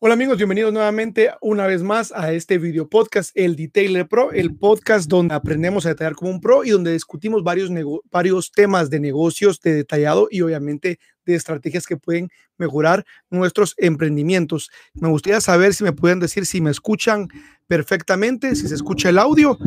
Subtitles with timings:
[0.00, 4.54] Hola amigos, bienvenidos nuevamente una vez más a este video podcast, el Detailer Pro, el
[4.54, 7.68] podcast donde aprendemos a detallar como un pro y donde discutimos varios,
[8.08, 14.70] varios temas de negocios de detallado y obviamente de estrategias que pueden mejorar nuestros emprendimientos.
[14.94, 17.26] Me gustaría saber si me pueden decir si me escuchan
[17.66, 19.58] perfectamente, si se escucha el audio.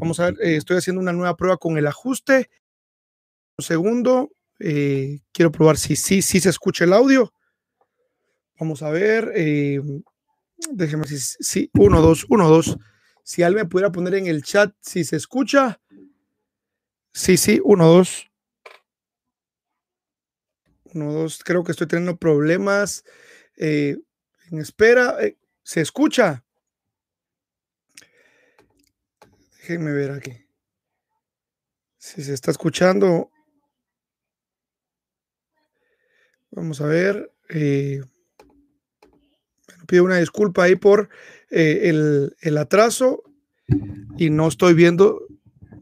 [0.00, 2.50] Vamos a ver, eh, estoy haciendo una nueva prueba con el ajuste.
[3.56, 7.32] Un segundo, eh, quiero probar si sí, sí se escucha el audio.
[8.58, 9.32] Vamos a ver.
[9.36, 9.80] Eh,
[10.72, 12.76] déjeme si, si, uno, dos, uno, dos.
[13.22, 15.80] Si alguien me pudiera poner en el chat si se escucha.
[17.12, 18.30] Sí, sí, uno, dos.
[20.94, 21.42] Uno, dos.
[21.44, 23.04] Creo que estoy teniendo problemas.
[23.56, 23.96] Eh,
[24.50, 25.16] en espera.
[25.20, 26.44] Eh, ¿Se escucha?
[29.58, 30.32] Déjenme ver aquí.
[31.98, 33.30] Si se está escuchando.
[36.50, 37.30] Vamos a ver.
[37.50, 38.00] Eh,
[39.88, 41.08] pido una disculpa ahí por
[41.50, 41.90] eh,
[42.42, 43.24] el, atraso
[44.18, 45.26] y no estoy viendo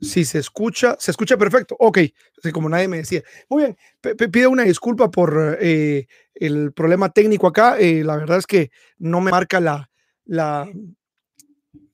[0.00, 0.96] si se escucha.
[1.00, 1.76] ¿Se escucha perfecto?
[1.80, 1.98] Ok,
[2.38, 3.22] así como nadie me decía.
[3.48, 7.78] Muy bien, pido una disculpa por eh, el problema técnico acá.
[7.80, 9.90] Eh, la verdad es que no me marca la,
[10.24, 10.70] la,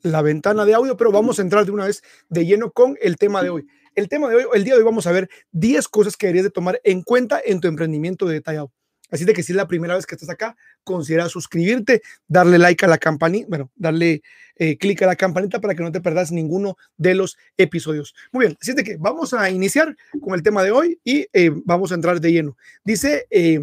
[0.02, 3.16] la ventana de audio, pero vamos a entrar de una vez de lleno con el
[3.16, 3.66] tema de hoy.
[3.94, 6.44] El tema de hoy, el día de hoy vamos a ver 10 cosas que deberías
[6.44, 8.70] de tomar en cuenta en tu emprendimiento detallado.
[9.12, 12.84] Así de que si es la primera vez que estás acá, considera suscribirte, darle like
[12.84, 14.22] a la campanita, bueno, darle
[14.56, 18.14] eh, clic a la campanita para que no te perdas ninguno de los episodios.
[18.33, 21.50] Muy bien, así de que vamos a iniciar con el tema de hoy y eh,
[21.64, 22.56] vamos a entrar de lleno.
[22.84, 23.60] Dice, eh,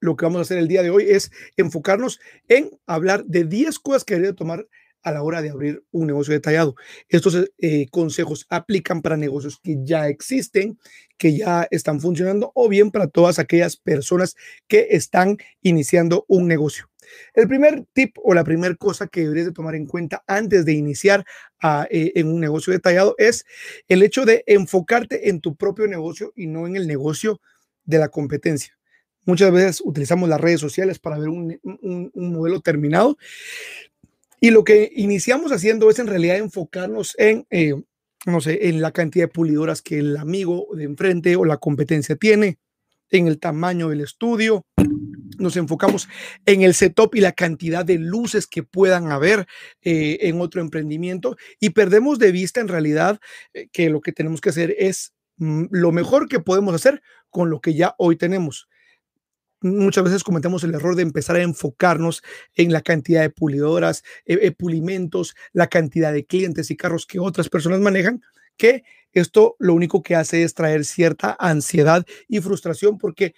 [0.00, 3.78] lo que vamos a hacer el día de hoy es enfocarnos en hablar de 10
[3.78, 4.66] cosas que debería tomar
[5.02, 6.74] a la hora de abrir un negocio detallado.
[7.08, 10.78] Estos eh, consejos aplican para negocios que ya existen,
[11.18, 14.36] que ya están funcionando o bien para todas aquellas personas
[14.68, 16.88] que están iniciando un negocio.
[17.34, 20.72] El primer tip o la primera cosa que deberías de tomar en cuenta antes de
[20.72, 21.24] iniciar
[21.90, 23.44] eh, en un negocio detallado es
[23.88, 27.40] el hecho de enfocarte en tu propio negocio y no en el negocio
[27.84, 28.78] de la competencia.
[29.24, 33.16] Muchas veces utilizamos las redes sociales para ver un, un modelo terminado,
[34.42, 37.74] y lo que iniciamos haciendo es en realidad enfocarnos en, eh,
[38.26, 42.16] no sé, en la cantidad de pulidoras que el amigo de enfrente o la competencia
[42.16, 42.58] tiene,
[43.10, 44.66] en el tamaño del estudio.
[45.38, 46.08] Nos enfocamos
[46.44, 49.46] en el setup y la cantidad de luces que puedan haber
[49.80, 53.20] eh, en otro emprendimiento y perdemos de vista en realidad
[53.54, 57.00] eh, que lo que tenemos que hacer es mm, lo mejor que podemos hacer
[57.30, 58.66] con lo que ya hoy tenemos
[59.62, 62.22] muchas veces cometemos el error de empezar a enfocarnos
[62.54, 67.18] en la cantidad de pulidoras, eh, eh, pulimentos, la cantidad de clientes y carros que
[67.18, 68.22] otras personas manejan,
[68.56, 73.34] que esto lo único que hace es traer cierta ansiedad y frustración porque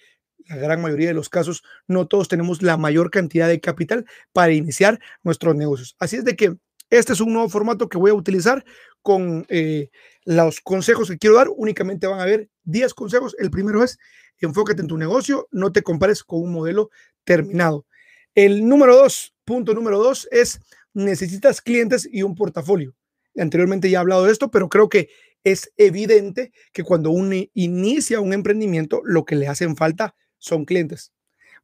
[0.47, 4.53] la gran mayoría de los casos no todos tenemos la mayor cantidad de capital para
[4.53, 5.95] iniciar nuestros negocios.
[5.99, 6.55] Así es de que
[6.89, 8.63] este es un nuevo formato que voy a utilizar
[9.01, 9.89] con eh,
[10.23, 11.47] los consejos que quiero dar.
[11.55, 13.35] Únicamente van a ver 10 consejos.
[13.39, 13.97] El primero es
[14.39, 16.89] enfócate en tu negocio, no te compares con un modelo
[17.23, 17.85] terminado.
[18.33, 20.59] El número dos, punto número dos es
[20.93, 22.95] necesitas clientes y un portafolio.
[23.37, 25.09] Anteriormente ya he hablado de esto, pero creo que
[25.43, 31.11] es evidente que cuando uno inicia un emprendimiento, lo que le hacen falta son clientes.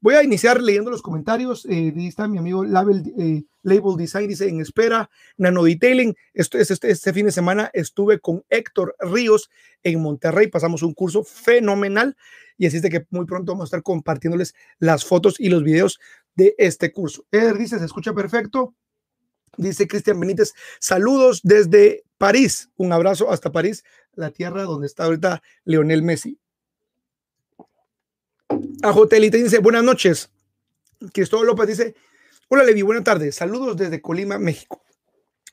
[0.01, 1.63] Voy a iniciar leyendo los comentarios.
[1.67, 6.16] Eh, está mi amigo Label, eh, Label Design, dice en espera, Nano Detailing.
[6.34, 9.51] Este, este fin de semana estuve con Héctor Ríos
[9.84, 10.47] en Monterrey.
[10.47, 12.17] Pasamos un curso fenomenal
[12.57, 15.63] y así es de que muy pronto vamos a estar compartiéndoles las fotos y los
[15.63, 16.00] videos
[16.33, 17.25] de este curso.
[17.31, 18.73] Eder dice, se escucha perfecto.
[19.56, 22.72] Dice Cristian Benítez, saludos desde París.
[22.75, 23.83] Un abrazo hasta París,
[24.13, 26.41] la tierra donde está ahorita Leonel Messi.
[28.84, 30.31] Ajotelite dice, buenas noches.
[31.14, 31.96] Cristóbal López dice,
[32.47, 33.36] hola Levi, buenas tardes.
[33.36, 34.81] Saludos desde Colima, México.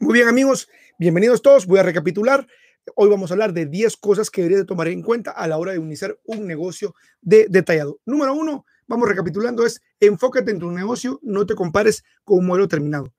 [0.00, 0.68] Muy bien amigos,
[0.98, 1.66] bienvenidos todos.
[1.66, 2.46] Voy a recapitular.
[2.94, 5.58] Hoy vamos a hablar de 10 cosas que deberías de tomar en cuenta a la
[5.58, 8.00] hora de iniciar un negocio de detallado.
[8.06, 12.66] Número uno, vamos recapitulando, es enfócate en tu negocio, no te compares con un modelo
[12.66, 13.12] terminado.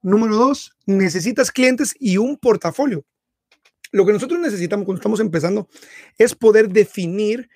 [0.00, 3.04] Número dos, necesitas clientes y un portafolio.
[3.92, 5.68] Lo que nosotros necesitamos cuando estamos empezando
[6.16, 7.50] es poder definir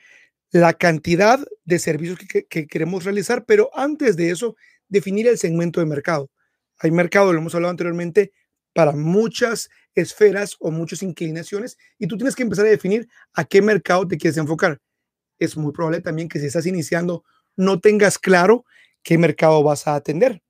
[0.55, 4.55] la cantidad de servicios que, queremos realizar, pero antes de eso,
[4.89, 6.31] definir el segmento de mercado.
[6.79, 8.31] Hay mercado, lo hemos hablado anteriormente,
[8.73, 13.63] para muchas esferas o muchas inclinaciones y tú tienes que empezar a definir a qué
[13.63, 14.81] mercado te quieres enfocar.
[15.41, 17.25] Es muy probable también que si estás iniciando
[17.57, 18.65] no tengas claro
[19.03, 20.41] qué mercado vas a atender.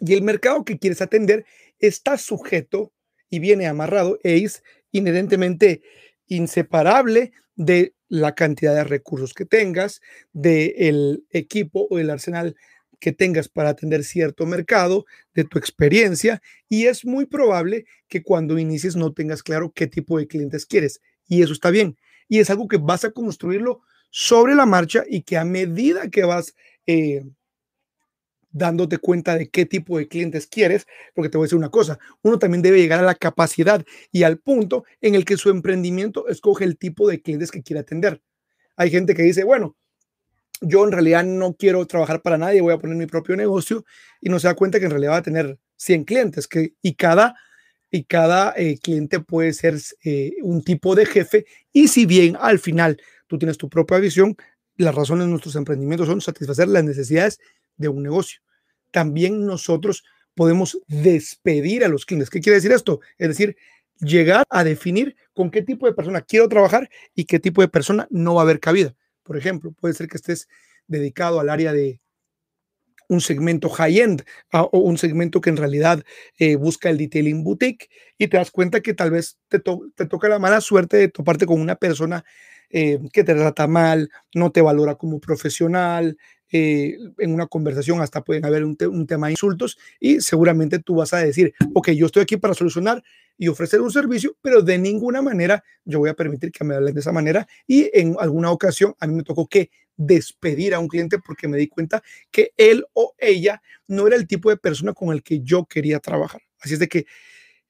[0.00, 1.46] Y el mercado que quieres atender
[1.78, 2.92] está sujeto
[3.30, 5.82] y viene amarrado e es inherentemente
[6.26, 10.00] inseparable de la cantidad de recursos que tengas,
[10.32, 12.56] del equipo o el arsenal
[13.00, 15.04] que tengas para atender cierto mercado,
[15.34, 20.18] de tu experiencia, y es muy probable que cuando inicies no tengas claro qué tipo
[20.18, 21.00] de clientes quieres.
[21.26, 21.96] Y eso está bien.
[22.28, 26.24] Y es algo que vas a construirlo sobre la marcha y que a medida que
[26.24, 26.54] vas
[26.86, 27.24] eh,
[28.54, 31.98] dándote cuenta de qué tipo de clientes quieres, porque te voy a decir una cosa,
[32.22, 36.28] uno también debe llegar a la capacidad y al punto en el que su emprendimiento
[36.28, 38.22] escoge el tipo de clientes que quiere atender.
[38.76, 39.76] Hay gente que dice, bueno,
[40.60, 43.84] yo en realidad no quiero trabajar para nadie, voy a poner mi propio negocio
[44.20, 46.94] y no se da cuenta que en realidad va a tener 100 clientes que, y
[46.94, 47.34] cada,
[47.90, 52.60] y cada eh, cliente puede ser eh, un tipo de jefe y si bien al
[52.60, 54.36] final tú tienes tu propia visión,
[54.76, 57.40] las razones de nuestros emprendimientos son satisfacer las necesidades
[57.76, 58.43] de un negocio.
[58.94, 60.04] También nosotros
[60.36, 62.30] podemos despedir a los clientes.
[62.30, 63.00] ¿Qué quiere decir esto?
[63.18, 63.56] Es decir,
[63.98, 68.06] llegar a definir con qué tipo de persona quiero trabajar y qué tipo de persona
[68.10, 68.94] no va a haber cabida.
[69.24, 70.48] Por ejemplo, puede ser que estés
[70.86, 72.00] dedicado al área de
[73.08, 76.04] un segmento high-end o un segmento que en realidad
[76.38, 80.28] eh, busca el detailing boutique y te das cuenta que tal vez te, te toca
[80.28, 82.24] la mala suerte de toparte con una persona
[82.70, 86.16] eh, que te trata mal, no te valora como profesional,
[86.52, 91.12] eh, en una conversación hasta pueden haber un, tema de insultos y seguramente tú vas
[91.12, 93.02] a decir, ok, yo estoy aquí para solucionar
[93.36, 96.94] y ofrecer un servicio, pero de ninguna manera yo voy a permitir que me hablen
[96.94, 100.88] de esa manera y en alguna ocasión a mí me tocó que despedir a un
[100.88, 104.92] cliente porque me di cuenta que él o ella no era el tipo de persona
[104.92, 106.42] con el que yo quería trabajar.
[106.60, 107.06] Así es de que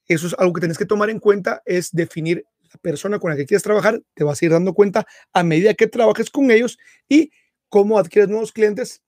[0.06, 3.36] eso es algo que tienes que tomar en cuenta, es definir la persona con la
[3.36, 6.78] que quieres trabajar, te vas a ir dando cuenta a medida que trabajes con ellos
[7.08, 7.30] y
[7.74, 9.02] cómo adquieres nuevos clientes,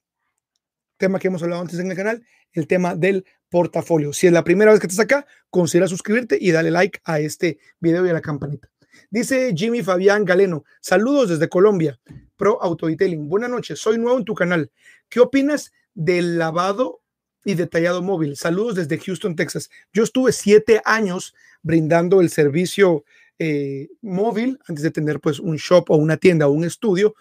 [0.97, 4.13] tema que hemos hablado antes en el canal, el tema del portafolio.
[4.13, 7.61] Si es la primera vez que estás acá, considera suscribirte y dale like a este
[7.79, 8.69] video y a la campanita.
[9.09, 12.01] Dice Jimmy Fabián Galeno, saludos desde Colombia,
[12.35, 13.29] Pro Auto Detailing.
[13.29, 14.73] Buenas noches, soy nuevo en tu canal.
[15.09, 17.03] ¿Qué opinas del lavado
[17.45, 18.35] y detallado móvil?
[18.37, 19.71] Saludos desde Houston, Texas.
[19.93, 23.05] Yo estuve siete años brindando el servicio
[23.39, 27.15] eh, móvil antes de tener pues un shop o una tienda o un estudio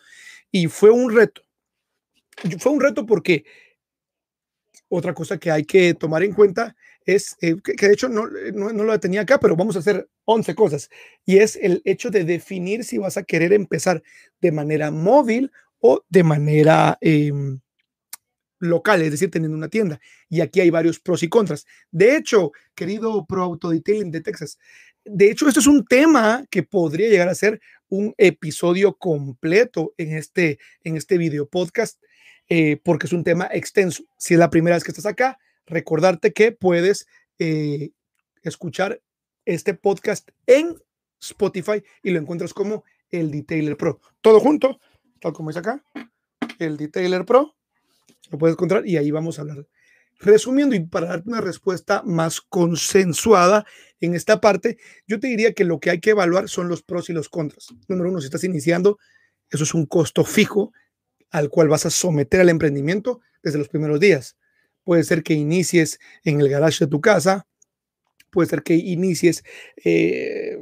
[0.56, 1.42] y fue un reto.
[2.60, 3.44] Fue un reto porque
[4.88, 8.72] otra cosa que hay que tomar en cuenta es, eh, que, de hecho no, no,
[8.72, 10.90] no, lo tenía acá, pero vamos a hacer 11 cosas.
[11.26, 14.02] Y es el hecho de definir si vas a querer empezar
[14.40, 17.60] de manera móvil o de manera em,
[18.60, 20.00] local, es decir, teniendo una tienda.
[20.30, 21.66] Y aquí hay varios pros y contras.
[21.92, 24.58] De hecho, querido Pro Auto Detailing de Texas,
[25.06, 27.62] de hecho, esto es un tema que podría llegar a ser
[27.96, 32.02] un episodio completo en este, en este video podcast,
[32.50, 34.04] eh, porque es un tema extenso.
[34.18, 37.08] Si es la primera vez que estás acá, recordarte que puedes
[37.40, 37.92] eh,
[38.44, 39.02] escuchar
[39.46, 40.76] este podcast en
[41.22, 44.00] Spotify y lo encuentras como el Detailer Pro.
[44.22, 44.80] Todo junto,
[45.22, 45.84] tal como es acá,
[46.60, 47.56] el Detailer Pro.
[48.30, 49.66] Lo puedes encontrar y ahí vamos a hablar
[50.20, 53.66] Resumiendo y para darte una respuesta más consensuada
[54.00, 54.78] en esta parte,
[55.08, 57.68] yo te diría que lo que hay que evaluar son los pros y los contras.
[57.88, 58.98] Número uno, si estás iniciando,
[59.50, 60.72] eso es un costo fijo
[61.32, 64.38] al cual vas a someter al emprendimiento desde los primeros días.
[64.84, 67.46] Puede ser que inicies en el garage de tu casa,
[68.30, 69.44] puede ser que inicies
[69.84, 70.58] eh,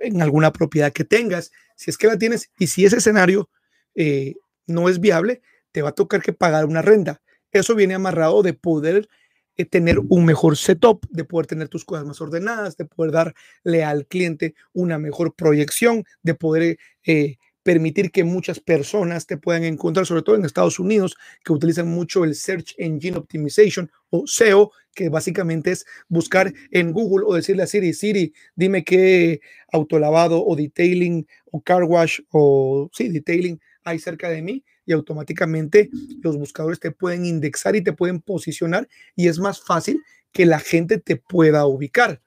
[0.00, 3.50] en alguna propiedad que tengas, si es que la tienes, y si ese escenario
[3.94, 4.34] eh,
[4.66, 5.42] no es viable,
[5.72, 7.20] te va a tocar que pagar una renta.
[7.54, 9.08] Eso viene amarrado de poder
[9.56, 13.84] eh, tener un mejor setup, de poder tener tus cosas más ordenadas, de poder darle
[13.84, 20.04] al cliente una mejor proyección, de poder eh, permitir que muchas personas te puedan encontrar,
[20.04, 25.08] sobre todo en Estados Unidos, que utilizan mucho el Search Engine Optimization o SEO, que
[25.08, 29.40] básicamente es buscar en Google o decirle a Siri, Siri, dime qué
[29.72, 35.90] autolavado o detailing o car wash o sí, detailing hay cerca de mí y automáticamente
[36.22, 40.58] los buscadores te pueden indexar y te pueden posicionar y es más fácil que la
[40.58, 42.20] gente te pueda ubicar.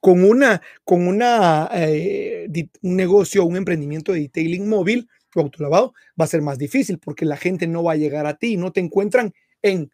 [0.00, 2.46] Con, una, con una, eh,
[2.82, 7.24] un negocio, un emprendimiento de detailing móvil o autolavado va a ser más difícil porque
[7.24, 9.90] la gente no va a llegar a ti, no te encuentran en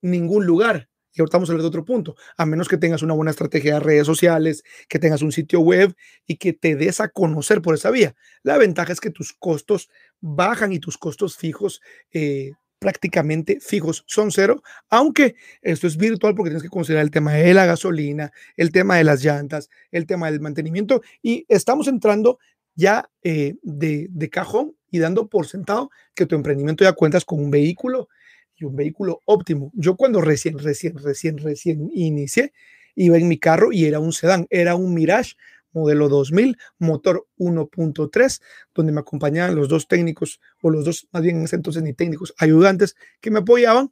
[0.00, 0.88] ningún lugar.
[1.14, 3.74] Y ahorita vamos a hablar de otro punto, a menos que tengas una buena estrategia
[3.74, 5.94] de redes sociales, que tengas un sitio web
[6.26, 8.14] y que te des a conocer por esa vía.
[8.42, 9.88] La ventaja es que tus costos
[10.20, 11.80] bajan y tus costos fijos
[12.12, 17.32] eh, prácticamente fijos son cero, aunque esto es virtual porque tienes que considerar el tema
[17.32, 22.38] de la gasolina, el tema de las llantas, el tema del mantenimiento y estamos entrando
[22.74, 27.40] ya eh, de, de cajón y dando por sentado que tu emprendimiento ya cuentas con
[27.42, 28.08] un vehículo
[28.56, 29.70] y un vehículo óptimo.
[29.74, 32.52] Yo cuando recién, recién, recién, recién inicié,
[32.94, 35.34] iba en mi carro y era un sedán, era un Mirage
[35.72, 38.40] modelo 2000, motor 1.3,
[38.74, 41.92] donde me acompañaban los dos técnicos, o los dos, más bien en ese entonces ni
[41.92, 43.90] técnicos, ayudantes que me apoyaban,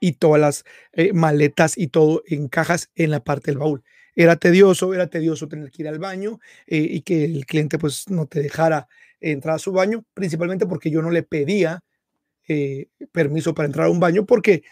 [0.00, 3.82] y todas las eh, maletas y todo en cajas en la parte del baúl.
[4.14, 8.08] Era tedioso, era tedioso tener que ir al baño eh, y que el cliente pues
[8.08, 8.88] no te dejara
[9.20, 11.80] entrar a su baño, principalmente porque yo no le pedía
[12.48, 14.62] eh, permiso para entrar a un baño porque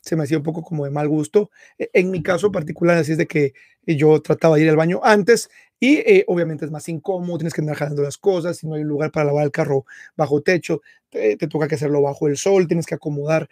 [0.00, 1.50] se me hacía un poco como de mal gusto.
[1.78, 3.54] E, en mi caso particular, así es de que
[3.86, 7.76] yo trataba de ir al baño antes y obviamente es más incómodo, tienes que andar
[7.76, 9.84] jalando las cosas, si no hay un lugar para lavar el carro
[10.16, 13.48] bajo techo, te, toca que hacerlo bajo el sol, tienes que acomodar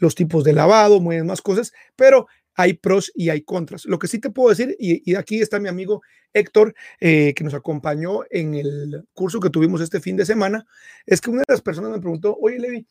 [0.00, 3.84] los tipos de lavado, muy más cosas, pero hay pros y hay contras.
[3.84, 7.54] Lo que sí te puedo decir, y, aquí está mi amigo Héctor, eh, que nos
[7.54, 10.66] acompañó en el curso que tuvimos este fin de semana,
[11.06, 12.86] es que una de las personas me preguntó, oye Levi,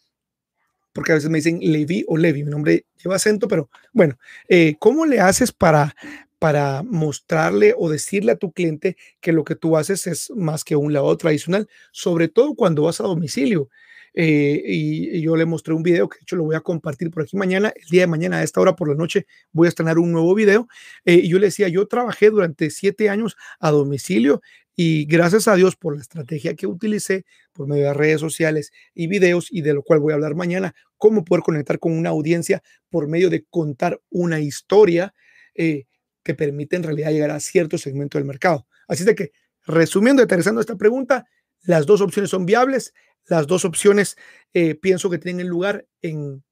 [0.94, 4.18] porque a veces me dicen Levi o Levi, mi nombre lleva acento, pero bueno,
[4.48, 5.96] eh, ¿cómo le haces para,
[6.40, 10.76] para mostrarle o decirle a tu cliente que lo que tú haces es más que
[10.76, 13.70] un lavado tradicional, sobre todo cuando vas a domicilio?
[14.14, 17.24] Eh, y, yo le mostré un video que de hecho lo voy a compartir por
[17.24, 19.98] aquí mañana, el día de mañana a esta hora por la noche voy a estrenar
[19.98, 20.68] un nuevo video.
[21.06, 24.42] Eh, y yo le decía, yo trabajé durante siete años a domicilio
[24.76, 29.08] y gracias a Dios por la estrategia que utilicé por medio de redes sociales y
[29.08, 32.64] videos y de lo cual voy a hablar mañana, cómo poder conectar con una audiencia
[32.90, 35.14] por medio de contar una historia
[35.54, 35.86] eh,
[36.24, 38.66] que permite en realidad llegar a cierto segmento del mercado.
[38.88, 39.32] Así de que,
[39.66, 41.26] resumiendo, aterrizando esta pregunta,
[41.64, 42.94] las dos opciones son viables.
[43.28, 44.18] Las dos opciones
[44.54, 46.44] eh, pienso que tienen lugar en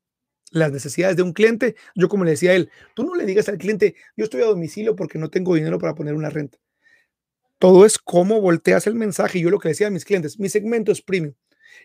[0.51, 1.75] las necesidades de un cliente.
[1.96, 4.46] Yo como le decía a él, tú no le digas al cliente, yo estoy a
[4.46, 6.58] domicilio porque no tengo dinero para poner una renta.
[7.58, 9.40] Todo es cómo volteas el mensaje.
[9.40, 11.36] Yo lo que decía a mis clientes, mi segmento es premium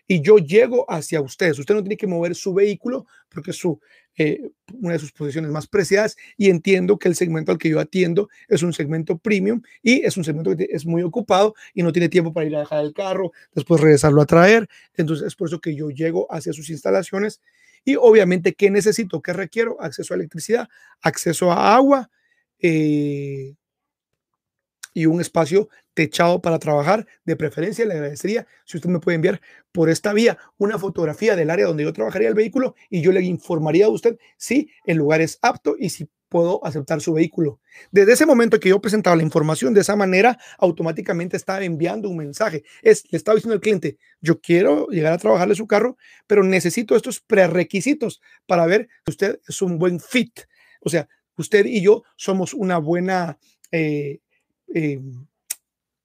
[0.07, 1.59] y yo llego hacia ustedes.
[1.59, 3.79] Usted no tiene que mover su vehículo porque su,
[4.17, 7.79] eh, una de sus posiciones más preciadas y entiendo que el segmento al que yo
[7.79, 11.91] atiendo es un segmento premium y es un segmento que es muy ocupado y no
[11.91, 14.67] tiene tiempo para ir a dejar el carro, después regresarlo a traer.
[14.95, 17.41] Entonces es por eso que yo llego hacia sus instalaciones
[17.87, 19.21] y obviamente, ¿qué necesito?
[19.21, 19.77] ¿Qué requiero?
[19.79, 20.67] Acceso a electricidad,
[21.01, 22.09] acceso a agua.
[22.59, 23.55] Eh,
[24.97, 27.05] y un espacio techado para trabajar.
[27.23, 29.39] De preferencia, le agradecería si usted me puede enviar
[29.71, 33.21] por esta vía una fotografía del área donde yo trabajaría el vehículo y yo le
[33.21, 37.59] informaría a usted si el lugar es apto y si puedo aceptar su vehículo.
[37.91, 42.17] Desde ese momento que yo presentaba la información de esa manera, automáticamente estaba enviando un
[42.17, 42.63] mensaje.
[42.81, 46.95] Es, le estaba diciendo al cliente, yo quiero llegar a trabajarle su carro, pero necesito
[46.95, 50.39] estos prerequisitos para ver si usted es un buen fit.
[50.81, 53.37] O sea, usted y yo somos una buena
[53.71, 54.21] eh,
[54.73, 54.99] eh,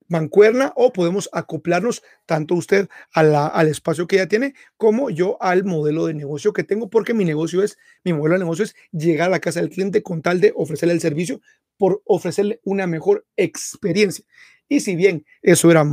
[0.08, 6.06] mancuerna o podemos acoplarnos tanto usted al espacio que ya tiene como yo al modelo
[6.06, 9.30] de negocio que tengo porque mi negocio es, mi modelo de negocio es llegar a
[9.30, 11.40] la casa del cliente con tal de ofrecerle el servicio
[11.78, 14.24] por ofrecerle una mejor experiencia.
[14.68, 15.84] Y si bien eso era,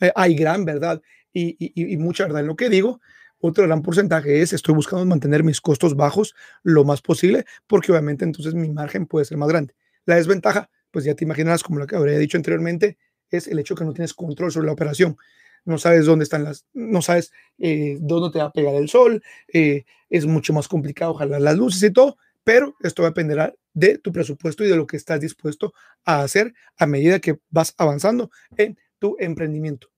[0.00, 1.02] eh, hay gran verdad
[1.32, 3.00] y, y mucha verdad en lo que digo,
[3.38, 8.24] otro gran porcentaje es estoy buscando mantener mis costos bajos lo más posible porque obviamente
[8.24, 9.74] entonces mi margen puede ser más grande.
[10.06, 12.98] La desventaja pues ya te imaginarás, como lo que habría dicho anteriormente,
[13.30, 15.16] es el hecho que no tienes control sobre la operación.
[15.64, 19.22] No sabes dónde están las, no sabes eh, dónde te va a pegar el sol,
[19.52, 24.12] eh, es mucho más complicado jalar las luces y todo, pero esto dependerá de tu
[24.12, 25.74] presupuesto y de lo que estás dispuesto
[26.04, 29.88] a hacer a medida que vas avanzando en tu emprendimiento.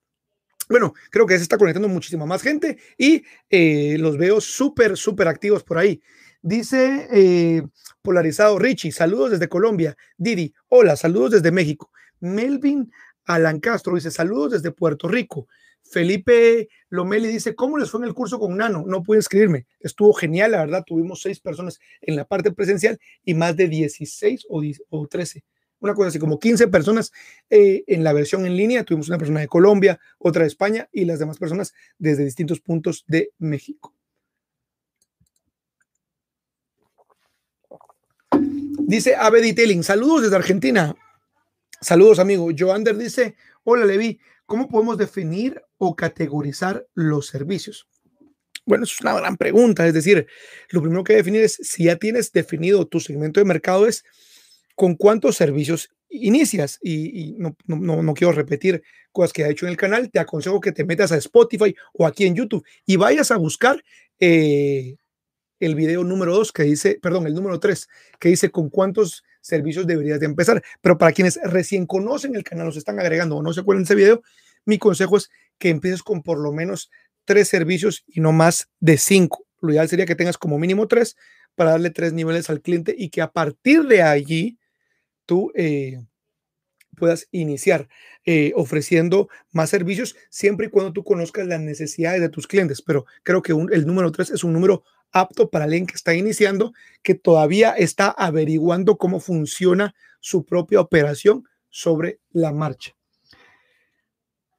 [0.69, 5.29] Bueno, creo que se está conectando muchísima más gente y eh, los veo súper, súper
[5.29, 6.03] activos por ahí.
[6.43, 7.63] Dice eh,
[8.01, 9.97] Polarizado Richie, saludos desde Colombia.
[10.17, 11.91] Didi, hola, saludos desde México.
[12.21, 12.91] Melvin
[13.25, 15.49] Alan Castro dice, saludos desde Puerto Rico.
[15.83, 18.85] Felipe Lomeli dice, ¿cómo les fue en el curso con Nano?
[18.87, 19.67] No pude escribirme.
[19.81, 20.85] Estuvo genial, la verdad.
[20.87, 25.45] Tuvimos seis personas en la parte presencial y más de 16 o, o 13.
[25.81, 27.13] Una cosa así, como 15 personas
[27.51, 28.85] eh, en la versión en línea.
[28.85, 33.05] Tuvimos una persona de Colombia, otra de España y las demás personas desde distintos puntos
[33.07, 33.98] de México.
[38.89, 40.97] Dice Ave Detailing, saludos desde Argentina.
[41.79, 42.49] Saludos, amigo.
[42.59, 47.87] Joander dice, hola, Levi, ¿cómo podemos definir o categorizar los servicios?
[48.65, 49.87] Bueno, es una gran pregunta.
[49.87, 50.27] Es decir,
[50.71, 54.07] lo primero que definir es si ya tienes definido tu segmento de mercado es
[54.75, 56.79] con cuántos servicios inicias.
[56.83, 60.11] Y, no, no, quiero repetir cosas que ha hecho en el canal.
[60.11, 63.85] Te aconsejo que te metas a Spotify o aquí en YouTube y vayas a buscar
[64.19, 64.97] eh,
[65.61, 67.89] el video número 2 que dice, perdón, el número 3
[68.19, 70.63] que dice con cuántos servicios deberías de empezar.
[70.81, 73.87] Pero para quienes recién conocen el canal, nos están agregando o no se acuerdan de
[73.87, 74.23] ese video,
[74.65, 76.91] mi consejo es que empieces con por lo menos
[77.25, 79.47] tres servicios y no más de cinco.
[79.61, 81.17] Lo ideal sería que tengas como mínimo tres
[81.55, 84.59] para darle tres niveles al cliente y que a partir de allí
[85.27, 86.01] tú eh,
[86.97, 87.89] puedas iniciar
[88.25, 92.83] eh, ofreciendo más servicios siempre y cuando tú conozcas las necesidades de tus clientes.
[92.83, 96.73] Pero creo que el número tres es un número apto para alguien que está iniciando,
[97.03, 102.95] que todavía está averiguando cómo funciona su propia operación sobre la marcha.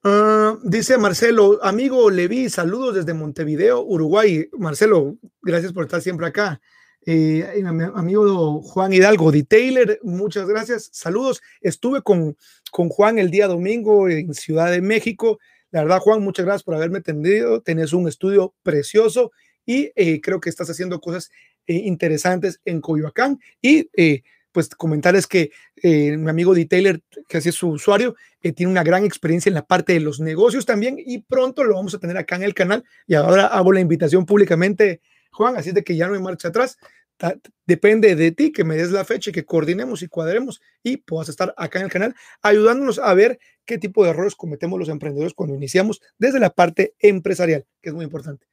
[0.04, 4.50] Ah, dice Marcelo, amigo Levi, saludos desde Montevideo, Uruguay.
[4.58, 6.62] Marcelo, gracias por estar siempre acá.
[7.06, 7.64] Eh,
[7.96, 10.90] amigo Juan Hidalgo, Detailer, muchas gracias.
[10.94, 11.42] Saludos.
[11.60, 12.38] Estuve con,
[12.72, 15.40] con Juan el día domingo en Ciudad de México.
[15.72, 17.62] La verdad, Juan, muchas gracias por haberme atendido.
[17.62, 19.32] Tenés un estudio precioso
[19.70, 21.30] y eh, creo que estás haciendo cosas
[21.68, 23.40] eh, interesantes en Coyoacán.
[23.62, 23.88] Y
[24.52, 25.52] pues comentarles que
[25.84, 26.66] eh, mi amigo D.
[26.66, 30.00] Taylor, que así es su usuario, eh, tiene una gran experiencia en la parte de
[30.00, 32.84] los negocios también y pronto lo vamos a tener acá en el canal.
[33.06, 36.80] Y ahora hago la invitación públicamente, Juan, así de que ya no hay marcha atrás.
[37.68, 41.30] depende de ti que me des la fecha y que coordinemos y cuadremos y puedas
[41.30, 45.34] estar acá en el canal ayudándonos a ver qué tipo de errores cometemos los emprendedores
[45.34, 48.50] cuando iniciamos desde la parte empresarial, que es muy importante.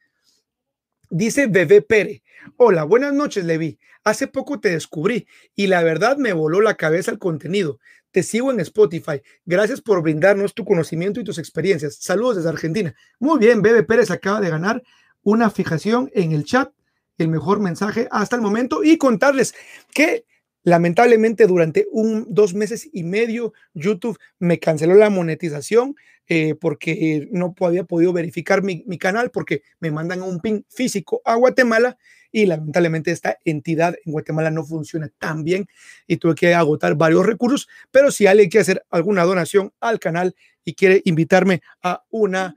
[1.11, 2.23] Dice Bebé Pere.
[2.57, 3.79] Hola, buenas noches, Levi.
[4.03, 7.79] Hace poco te descubrí y la verdad me voló la cabeza el contenido.
[8.11, 9.23] Te sigo en Spotify.
[9.45, 11.97] Gracias por brindarnos tu conocimiento y tus experiencias.
[12.01, 12.95] Saludos desde Argentina.
[13.21, 14.83] Muy bien, Bebe Pérez acaba de ganar
[15.23, 16.73] una fijación en el chat,
[17.19, 19.55] el mejor mensaje hasta el momento y contarles
[19.93, 20.25] que
[20.63, 25.95] lamentablemente durante un dos meses y medio YouTube me canceló la monetización
[26.29, 31.37] eh, porque no había podido verificar mi, canal porque me mandan un pin físico a
[31.37, 31.97] Guatemala
[32.33, 35.69] y lamentablemente esta entidad en Guatemala no funciona tan bien
[36.09, 40.35] y tuve que agotar varios recursos, pero si alguien quiere hacer alguna donación al canal
[40.65, 42.57] y quiere invitarme a una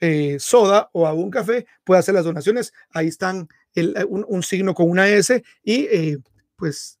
[0.00, 2.72] eh, soda o a un café, puede hacer las donaciones.
[2.88, 6.18] Ahí están el, un, signo con una S y eh,
[6.56, 6.98] pues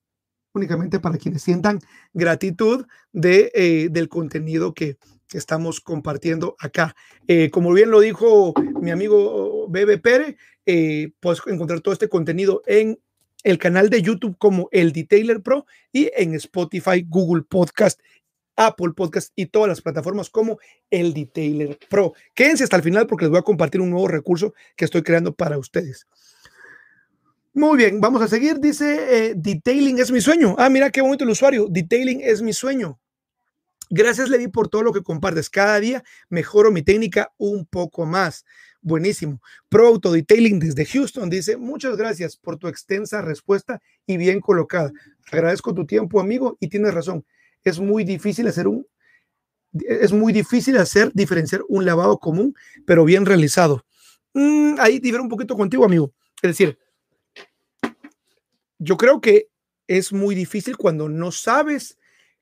[0.52, 1.80] únicamente para quienes sientan
[2.12, 4.98] gratitud de, del contenido que,
[5.30, 6.94] que estamos compartiendo acá.
[7.28, 12.62] Eh, como bien lo dijo mi amigo Bebe Pérez, eh, puedes encontrar todo este contenido
[12.66, 12.98] en
[13.44, 18.00] el canal de YouTube como el Detailer Pro y en Spotify, Google Podcast,
[18.56, 20.58] Apple Podcast y todas las plataformas como
[20.90, 22.12] el Detailer Pro.
[22.34, 25.32] Quédense hasta el final porque les voy a compartir un nuevo recurso que estoy creando
[25.32, 26.06] para ustedes.
[27.54, 28.58] Muy bien, vamos a seguir.
[28.60, 30.54] Dice, eh, detailing es mi sueño.
[30.58, 31.66] Ah, mira qué bonito el usuario.
[31.68, 33.00] Detailing es mi sueño.
[33.92, 35.50] Gracias, Levi, por todo lo que compartes.
[35.50, 38.44] Cada día mejoro mi técnica un poco más.
[38.80, 39.42] Buenísimo.
[39.68, 44.92] Pro Auto Detailing desde Houston dice, muchas gracias por tu extensa respuesta y bien colocada.
[45.32, 47.26] Agradezco tu tiempo, amigo, y tienes razón.
[47.64, 48.86] Es muy difícil hacer un,
[49.72, 52.54] es muy difícil hacer, diferenciar un lavado común,
[52.86, 53.84] pero bien realizado.
[54.34, 56.14] Mm, ahí difiero un poquito contigo, amigo.
[56.40, 56.78] Es decir,
[58.78, 59.48] yo creo que
[59.88, 61.98] es muy difícil cuando no sabes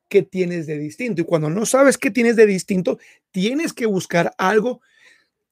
[0.08, 1.22] qué tienes de distinto.
[1.22, 2.98] Y cuando no sabes qué tienes de distinto,
[3.30, 4.80] tienes que buscar algo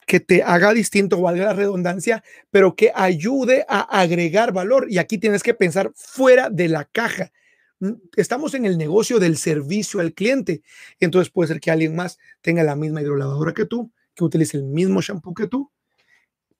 [0.07, 4.87] que te haga distinto, valga la redundancia, pero que ayude a agregar valor.
[4.89, 7.33] Y aquí tienes que pensar fuera de la caja.
[7.81, 10.63] Mm, estamos en el negocio del servicio al cliente.
[11.01, 14.65] Entonces puede ser que alguien más tenga la misma hidrolavadora que tú, que utilice el
[14.65, 15.71] mismo shampoo que tú.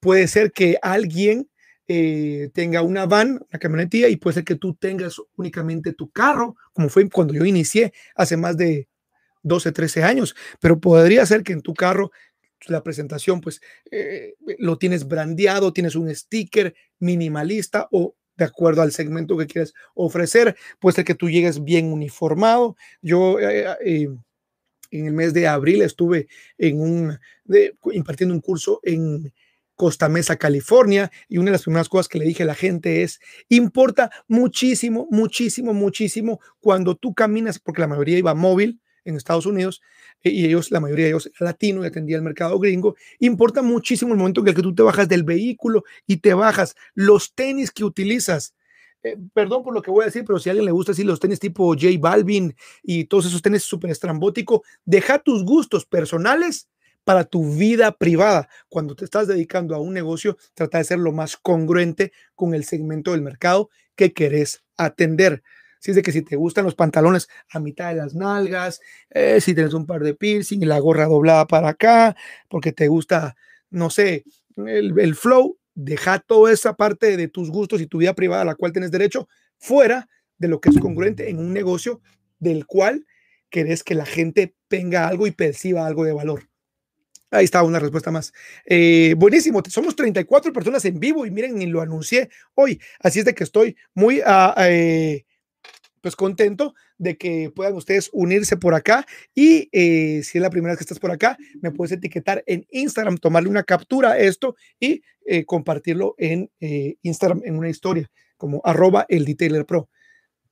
[0.01, 1.49] Puede ser que alguien
[1.89, 6.57] eh, tenga una van, una camionetilla, y puede ser que tú tengas únicamente tu carro,
[6.73, 8.89] como fue cuando yo inicié hace más de
[9.43, 12.11] 12, 13 años, pero podría ser que en tu carro
[12.67, 18.93] la presentación, pues eh, lo tienes brandeado, tienes un sticker minimalista o de acuerdo al
[18.93, 22.77] segmento que quieres ofrecer, puede ser que tú llegues bien uniformado.
[23.01, 24.09] Yo eh,
[24.91, 27.19] en el mes de abril estuve en un,
[27.93, 29.33] impartiendo un curso en
[29.77, 33.03] Costa Mesa, California, y una de las primeras cosas que le dije a la gente
[33.03, 39.47] es, importa muchísimo, muchísimo, muchísimo cuando tú caminas, porque la mayoría iba móvil en Estados
[39.47, 39.83] Unidos,
[40.23, 44.13] eh, y ellos, la mayoría de ellos latino y atendía el mercado gringo, importa muchísimo
[44.13, 47.71] el momento en el que tú te bajas del vehículo y te bajas los tenis
[47.71, 48.55] que utilizas.
[49.03, 51.05] Eh, perdón por lo que voy a decir, pero si a alguien le gusta así
[51.05, 56.69] los tenis tipo J Balvin y todos esos tenis súper estrambótico, deja tus gustos personales
[57.07, 58.49] para tu vida privada.
[58.69, 62.65] Cuando te estás dedicando a un negocio, trata de ser lo más congruente con el
[62.65, 65.45] segmento del mercado que querés atender.
[65.79, 69.41] Si es de que si te gustan los pantalones a mitad de las nalgas, eh,
[69.41, 72.17] si tienes un par de piercing y la gorra doblada para acá,
[72.49, 73.37] porque te gusta,
[73.71, 74.25] no sé,
[74.57, 78.47] el, el flow, deja toda esa parte de tus gustos y tu vida privada a
[78.47, 82.01] la cual tienes derecho fuera de lo que es congruente en un negocio
[82.41, 83.07] del cual
[83.49, 86.49] querés que la gente tenga algo y perciba algo de valor.
[87.37, 88.33] Ahí está una respuesta más.
[88.65, 92.81] Eh, buenísimo, somos 34 personas en vivo y miren, ni lo anuncié hoy.
[93.01, 95.25] Así es de que estoy muy, ah, eh,
[96.01, 100.73] pues contento de que puedan ustedes unirse por acá y eh, si es la primera
[100.73, 104.57] vez que estás por acá, me puedes etiquetar en Instagram, tomarle una captura a esto
[104.79, 106.51] y eh, compartirlo en
[107.03, 109.89] Instagram en una historia como arroba el Detailer Pro.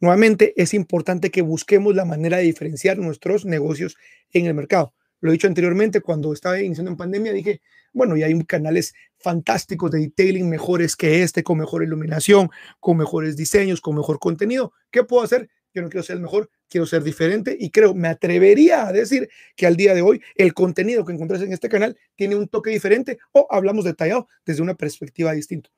[0.00, 3.96] Nuevamente, es importante que busquemos la manera de diferenciar nuestros negocios
[4.32, 4.92] en el mercado.
[5.24, 7.62] Lo he dicho anteriormente, cuando estaba iniciando en pandemia, dije,
[7.94, 13.34] bueno, y hay canales fantásticos de detailing mejores que este, con mejor iluminación, con mejores
[13.34, 14.74] diseños, con mejor contenido.
[14.90, 15.48] ¿Qué puedo hacer?
[15.72, 19.30] Yo no quiero ser el mejor, quiero ser diferente y creo, me atrevería a decir
[19.56, 22.68] que al día de hoy el contenido que encontrás en este canal tiene un toque
[22.68, 25.70] diferente o hablamos detallado desde una perspectiva distinta.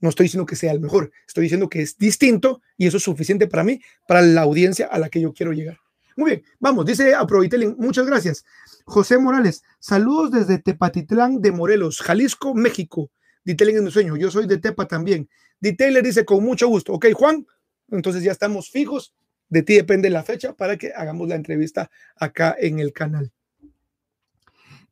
[0.00, 3.04] No estoy diciendo que sea el mejor, estoy diciendo que es distinto y eso es
[3.04, 5.78] suficiente para mí, para la audiencia a la que yo quiero llegar.
[6.16, 8.44] Muy bien, vamos, dice Aprovitelling, muchas gracias.
[8.84, 13.10] José Morales, saludos desde Tepatitlán de Morelos, Jalisco, México.
[13.44, 15.28] Detailing en mi sueño, yo soy de Tepa también.
[15.60, 16.92] Detailer dice con mucho gusto.
[16.92, 17.46] Ok, Juan,
[17.90, 19.14] entonces ya estamos fijos.
[19.48, 23.32] De ti depende la fecha para que hagamos la entrevista acá en el canal.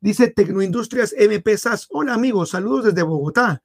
[0.01, 1.87] Dice Tecnoindustrias MP SAS.
[1.89, 3.61] Hola amigos, saludos desde Bogotá.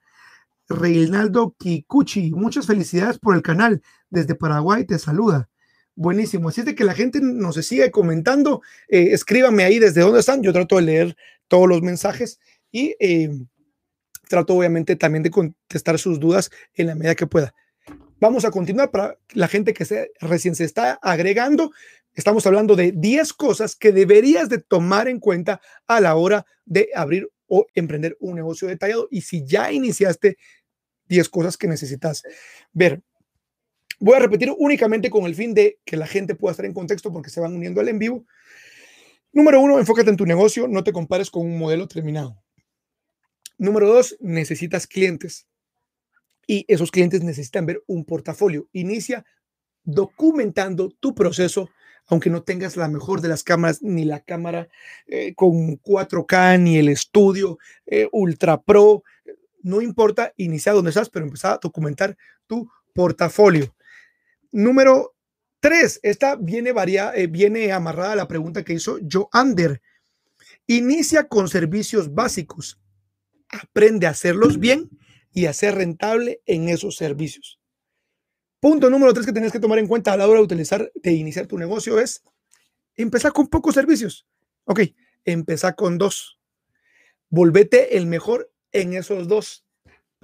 [0.69, 3.83] Reinaldo Kikuchi, muchas felicidades por el canal.
[4.11, 5.49] Desde Paraguay te saluda.
[5.97, 6.49] Buenísimo.
[6.49, 8.63] Así es de que la gente nos sigue comentando.
[8.89, 10.43] Eh, escríbame ahí desde dónde están.
[10.43, 12.41] Yo trato de leer todos los mensajes
[12.73, 13.31] y eh,
[14.29, 17.55] trato obviamente también de contestar sus dudas en la medida que pueda.
[18.21, 21.73] Vamos a continuar para la gente que se, recién se está agregando.
[22.15, 26.91] Estamos hablando de 10 cosas que deberías de tomar en cuenta a la hora de
[26.95, 29.09] abrir o emprender un negocio detallado.
[29.11, 30.39] Y si ya iniciaste
[31.09, 32.23] 10 cosas que necesitas
[32.73, 33.03] ver.
[34.05, 37.11] Voy a repetir únicamente con el fin de que la gente pueda estar en contexto
[37.11, 38.27] porque se van uniendo al en vivo.
[39.33, 42.39] Número uno, enfócate en tu negocio, no te compares con un modelo terminado.
[43.57, 45.47] Número dos, necesitas clientes
[46.47, 48.69] y esos clientes necesitan ver un portafolio.
[48.73, 49.25] Inicia
[49.85, 51.71] documentando tu proceso,
[52.05, 54.69] aunque no tengas la mejor de las cámaras, ni la cámara
[55.07, 59.03] eh, con 4K, ni el estudio eh, Ultra Pro.
[59.63, 63.74] No importa, inicia donde estás, pero empezar a documentar tu portafolio.
[64.55, 65.17] Número
[65.59, 69.83] tres, esta viene, varia, eh, viene amarrada a la pregunta que hizo Joander.
[70.69, 72.81] Inicia con servicios básicos.
[73.49, 74.91] Aprende a hacerlos bien
[75.33, 77.59] y a ser rentable en esos servicios.
[78.61, 81.11] Punto número tres que tienes que tomar en cuenta a la hora de utilizar, de
[81.11, 82.23] iniciar tu negocio es
[82.95, 84.25] empezar con pocos servicios.
[84.67, 84.83] Ok,
[85.25, 86.39] empezar con dos.
[87.29, 89.64] Volvete el mejor en esos dos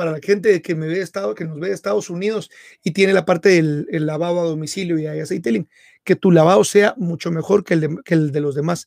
[0.01, 2.51] para la gente que me ve estado, que nos ve de Estados Unidos
[2.83, 5.67] y tiene la parte del lavado a domicilio y hay aceite
[6.05, 8.87] que tu lavado sea mucho mejor que el, de, de los demás,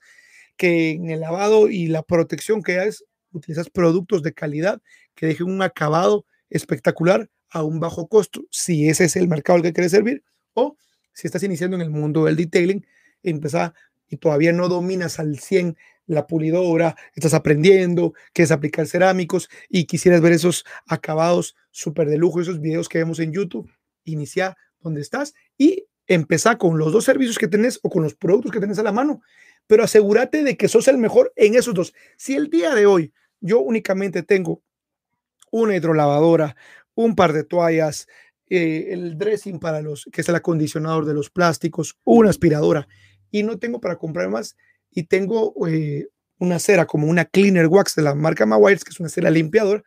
[0.57, 4.81] que en el lavado y la protección que haces, utilizas productos de calidad
[5.13, 9.61] que dejen un acabado espectacular a un bajo costo, si ese es el mercado al
[9.61, 10.23] que quieres servir,
[10.55, 10.77] o
[11.13, 12.83] si estás iniciando en el mundo del detailing,
[13.21, 13.75] empezar
[14.09, 19.85] y todavía no dominas al 100 la pulidora, estás aprendiendo qué es aplicar cerámicos y
[19.85, 23.71] quisieras ver esos acabados súper de lujo, esos videos que vemos en YouTube,
[24.03, 28.51] inicia donde estás y empezar con los dos servicios que tenés o con los productos
[28.51, 29.21] que tenés a la mano,
[29.67, 31.93] pero asegúrate de que sos el mejor en esos dos.
[32.17, 34.61] Si el día de hoy yo únicamente tengo
[35.51, 36.55] una hidrolavadora,
[36.95, 38.07] un par de toallas,
[38.49, 42.87] eh, el dressing para los, que es el acondicionador de los plásticos, una aspiradora,
[43.31, 44.55] y no tengo para comprar más,
[44.93, 46.07] y tengo eh,
[46.39, 49.83] una cera como una Cleaner Wax de la marca Mawires, que es una cera limpiadora,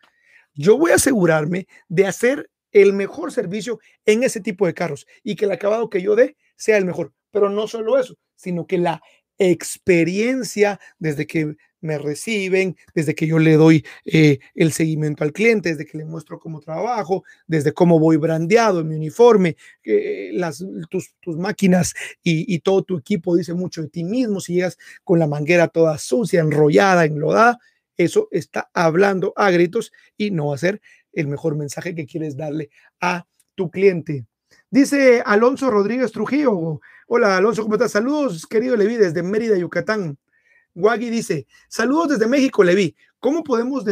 [0.55, 5.37] yo voy a asegurarme de hacer el mejor servicio en ese tipo de carros y
[5.37, 7.13] que el acabado que yo dé sea el mejor.
[7.31, 9.03] Pero no solo eso, sino que la
[9.39, 15.71] experiencia desde que me reciben, desde que yo le doy eh, el seguimiento al cliente,
[15.71, 20.65] desde que le muestro cómo trabajo, desde cómo voy brandeado en mi uniforme, eh, las,
[20.91, 24.41] tus, máquinas y, y, todo tu equipo dice mucho de ti mismo.
[24.41, 27.59] Si llegas con la manguera toda sucia, enrollada, enlodada,
[27.97, 30.81] eso está hablando a gritos y no va a ser
[31.13, 32.71] el mejor mensaje que quieres darle
[33.01, 34.27] a tu cliente.
[34.71, 36.81] Dice Alonso Rodríguez Trujillo.
[37.09, 37.93] Hola Alonso, ¿cómo estás?
[37.93, 40.19] Saludos, querido Levi, desde Mérida, Yucatán.
[40.75, 42.97] Waggy dice, saludos desde México, Levi.
[43.21, 43.85] ¿Cómo podemos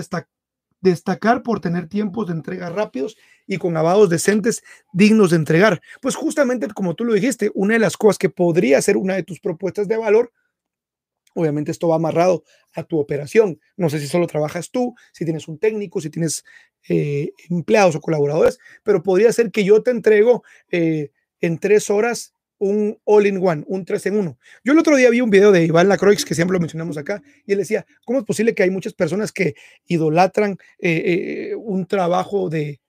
[0.81, 5.81] destacar por tener tiempos de entrega rápidos y con lavados decentes dignos de entregar?
[6.03, 9.23] Pues justamente como tú lo dijiste, una de las cosas que podría ser una de
[9.23, 10.33] tus propuestas de valor,
[11.37, 13.61] obviamente esto va amarrado a tu operación.
[13.77, 16.45] No sé si solo trabajas tú, si tienes un técnico, si tienes
[16.89, 22.34] eh, empleados o colaboradores, pero podría ser que yo te entrego eh, en tres horas
[22.65, 24.39] un all-in-one, un 3 en 1.
[24.65, 27.23] Yo el otro día vi un video de Iván Lacroix, que siempre lo mencionamos acá,
[27.47, 29.55] y él decía, ¿cómo es posible que hay muchas personas que
[29.87, 32.81] idolatran eh, eh, un trabajo de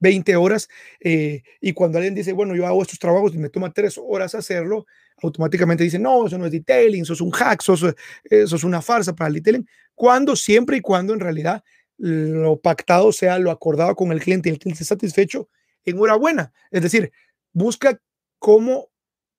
[0.00, 0.68] 20 horas.
[0.98, 4.34] Eh, y cuando alguien dice, bueno, yo hago estos trabajos y me toma tres horas
[4.34, 4.86] hacerlo,
[5.22, 9.14] automáticamente dice, no, eso no es detailing, eso es un hack, eso es, una farsa
[9.14, 9.68] para el detailing.
[9.94, 11.62] Cuando, siempre y cuando en realidad
[11.98, 15.50] lo pactado sea lo acordado con el cliente y el cliente satisfecho,
[15.84, 16.50] enhorabuena.
[16.70, 17.12] Es decir,
[17.52, 18.00] busca
[18.40, 18.90] cómo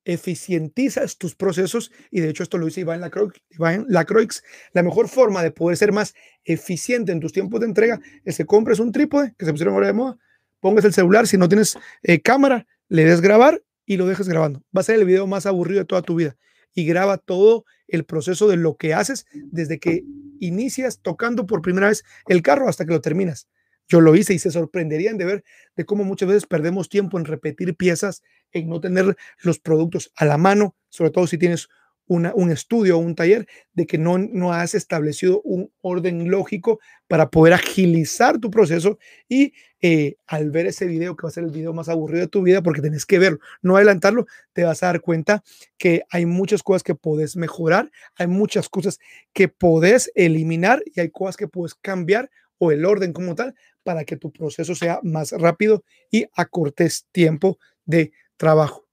[0.06, 5.52] eficientizas tus procesos y de hecho esto lo dice Iván Lacroix, la mejor forma de
[5.52, 9.46] poder ser más eficiente en tus tiempos de entrega es que compres un trípode que
[9.46, 10.18] se pusieron ahora de moda,
[10.60, 14.64] pongas el celular, si no tienes eh, cámara, le des grabar y lo dejes grabando.
[14.76, 16.38] Va a ser el video más aburrido de toda tu vida
[16.74, 20.04] y graba todo el proceso de lo que haces desde que
[20.40, 23.48] inicias tocando por primera vez el carro hasta que lo terminas.
[23.92, 25.44] Yo lo hice y se sorprenderían de ver
[25.76, 28.24] de cómo muchas veces perdemos tiempo en repetir piezas,
[28.54, 31.68] en no tener los productos a la mano, sobre todo si tienes
[32.08, 37.30] un estudio o un taller, de que no, no has establecido un orden lógico para
[37.30, 38.98] poder agilizar tu proceso
[39.30, 42.30] y eh, al ver ese video, que va a ser el video más aburrido de
[42.30, 45.44] tu vida, porque tenés que verlo, no adelantarlo, te vas a dar cuenta
[45.78, 49.00] que hay muchas cosas que puedes mejorar, hay muchas cosas
[49.34, 52.30] que puedes eliminar y hay cosas que puedes cambiar
[52.62, 57.58] o el orden como tal para que tu proceso sea más rápido y acortes tiempo
[57.86, 58.88] de trabajo.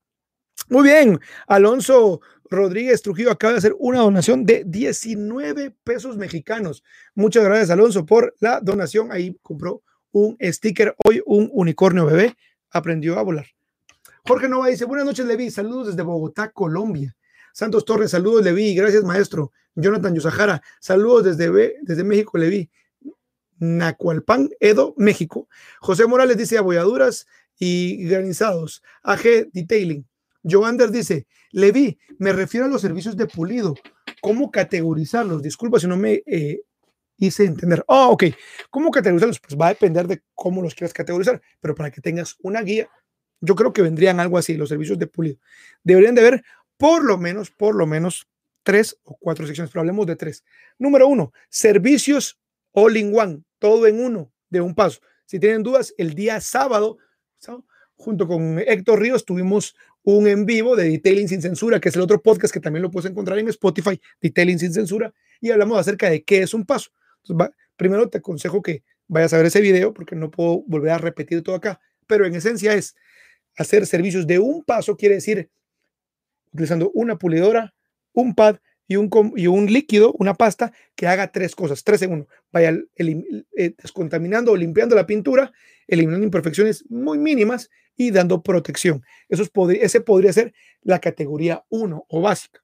[0.71, 6.83] Muy bien, Alonso Rodríguez Trujillo acaba de hacer una donación de 19 pesos mexicanos.
[7.15, 9.13] Muchas gracias, Alonso, por la donación.
[9.13, 12.37] Ahí compró un sticker hoy, un unicornio bebé.
[12.71, 13.47] Aprendió a volar.
[14.27, 15.51] Jorge Nova dice: Buenas noches, Levi.
[15.51, 17.15] Saludos desde Bogotá, Colombia.
[17.53, 18.75] Santos Torres, saludos, Levi.
[18.75, 19.53] Gracias, maestro.
[19.75, 22.71] Jonathan Yusajara, saludos desde, desde México, Levi.
[23.59, 25.49] Nacualpan, Edo, México.
[25.81, 27.27] José Morales dice abolladuras
[27.59, 28.83] y granizados.
[29.03, 30.07] AG Detailing.
[30.45, 33.75] Joander dice, Levi, me refiero a los servicios de pulido.
[34.21, 35.43] ¿Cómo categorizarlos?
[35.43, 36.63] Disculpa si no me eh,
[37.17, 37.85] hice entender.
[37.89, 38.25] Oh, ok.
[38.71, 39.41] ¿Cómo categorizarlos?
[39.41, 42.89] Pues va a depender de cómo los quieras categorizar, pero para que tengas una guía,
[43.41, 45.39] yo creo que vendrían algo así, los servicios de pulido.
[45.83, 46.45] Deberían de haber
[46.77, 48.29] por lo menos, por lo menos
[48.63, 50.45] tres o cuatro secciones, pero hablemos de tres.
[50.79, 52.39] Número uno, servicios
[52.73, 55.01] all in one, todo en uno, de un paso.
[55.27, 56.99] Si tienen dudas, el día sábado,
[57.97, 62.03] junto con Héctor Ríos, tuvimos un en vivo de Detailing sin censura, que es el
[62.03, 66.09] otro podcast que también lo puedes encontrar en Spotify, Detailing sin censura, y hablamos acerca
[66.09, 66.91] de qué es un paso.
[67.77, 71.43] primero te aconsejo que vayas a ver ese video porque no puedo volver a repetir
[71.43, 72.97] todo acá, pero en esencia es
[73.57, 75.51] hacer servicios de un paso, quiere decir
[76.53, 77.75] utilizando una pulidora,
[78.13, 78.57] un pad
[78.89, 82.29] y un, y un líquido, una pasta que haga tres cosas, tres en uno.
[82.51, 85.53] Vaya eh, descontaminando o limpiando la pintura,
[85.87, 89.05] eliminando imperfecciones muy mínimas y dando protección.
[89.29, 92.61] Eso es, ese podría ser la categoría 1 o básica.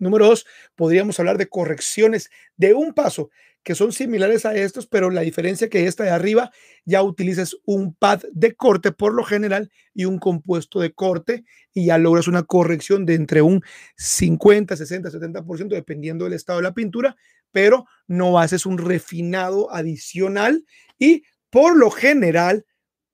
[0.00, 3.30] Número dos, podríamos hablar de correcciones de un paso
[3.62, 6.50] que son similares a estos, pero la diferencia que esta de arriba
[6.86, 11.86] ya utilizas un pad de corte por lo general y un compuesto de corte y
[11.86, 13.62] ya logras una corrección de entre un
[13.96, 17.16] 50, 60, 70% dependiendo del estado de la pintura,
[17.52, 20.64] pero no haces un refinado adicional
[20.98, 22.64] y por lo general,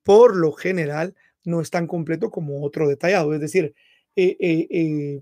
[0.03, 3.33] por lo general, no es tan completo como otro detallado.
[3.33, 3.73] Es decir,
[4.15, 5.21] eh, eh, eh,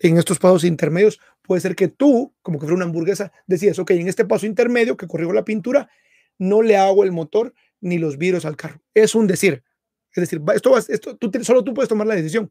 [0.00, 3.90] en estos pasos intermedios puede ser que tú, como que fuera una hamburguesa, decías, ok,
[3.92, 5.88] en este paso intermedio que corrijo la pintura,
[6.38, 8.80] no le hago el motor ni los vidrios al carro.
[8.94, 9.62] Es un decir.
[10.12, 12.50] Es decir, esto, esto tú, solo tú puedes tomar la decisión.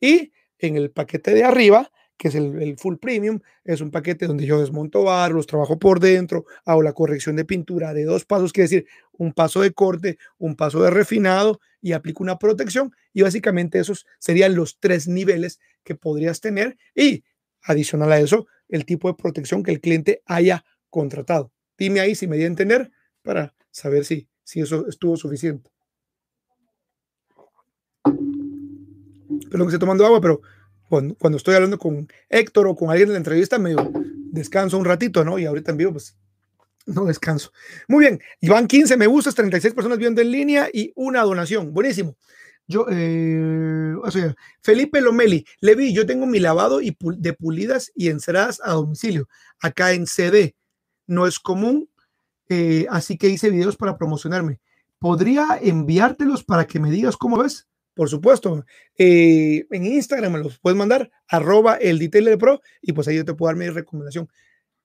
[0.00, 4.46] Y en el paquete de arriba, que es el, full premium, es un paquete donde
[4.46, 8.68] yo desmonto barros, trabajo por dentro, hago la corrección de pintura de dos pasos, quiere
[8.68, 12.94] decir un paso de corte, un paso de refinado y aplico una protección.
[13.12, 16.76] Y básicamente esos serían los tres niveles que podrías tener.
[16.94, 17.24] Y
[17.62, 21.52] adicional a eso, el tipo de protección que el cliente haya contratado.
[21.78, 22.90] Dime ahí si me di a entender
[23.22, 25.70] para saber si, si eso estuvo suficiente.
[29.50, 30.40] Perdón que estoy tomando agua, pero
[30.88, 33.74] cuando, cuando, estoy hablando con Héctor o con alguien en la entrevista, me
[34.30, 35.38] descanso un ratito, ¿no?
[35.38, 36.16] Y ahorita en vivo, pues
[36.86, 37.52] no descanso.
[37.88, 41.72] Muy bien, Iván 15 me gustas, 36 personas viendo en línea y una donación.
[41.72, 42.16] Buenísimo.
[42.66, 48.08] Yo, eh, o sea, Felipe Lomeli, Levi, yo tengo mi lavado y de pulidas y
[48.08, 49.28] enceradas a domicilio,
[49.60, 50.54] acá en CD.
[51.06, 51.90] No es común,
[52.48, 54.60] eh, así que hice videos para promocionarme.
[54.98, 57.68] ¿Podría enviártelos para que me digas cómo ves?
[57.94, 58.64] Por supuesto.
[58.96, 63.24] Eh, en Instagram me los puedes mandar, arroba el Detailer Pro, y pues ahí yo
[63.24, 64.28] te puedo dar mi recomendación.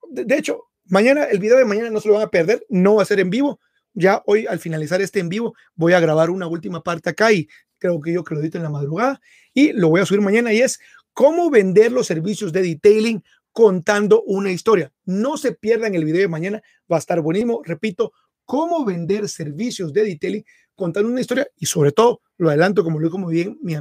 [0.10, 3.04] De, hecho, mañana, el video de mañana no se lo van a perder, no va
[3.04, 3.60] a ser en vivo.
[3.94, 7.48] Ya hoy, al finalizar este en vivo, voy a grabar una última parte acá y
[7.80, 9.22] creo que yo que lo edito en la madrugada
[9.54, 10.80] y lo voy a subir mañana y es
[11.14, 14.92] cómo vender los servicios de detailing contando una historia.
[15.06, 16.62] No se pierdan el video de mañana,
[16.92, 17.62] va a estar buenísimo.
[17.64, 18.14] Repito,
[18.46, 23.08] cómo vender servicios de detailing contando una historia y sobre todo, lo adelanto como lo
[23.08, 23.76] dijo muy bien mi,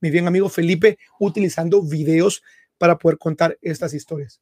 [0.00, 2.42] mi bien amigo Felipe, utilizando videos
[2.76, 4.40] para poder contar estas historias.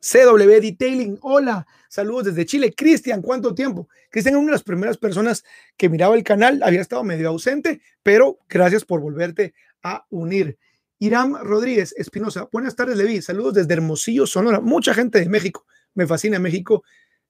[0.00, 2.72] CW Detailing, hola, saludos desde Chile.
[2.74, 3.88] Cristian, ¿cuánto tiempo?
[4.10, 5.44] Cristian es una de las primeras personas
[5.76, 10.58] que miraba el canal, había estado medio ausente, pero gracias por volverte a unir.
[10.98, 13.22] Iram Rodríguez Espinosa, buenas tardes, Levi.
[13.22, 14.60] Saludos desde Hermosillo, Sonora.
[14.60, 15.66] Mucha gente de México.
[15.94, 16.82] Me fascina México,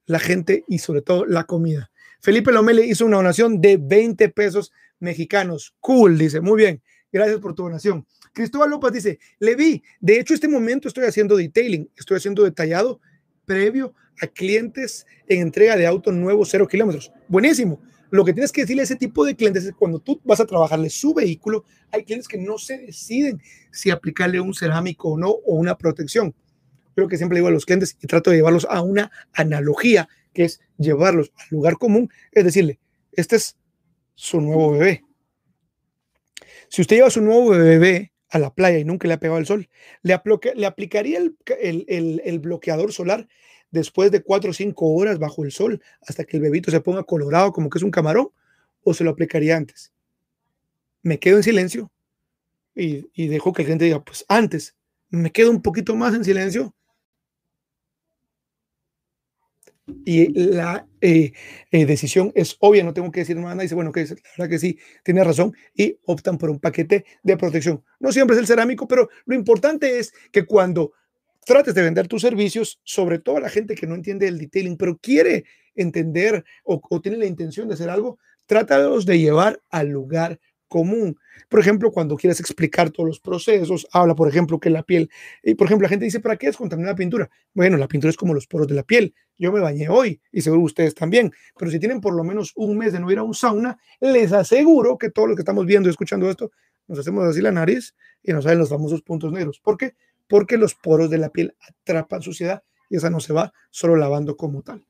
[0.07, 1.91] la gente y sobre todo la comida.
[2.21, 5.75] Felipe Lomele hizo una donación de 20 pesos mexicanos.
[5.81, 6.41] Cool, dice.
[6.41, 6.83] Muy bien.
[7.13, 8.07] Gracias por tu donación.
[8.33, 13.01] Cristóbal López dice, Levi, de hecho este momento estoy haciendo detailing, estoy haciendo detallado
[13.45, 17.13] previo a clientes en entrega de auto nuevo cero kilómetros.
[17.29, 17.81] Buenísimo.
[18.11, 20.47] Lo que tienes que decirle a ese tipo de clientes es cuando tú vas a
[20.47, 23.41] trabajarle su vehículo, hay clientes que no se deciden
[23.71, 26.35] si aplicarle un cerámico o no o una protección.
[26.95, 30.45] Creo que siempre digo a los clientes y trato de llevarlos a una analogía, que
[30.45, 32.81] es llevarlos al lugar común, es decirle,
[33.13, 33.57] este es
[34.15, 35.05] su nuevo bebé.
[36.69, 39.47] Si usted lleva su nuevo bebé a la playa y nunca le ha pegado el
[39.47, 39.69] sol,
[40.03, 40.19] le,
[40.55, 43.29] le aplicaría el, el, el bloqueador solar
[43.71, 47.03] después de cuatro o cinco horas bajo el sol hasta que el bebito se ponga
[47.05, 48.31] colorado como que es un camarón
[48.83, 49.93] o se lo aplicaría antes?
[51.03, 51.91] Me quedo en silencio
[52.75, 54.77] y, y dejo que el gente diga, pues antes,
[55.09, 56.75] me quedo un poquito más en silencio
[60.05, 61.33] y la eh,
[61.71, 64.59] eh, decisión es obvia, no tengo que decir nada, dice, bueno, que la verdad que
[64.59, 67.83] sí, tiene razón, y optan por un paquete de protección.
[67.99, 70.93] No siempre es el cerámico, pero lo importante es que cuando
[71.45, 74.77] trates de vender tus servicios, sobre todo a la gente que no entiende el detailing,
[74.77, 80.41] pero quiere entender o, tiene la intención de hacer algo, trátalos de llevar al lugar
[80.71, 81.19] común.
[81.51, 85.11] Por ejemplo, cuando quieres explicar todos los procesos, habla, por ejemplo, que la piel,
[85.43, 87.29] y por ejemplo, la gente dice, ¿para qué es contaminar la pintura?
[87.53, 89.15] Bueno, la pintura es como los poros de la piel.
[89.37, 92.79] Yo me bañé hoy y seguro ustedes también, pero si tienen por lo menos un
[92.79, 95.89] mes de no ir a un sauna, les aseguro que todos los que estamos viendo
[95.89, 96.51] y escuchando esto,
[96.89, 99.61] nos hacemos así la nariz y nos salen los famosos puntos negros.
[99.61, 99.95] ¿Por qué?
[100.31, 104.37] porque los poros de la piel atrapan suciedad y esa no se va solo lavando
[104.37, 104.87] como tal.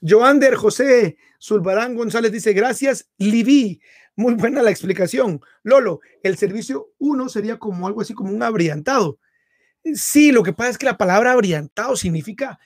[0.00, 3.80] Joander José Zulbarán González dice, gracias, Livi.
[4.16, 5.40] Muy buena la explicación.
[5.62, 9.18] Lolo, el servicio 1 sería como algo así como un abriantado.
[9.94, 12.58] Sí, lo que pasa es que la palabra abriantado significa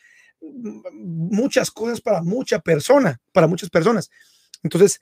[0.93, 4.11] muchas cosas para mucha persona, para muchas personas.
[4.63, 5.01] Entonces,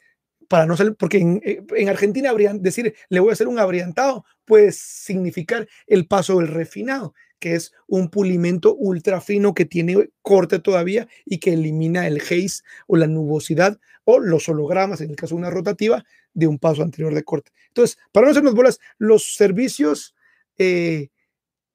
[0.49, 3.59] para no salir, porque en, eh, en, Argentina habrían decir, le voy a hacer un
[3.59, 10.11] abriantado, puede significar el paso del refinado, que es un pulimento ultra fino que tiene
[10.23, 15.17] corte todavía y que elimina el haze o la nubosidad o los hologramas, en el
[15.17, 17.51] caso de una rotativa, de un paso anterior de corte.
[17.67, 20.15] Entonces, para no hacernos bolas, los servicios
[20.57, 21.09] eh,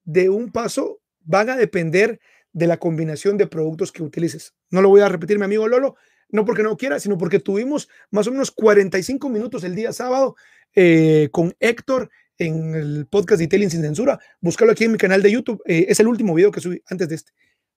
[0.05, 2.21] de un paso van a depender
[2.53, 4.55] de la combinación de productos que utilices.
[4.69, 5.97] No lo voy a repetir, mi amigo Lolo,
[6.29, 10.37] no porque no quiera, sino porque tuvimos más o menos 45 minutos el día sábado
[10.75, 14.19] eh, con Héctor en el podcast Detailing sin censura.
[14.39, 15.61] Búscalo aquí en mi canal de YouTube.
[15.65, 17.31] Eh, es el último video que subí antes de este.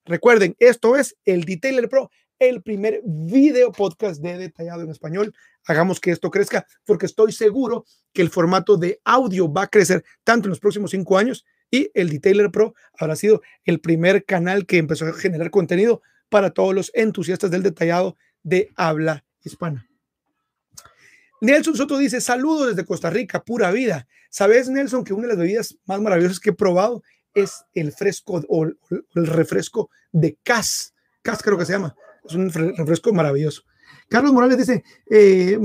[0.05, 5.33] Recuerden, esto es el Detailer Pro, el primer video podcast de detallado en español.
[5.65, 10.03] Hagamos que esto crezca porque estoy seguro que el formato de audio va a crecer
[10.23, 14.65] tanto en los próximos cinco años y el Detailer Pro habrá sido el primer canal
[14.65, 19.90] que empezó a generar contenido para todos los entusiastas del detallado de habla hispana.
[21.41, 24.07] Nelson Soto dice, saludos desde Costa Rica, pura vida.
[24.29, 27.01] ¿Sabes, Nelson, que una de las bebidas más maravillosas que he probado
[27.33, 28.77] es el fresco o el
[29.15, 30.93] refresco de Cas?
[31.23, 31.95] Cas creo que se llama.
[32.23, 33.63] Es un refresco maravilloso.
[34.07, 35.57] Carlos Morales dice, eh,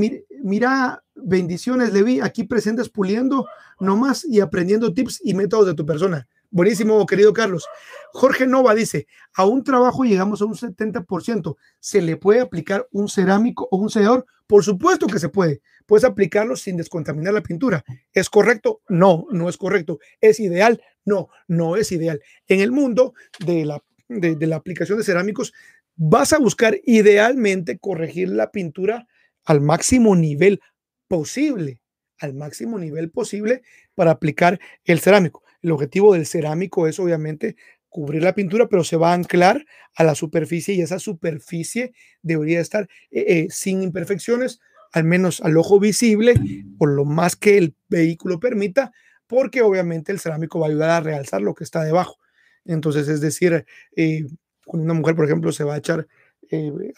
[0.43, 3.47] mira, bendiciones, Levi, aquí presentes puliendo
[3.79, 6.27] nomás y aprendiendo tips y métodos de tu persona.
[6.51, 7.67] Buenísimo, querido Carlos.
[8.13, 11.57] Jorge Nova dice, a un trabajo llegamos a un 70%.
[11.81, 14.27] ¿Se le puede aplicar un cerámico o un sellador?
[14.47, 15.61] Por supuesto que se puede.
[15.87, 17.85] Puedes aplicarlo sin descontaminar la pintura.
[18.13, 18.81] ¿Es correcto?
[18.89, 19.99] No, no es correcto.
[20.21, 20.81] ¿Es ideal?
[21.05, 22.21] No, no es ideal.
[22.47, 25.53] En el mundo de la, de la aplicación de cerámicos,
[25.97, 29.09] vas a buscar idealmente corregir la pintura
[29.45, 30.61] al máximo nivel
[31.09, 31.81] posible,
[32.19, 33.63] al máximo nivel posible
[33.95, 35.43] para aplicar el cerámico.
[35.67, 37.57] El objetivo del cerámico es obviamente
[37.89, 41.93] cubrir la pintura, pero se va a anclar a la superficie y esa superficie
[42.23, 44.61] debería estar eh, eh, sin imperfecciones,
[44.93, 46.35] al menos al ojo visible,
[46.79, 48.93] por lo más que el vehículo permita,
[49.27, 52.19] porque obviamente el cerámico va a ayudar a realzar lo que está debajo.
[52.65, 54.25] Entonces, es decir, eh,
[54.67, 56.07] una mujer, por ejemplo, se va a echar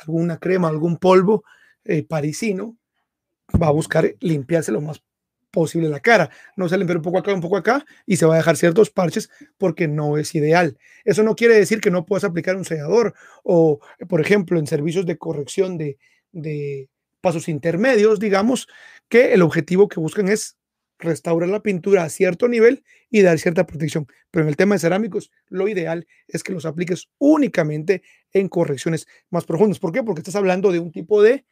[0.00, 1.42] alguna crema, algún polvo
[2.06, 2.76] parisino,
[3.50, 5.02] va a buscar limpiarse lo más
[5.50, 6.30] posible la cara.
[6.56, 8.90] No se le un poco acá, un poco acá y se va a dejar ciertos
[8.90, 10.78] parches porque no es ideal.
[11.04, 15.06] Eso no quiere decir que no puedas aplicar un sellador o, por ejemplo, en servicios
[15.06, 15.98] de corrección de,
[16.32, 16.88] de
[17.20, 18.68] pasos intermedios, digamos,
[19.08, 20.56] que el objetivo que buscan es
[20.98, 24.06] restaurar la pintura a cierto nivel y dar cierta protección.
[24.30, 29.06] Pero en el tema de cerámicos, lo ideal es que los apliques únicamente en correcciones
[29.30, 29.78] más profundas.
[29.78, 30.02] ¿Por qué?
[30.02, 31.44] Porque estás hablando de un tipo de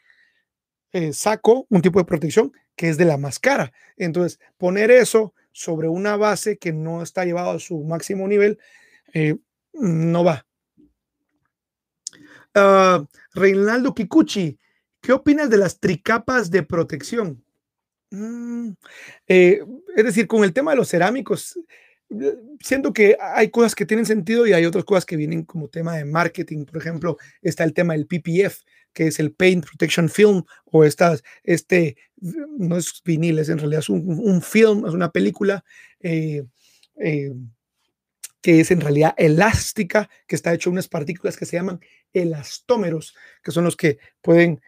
[0.97, 3.71] eh, saco, un tipo de protección que es de la más cara.
[3.99, 8.59] Entonces, poner eso sobre una base que no está llevado a su máximo nivel,
[9.13, 9.37] eh,
[9.75, 10.47] no va.
[12.55, 14.59] Uh, Reinaldo Kikuchi,
[15.03, 17.45] ¿qué opinas de las tricapas de protección?
[18.11, 18.71] Mm,
[19.29, 19.61] eh,
[19.97, 21.59] es decir, con el tema de los cerámicos,
[22.61, 25.97] siento que hay cosas que tienen sentido y hay otras cosas que vienen como tema
[25.97, 26.65] de marketing.
[26.65, 31.23] Por ejemplo, está el tema del PPF, que es el Paint Protection Film, o estas,
[31.43, 35.65] este, no es vinil, es en realidad un, film, es una película
[36.01, 36.45] eh,
[37.01, 37.33] eh,
[38.41, 41.81] que es en realidad elástica, que está hecho de unas partículas que se llaman
[42.13, 44.61] elastómeros, que son los que pueden,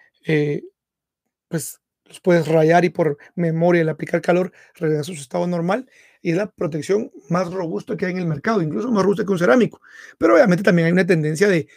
[1.49, 5.89] pues, los puedes rayar y por memoria al aplicar calor regresar a su estado normal
[6.23, 9.33] y es la protección más robusta que hay en el mercado, incluso más robusta que
[9.33, 9.81] un cerámico.
[10.19, 11.69] Pero obviamente también hay una tendencia de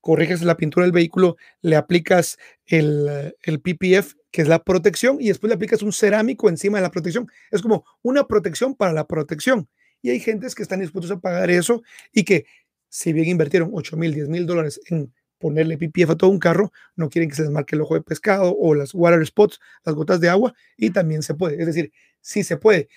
[0.00, 5.28] corriges la pintura del vehículo, le aplicas el, el PPF, que es la protección, y
[5.28, 7.28] después le aplicas un cerámico encima de la protección.
[7.50, 9.68] Es como una protección para la protección.
[10.02, 11.82] Y hay gentes que están dispuestos a pagar eso
[12.12, 12.46] y que
[12.88, 16.72] si bien invirtieron 8 mil, 10 mil dólares en ponerle PPF a todo un carro,
[16.96, 19.94] no quieren que se les marque el ojo de pescado o las water spots, las
[19.94, 21.58] gotas de agua, y también se puede.
[21.58, 22.88] Es decir, sí se puede.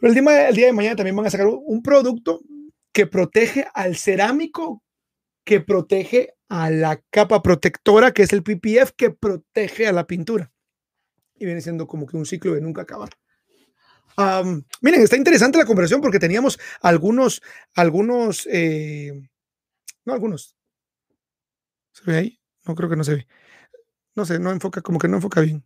[0.00, 2.40] Pero el día, el día de mañana también van a sacar un producto
[2.92, 4.82] que protege al cerámico,
[5.44, 10.52] que protege a la capa protectora, que es el PPF, que protege a la pintura.
[11.36, 13.10] Y viene siendo como que un ciclo de nunca acabar.
[14.80, 17.40] miren, está interesante la conversación porque teníamos algunos,
[17.74, 19.12] algunos, eh,
[20.04, 20.56] no algunos,
[21.92, 22.40] ¿Se ve ahí?
[22.66, 23.26] No creo que no se ve.
[24.14, 25.64] No sé, no enfoca, como que no enfoca bien.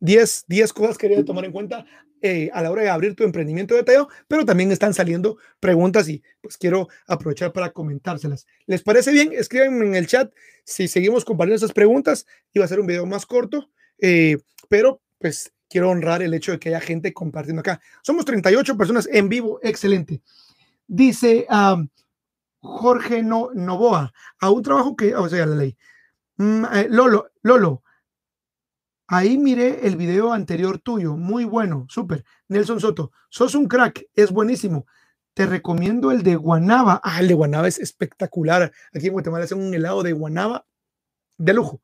[0.00, 1.86] 10, 10 cosas que quería tomar en cuenta
[2.20, 6.08] eh, a la hora de abrir tu emprendimiento de Teo, pero también están saliendo preguntas
[6.08, 8.46] y pues quiero aprovechar para comentárselas.
[8.66, 9.30] ¿Les parece bien?
[9.32, 10.32] Escriban en el chat
[10.64, 12.26] si seguimos compartiendo esas preguntas.
[12.52, 13.70] Iba a ser un video más corto,
[14.00, 17.80] eh, pero pues quiero honrar el hecho de que haya gente compartiendo acá.
[18.02, 20.22] Somos 38 personas en vivo, excelente.
[20.86, 21.46] Dice,
[22.60, 25.76] Jorge no, Novoa, a un trabajo que, o sea, la ley.
[26.36, 27.82] Mm, eh, Lolo, Lolo,
[29.08, 32.24] ahí miré el video anterior tuyo, muy bueno, súper.
[32.46, 34.86] Nelson Soto, sos un crack, es buenísimo.
[35.34, 37.00] Te recomiendo el de Guanaba.
[37.02, 38.72] Ah, el de Guanaba es espectacular.
[38.92, 40.66] Aquí en Guatemala hacen un helado de Guanaba
[41.38, 41.82] de lujo.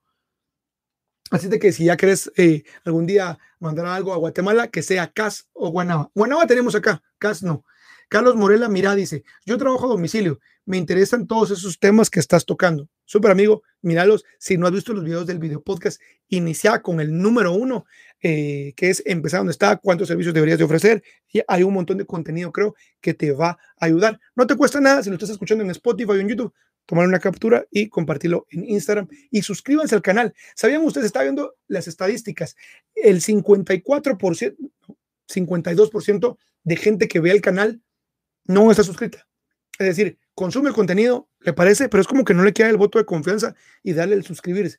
[1.31, 5.13] Así de que si ya querés eh, algún día mandar algo a Guatemala, que sea
[5.13, 6.11] CAS o Guanaba.
[6.15, 7.65] Guanaba tenemos acá, CAS no.
[8.09, 12.45] Carlos Morela Mira dice, yo trabajo a domicilio, me interesan todos esos temas que estás
[12.45, 12.89] tocando.
[13.05, 14.25] Súper amigo, míralos.
[14.39, 17.85] Si no has visto los videos del video podcast, inicia con el número uno,
[18.21, 21.03] eh, que es empezar donde está, cuántos servicios deberías de ofrecer.
[21.33, 24.21] Y hay un montón de contenido, creo, que te va a ayudar.
[24.35, 26.55] No te cuesta nada si lo estás escuchando en Spotify o en YouTube.
[26.87, 30.35] Tomar una captura y compartirlo en Instagram y suscríbanse al canal.
[30.55, 31.07] ¿Sabían ustedes?
[31.07, 32.57] Está viendo las estadísticas.
[32.95, 34.57] El 54%,
[35.27, 37.81] 52% de gente que ve el canal
[38.47, 39.27] no está suscrita.
[39.79, 42.77] Es decir, consume el contenido, le parece, pero es como que no le queda el
[42.77, 44.79] voto de confianza y darle el suscribirse.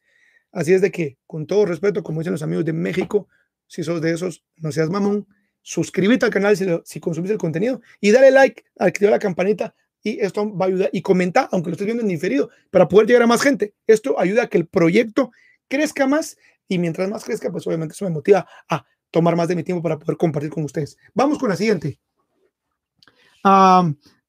[0.52, 3.28] Así es de que, con todo respeto, como dicen los amigos de México,
[3.68, 5.28] si sos de esos, no seas mamón,
[5.62, 9.76] suscríbete al canal si, si consumís el contenido y dale like, activa la campanita
[10.06, 13.08] y esto va a ayudar y comenta, aunque lo estés viendo en diferido, para poder
[13.08, 13.74] llegar a más gente.
[13.88, 15.32] Esto ayuda a que el proyecto
[15.68, 16.38] crezca más
[16.68, 19.82] y mientras más crezca, pues obviamente eso me motiva a tomar más de mi tiempo
[19.82, 20.98] para poder compartir con ustedes.
[21.16, 22.00] Vamos con la siguiente.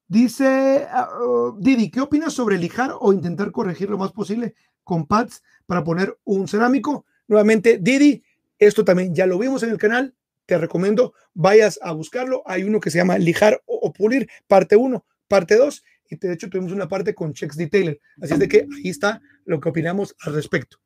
[0.07, 5.05] Dice ah, oh, Didi, ¿qué opinas sobre lijar o intentar corregir lo más posible con
[5.05, 7.05] pads para poner un cerámico?
[7.27, 8.23] Nuevamente, Didi,
[8.57, 10.15] esto también ya lo vimos en el canal.
[10.45, 12.41] Te recomiendo vayas a buscarlo.
[12.45, 15.83] Hay uno que se llama lijar o, pulir, parte 1, parte 2.
[16.09, 17.99] Y de hecho tuvimos una parte con Checks Detailer.
[18.21, 20.77] Así es de que ahí está lo que opinamos al respecto.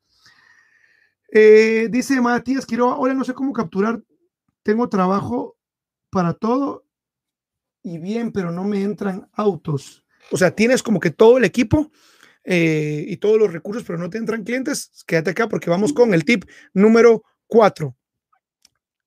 [1.31, 4.01] Eh, dice Matías Quiroga, hola, no sé cómo capturar.
[4.63, 5.57] Tengo trabajo
[6.09, 6.85] para todo
[7.83, 10.05] y bien, pero no me entran autos.
[10.31, 11.91] O sea, tienes como que todo el equipo
[12.43, 14.91] eh, y todos los recursos, pero no te entran clientes.
[15.05, 17.95] Quédate acá porque vamos con el tip número cuatro.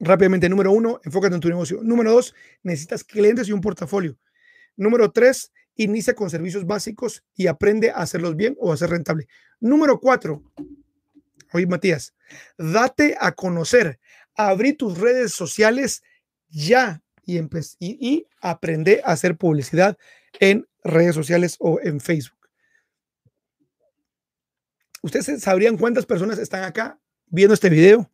[0.00, 1.80] Rápidamente, número uno, enfócate en tu negocio.
[1.82, 4.18] Número dos, necesitas clientes y un portafolio.
[4.76, 9.28] Número tres, inicia con servicios básicos y aprende a hacerlos bien o a ser rentable.
[9.60, 10.42] Número cuatro,
[11.52, 12.14] oye Matías,
[12.58, 14.00] date a conocer,
[14.34, 16.02] abrí tus redes sociales
[16.48, 17.46] ya y, y,
[17.78, 19.98] y aprende a hacer publicidad
[20.40, 22.38] en redes sociales o en Facebook.
[25.02, 28.10] Ustedes sabrían cuántas personas están acá viendo este video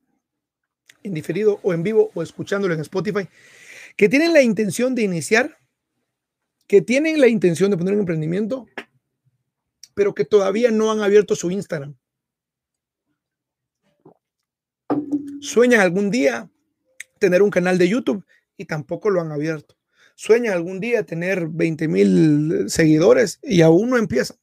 [1.03, 3.29] en diferido o en vivo o escuchándolo en Spotify
[3.97, 5.59] que tienen la intención de iniciar,
[6.67, 8.67] que tienen la intención de poner un emprendimiento,
[9.95, 11.97] pero que todavía no han abierto su Instagram.
[15.41, 16.51] Sueñan algún día
[17.19, 18.25] tener un canal de YouTube
[18.61, 19.75] y tampoco lo han abierto.
[20.17, 24.37] Sueñan algún día tener 20 mil seguidores y aún no empiezan.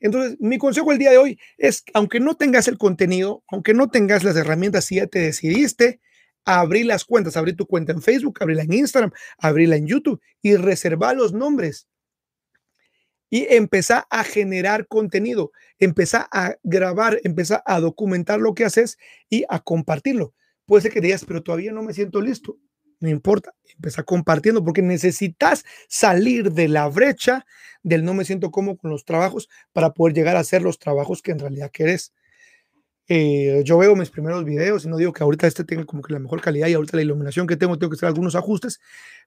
[0.00, 3.90] Entonces, mi consejo el día de hoy es, aunque no tengas el contenido, aunque no
[3.90, 6.00] tengas las herramientas, si ya te decidiste,
[6.46, 10.56] abrir las cuentas, abrir tu cuenta en Facebook, abrirla en Instagram, abrirla en YouTube y
[10.56, 11.86] reservar los nombres.
[13.28, 18.96] Y empezar a generar contenido, empezar a grabar, empezar a documentar lo que haces
[19.28, 20.34] y a compartirlo.
[20.64, 22.56] Puede ser que digas, pero todavía no me siento listo.
[23.04, 27.44] No importa, empieza compartiendo porque necesitas salir de la brecha
[27.82, 31.20] del no me siento cómodo con los trabajos para poder llegar a hacer los trabajos
[31.20, 32.14] que en realidad querés.
[33.06, 36.14] Eh, yo veo mis primeros videos y no digo que ahorita este tenga como que
[36.14, 38.80] la mejor calidad y ahorita la iluminación que tengo tengo que hacer algunos ajustes,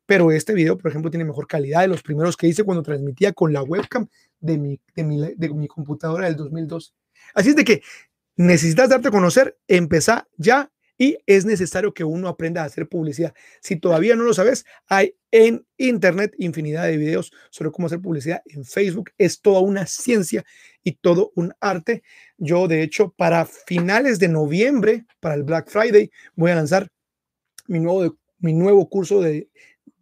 [0.08, 3.32] pero este video, por ejemplo, tiene mejor calidad de los primeros que hice cuando transmitía
[3.32, 4.08] con la webcam
[4.40, 6.96] de mi, de mi, de mi computadora del 2002.
[7.36, 7.84] Así es de que
[8.38, 13.34] necesitas darte a conocer, empezar ya y es necesario que uno aprenda a hacer publicidad.
[13.62, 18.42] Si todavía no lo sabes, hay en Internet infinidad de videos sobre cómo hacer publicidad
[18.46, 19.12] en Facebook.
[19.18, 20.44] Es toda una ciencia
[20.84, 22.04] y todo un arte.
[22.38, 26.88] Yo, de hecho, para finales de noviembre, para el Black Friday, voy a lanzar
[27.68, 29.50] mi nuevo, mi nuevo curso de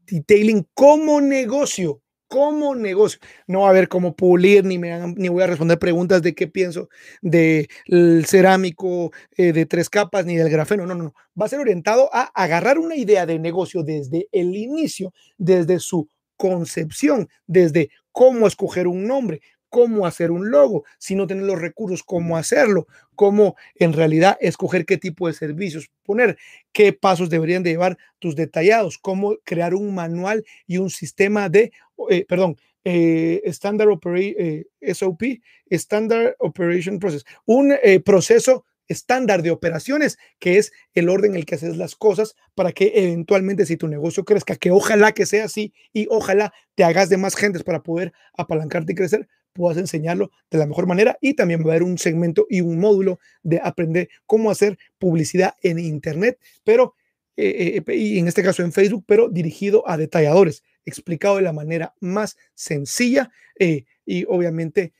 [0.05, 3.19] detailing como negocio como negocio.
[3.47, 6.47] No va a haber cómo pulir, ni, me, ni voy a responder preguntas de qué
[6.47, 6.89] pienso
[7.21, 10.85] del cerámico eh, de tres capas, ni del grafeno.
[10.85, 11.13] No, no, no.
[11.39, 16.09] Va a ser orientado a agarrar una idea de negocio desde el inicio, desde su
[16.37, 19.41] concepción, desde cómo escoger un nombre,
[19.75, 24.85] cómo hacer un logo, si no tener los recursos, cómo hacerlo, cómo en realidad escoger
[24.85, 26.37] qué tipo de servicios poner,
[26.71, 31.73] qué pasos deberían de llevar tus detallados, cómo crear un manual y un sistema de,
[32.09, 35.23] eh, perdón, eh, Standard eh, SOP,
[35.69, 41.55] Standard Operation Process, un proceso estándar de operaciones, que es el orden en el que
[41.55, 45.73] haces las cosas para que eventualmente si tu negocio crezca, que ojalá que sea así
[45.91, 50.59] y ojalá te hagas de más gentes para poder apalancarte y crecer, puedas enseñarlo de
[50.59, 51.17] la mejor manera.
[51.21, 55.55] Y también va a haber un segmento y un módulo de aprender cómo hacer publicidad
[55.63, 56.93] en Internet, pero
[57.37, 61.53] eh, eh, y en este caso en Facebook, pero dirigido a detalladores, explicado de la
[61.53, 64.93] manera más sencilla eh, y obviamente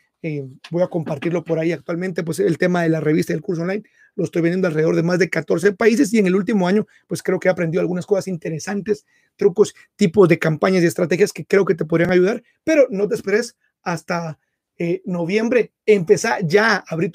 [0.72, 3.84] voy a compartirlo por ahí actualmente, pues el tema de la revista del curso online
[4.16, 7.22] lo estoy vendiendo alrededor de más de 14 países y en el último año pues
[7.22, 9.06] creo que he aprendido algunas cosas interesantes,
[9.36, 13.16] trucos, tipos de campañas y estrategias que creo que te podrían ayudar, pero no te
[13.16, 14.40] esperes hasta
[14.78, 17.12] eh, noviembre, empezar ya, abrir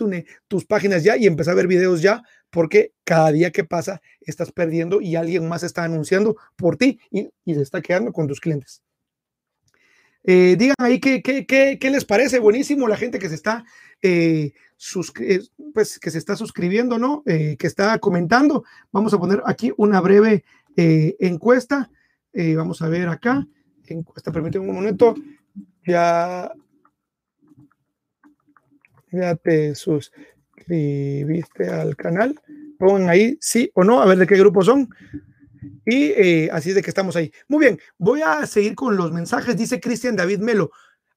[0.48, 4.52] tus páginas ya y empezar a ver videos ya, porque cada día que pasa estás
[4.52, 8.82] perdiendo y alguien más está anunciando por ti y, se está quedando con tus clientes.
[10.24, 13.64] Eh, digan ahí qué, qué, qué, les parece, buenísimo la gente que se está,
[14.02, 14.52] eh,
[15.72, 17.22] pues, que se está suscribiendo, ¿no?
[17.24, 18.64] que está comentando.
[18.92, 20.44] Vamos a poner aquí una breve
[20.76, 21.90] encuesta.
[22.34, 23.46] vamos a ver acá.
[23.86, 25.14] Encuesta, permíteme un momento.
[25.84, 26.52] Ya
[29.12, 29.74] ya te
[30.70, 32.40] suscribiste al canal.
[32.78, 34.88] Pongan ahí sí o no, a ver de qué grupo son.
[35.84, 37.32] Y eh, así es de que estamos ahí.
[37.48, 39.56] Muy bien, voy a seguir con los mensajes.
[39.56, 40.70] Dice Cristian David Melo.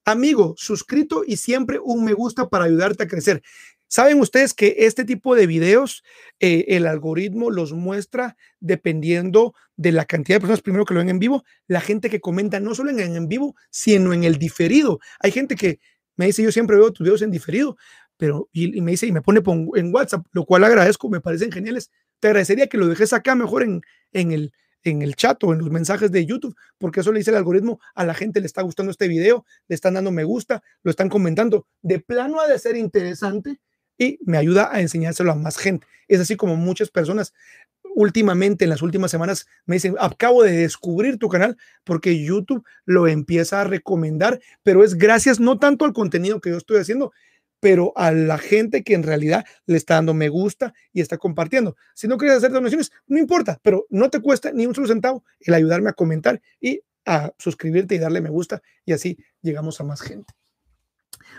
[0.06, 3.42] Amigo, suscrito y siempre un me gusta para ayudarte a crecer.
[3.88, 6.04] Saben ustedes que este tipo de videos,
[6.40, 11.10] eh, el algoritmo los muestra dependiendo de la cantidad de personas primero que lo ven
[11.10, 15.00] en vivo, la gente que comenta no solo en, en vivo, sino en el diferido.
[15.20, 15.80] Hay gente que
[16.16, 17.78] me dice, yo siempre veo tus videos en diferido,
[18.18, 19.42] pero y, me dice, y me pone
[19.76, 21.92] en WhatsApp, lo cual agradezco, me parecen geniales.
[22.20, 24.54] Te agradecería que lo dejes acá mejor en, en, el,
[24.84, 27.80] en el chat o en los mensajes de YouTube, porque eso le dice el algoritmo,
[27.96, 31.10] a la gente le está gustando este video, le están dando me gusta, lo están
[31.10, 31.68] comentando.
[31.82, 33.60] De plano ha de ser interesante
[33.98, 35.88] y me ayuda a enseñárselo a más gente.
[36.08, 37.34] Es así como muchas personas
[37.96, 43.08] últimamente, en las últimas semanas, me dicen, acabo de descubrir tu canal porque YouTube lo
[43.08, 47.12] empieza a recomendar, pero es gracias no tanto al contenido que yo estoy haciendo,
[47.64, 51.78] pero a la gente que en realidad le está dando me gusta y está compartiendo.
[51.94, 55.24] Si no quieres hacer donaciones, no importa, pero no te cuesta ni un solo centavo
[55.40, 59.86] el ayudarme a comentar y a suscribirte y darle me gusta y así llegamos a
[59.86, 60.34] más gente.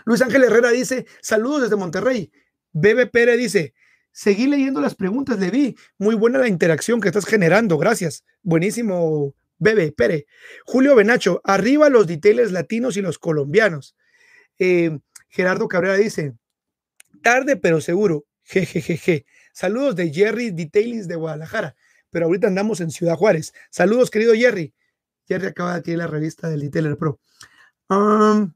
[0.03, 2.31] Luis Ángel Herrera dice, saludos desde Monterrey.
[2.71, 3.75] Bebe Pérez dice,
[4.11, 5.75] seguí leyendo las preguntas, le vi.
[5.99, 7.77] Muy buena la interacción que estás generando.
[7.77, 8.23] Gracias.
[8.41, 10.25] Buenísimo, Bebe, Pere.
[10.65, 13.95] Julio Benacho, arriba los detailers latinos y los colombianos.
[14.57, 14.97] Eh,
[15.35, 16.33] Gerardo Cabrera dice,
[17.21, 18.25] tarde pero seguro.
[18.43, 19.25] Jejejeje.
[19.51, 21.75] Saludos de Jerry Detailings de Guadalajara,
[22.09, 23.51] pero ahorita andamos en Ciudad Juárez.
[23.69, 24.73] Saludos, querido Jerry.
[25.27, 27.19] Jerry acaba de tener la revista del Detailer Pro.
[27.89, 28.53] Um,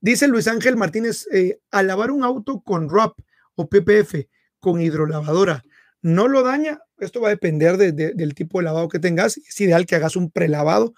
[0.00, 3.18] dice Luis Ángel Martínez, eh, al lavar un auto con RAP
[3.56, 4.28] o PPF
[4.60, 5.64] con hidrolavadora,
[6.02, 6.78] ¿no lo daña?
[6.98, 9.38] Esto va a depender del tipo de lavado que tengas.
[9.38, 10.94] Es ideal que hagas un prelavado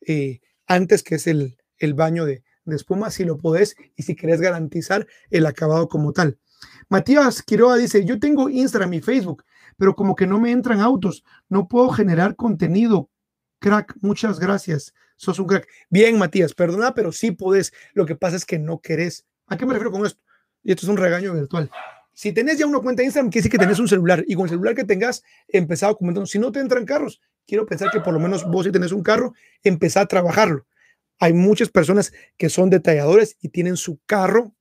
[0.00, 4.14] eh, antes que es el, el baño de, de espuma, si lo podés y si
[4.14, 6.38] querés garantizar el acabado como tal.
[6.88, 9.44] Matías Quiroga dice, yo tengo Instagram y Facebook,
[9.76, 13.10] pero como que no me entran autos, no puedo generar contenido.
[13.58, 14.94] Crack, muchas gracias.
[15.16, 15.66] Sos un crack.
[15.88, 17.72] Bien, Matías, perdona, pero sí podés.
[17.94, 19.24] Lo que pasa es que no querés.
[19.46, 20.20] ¿A qué me refiero con esto?
[20.62, 21.70] Y esto es un regaño virtual.
[22.12, 24.44] Si tenés ya una cuenta de Instagram, quiere decir que tenés un celular y con
[24.44, 26.26] el celular que tengas, empezado documentando.
[26.26, 29.02] Si no te entran carros, quiero pensar que por lo menos vos si tenés un
[29.02, 30.66] carro, empezá a trabajarlo.
[31.18, 34.54] Hay muchas personas que son detalladores y tienen su carro.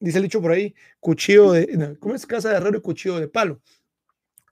[0.00, 2.26] Dice el dicho por ahí, cuchillo de, ¿cómo es?
[2.26, 3.60] Casa de herrero y cuchillo de palo.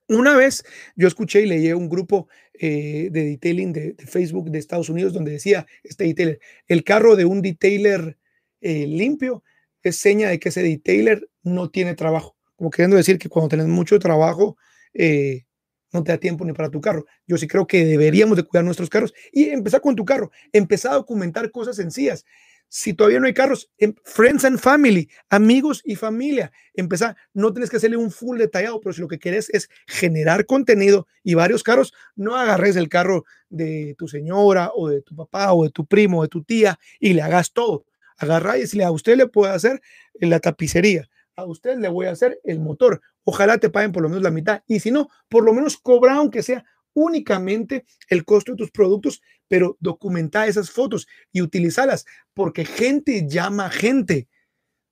[0.08, 0.64] Una vez
[0.96, 5.32] yo escuché y leí un grupo eh, de detailing de, Facebook de Estados Unidos donde
[5.32, 8.16] decía este detailer, el carro de un detailer
[8.60, 9.44] eh, limpio
[9.82, 12.36] es seña de que ese detailer no tiene trabajo.
[12.56, 14.56] Como queriendo decir que cuando tenés mucho trabajo,
[14.94, 15.44] eh,
[15.92, 17.06] no te da tiempo ni para tu carro.
[17.26, 20.92] Yo sí creo que deberíamos de cuidar nuestros carros y empezar con tu carro, empezar
[20.92, 22.24] a documentar cosas sencillas.
[22.70, 27.70] Si todavía no hay carros, em, friends and family, amigos y familia, empezar, no tienes
[27.70, 31.62] que hacerle un full detallado, pero si lo que quieres es generar contenido y varios
[31.62, 35.86] carros, no agarres el carro de tu señora o de tu papá o de tu
[35.86, 37.86] primo o de tu tía y le hagas todo.
[38.18, 39.80] Agarra y si a usted le puede hacer
[40.20, 41.08] la tapicería,
[41.38, 43.00] a usted le voy a hacer el motor.
[43.22, 44.62] Ojalá te paguen por lo menos la mitad.
[44.66, 46.64] Y si no, por lo menos cobra aunque sea
[46.94, 53.70] únicamente el costo de tus productos, pero documenta esas fotos y utilízalas, porque gente llama
[53.70, 54.26] gente.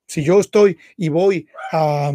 [0.07, 2.13] Si yo estoy y voy a,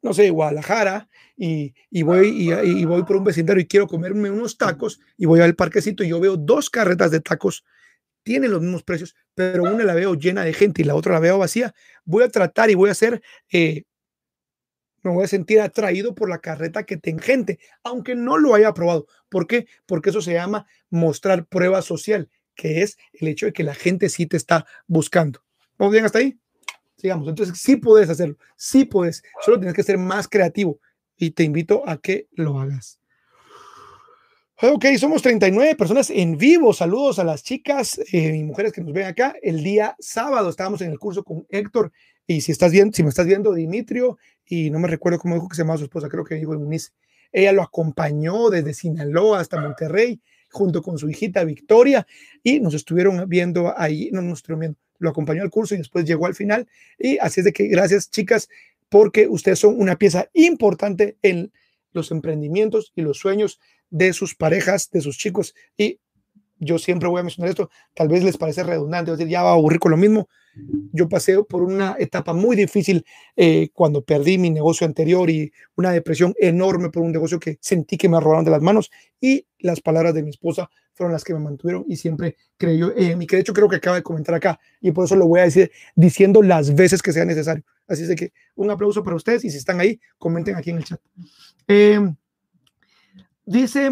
[0.00, 1.74] no sé, Guadalajara y,
[2.04, 5.56] voy, y, y, voy por un vecindario y quiero comerme unos tacos y voy al
[5.56, 7.64] parquecito y yo veo dos carretas de tacos
[8.22, 11.20] tienen los mismos precios, pero una la veo llena de gente y la otra la
[11.20, 11.74] veo vacía,
[12.04, 13.84] voy a tratar y voy a hacer, eh,
[15.02, 18.74] me voy a sentir atraído por la carreta que tenga gente, aunque no lo haya
[18.74, 19.06] probado.
[19.28, 19.66] ¿Por qué?
[19.86, 24.08] Porque eso se llama mostrar prueba social, que es el hecho de que la gente
[24.08, 25.42] sí te está buscando.
[25.78, 26.38] ¿Vamos bien hasta ahí?
[26.96, 27.28] Sigamos.
[27.28, 30.78] Entonces, sí puedes hacerlo, sí puedes, solo tienes que ser más creativo
[31.16, 32.99] y te invito a que lo hagas.
[34.62, 36.74] Ok, somos 39 personas en vivo.
[36.74, 39.34] Saludos a las chicas eh, y mujeres que nos ven acá.
[39.40, 41.92] El día sábado estábamos en el curso con Héctor.
[42.26, 45.48] Y si estás viendo, si me estás viendo, Dimitrio, y no me recuerdo cómo dijo
[45.48, 46.92] que se llamaba su esposa, creo que dijo Muniz.
[47.32, 52.06] Ella lo acompañó desde Sinaloa hasta Monterrey, junto con su hijita Victoria,
[52.42, 56.04] y nos estuvieron viendo ahí, no nos estuvieron viendo, lo acompañó al curso y después
[56.04, 56.68] llegó al final.
[56.98, 58.50] Y así es de que gracias, chicas,
[58.90, 61.50] porque ustedes son una pieza importante en
[61.92, 63.58] los emprendimientos y los sueños
[63.90, 65.54] de sus parejas, de sus chicos.
[65.76, 66.00] Y
[66.60, 69.54] yo siempre voy a mencionar esto, tal vez les parece redundante, decir, ya va a
[69.54, 70.28] aburrir con lo mismo.
[70.92, 73.04] Yo pasé por una etapa muy difícil
[73.36, 77.96] eh, cuando perdí mi negocio anterior y una depresión enorme por un negocio que sentí
[77.96, 81.32] que me robaron de las manos y las palabras de mi esposa fueron las que
[81.32, 84.34] me mantuvieron y siempre creyó en mí, que de hecho creo que acaba de comentar
[84.34, 87.64] acá y por eso lo voy a decir diciendo las veces que sea necesario.
[87.86, 90.76] Así es de que un aplauso para ustedes y si están ahí, comenten aquí en
[90.76, 91.00] el chat.
[91.68, 92.00] Eh,
[93.50, 93.90] Dice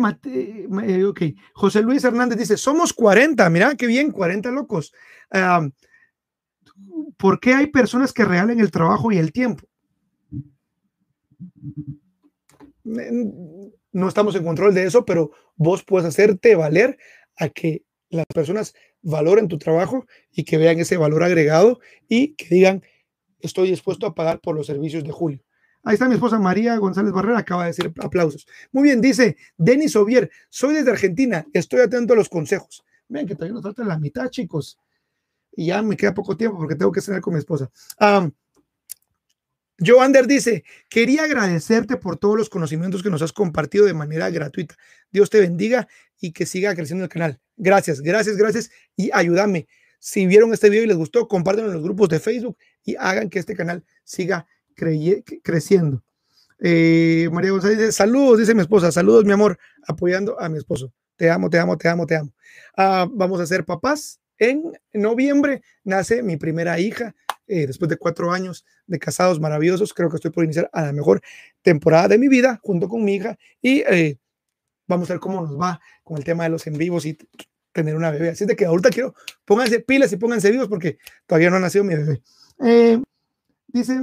[0.85, 1.35] eh, okay.
[1.53, 4.93] José Luis Hernández, dice, somos 40, mira qué bien, 40 locos.
[7.17, 9.67] ¿Por qué hay personas que realen el trabajo y el tiempo?
[12.85, 16.97] No estamos en control de eso, pero vos puedes hacerte valer
[17.37, 22.55] a que las personas valoren tu trabajo y que vean ese valor agregado y que
[22.55, 22.85] digan,
[23.41, 25.43] estoy dispuesto a pagar por los servicios de Julio.
[25.89, 28.47] Ahí está mi esposa María González Barrera, acaba de decir aplausos.
[28.73, 32.85] Muy bien, dice Denis Ovier, soy desde Argentina, estoy atento a los consejos.
[33.09, 34.79] Vean que todavía nos falta la mitad, chicos.
[35.57, 37.71] Y ya me queda poco tiempo porque tengo que cenar con mi esposa.
[37.99, 38.31] Um,
[39.79, 44.29] Joe Ander dice, quería agradecerte por todos los conocimientos que nos has compartido de manera
[44.29, 44.75] gratuita.
[45.11, 45.89] Dios te bendiga
[46.21, 47.41] y que siga creciendo el canal.
[47.57, 49.67] Gracias, gracias, gracias y ayúdame.
[50.01, 53.31] Si vieron este video y les gustó, compártanlo en los grupos de Facebook y hagan
[53.31, 54.47] que este canal siga
[55.43, 56.03] creciendo.
[56.61, 60.93] Eh, María González dice, saludos, dice mi esposa, saludos mi amor, apoyando a mi esposo.
[61.17, 62.33] Te amo, te amo, te amo, te amo.
[62.77, 64.21] Ah, vamos a ser papás.
[64.39, 67.15] En noviembre nace mi primera hija
[67.49, 70.93] eh, después de cuatro años de casados maravillosos, creo que estoy por iniciar a la
[70.93, 71.23] mejor
[71.63, 74.19] temporada de mi vida junto con mi hija y eh,
[74.87, 77.17] vamos a ver cómo nos va con el tema de los en vivos y
[77.73, 78.31] tener una bebé.
[78.31, 79.15] Así de que ahorita quiero,
[79.47, 82.23] pónganse pilas y pónganse vivos porque todavía no ha nacido mi bebé.
[82.63, 83.03] Eh,
[83.69, 83.95] dice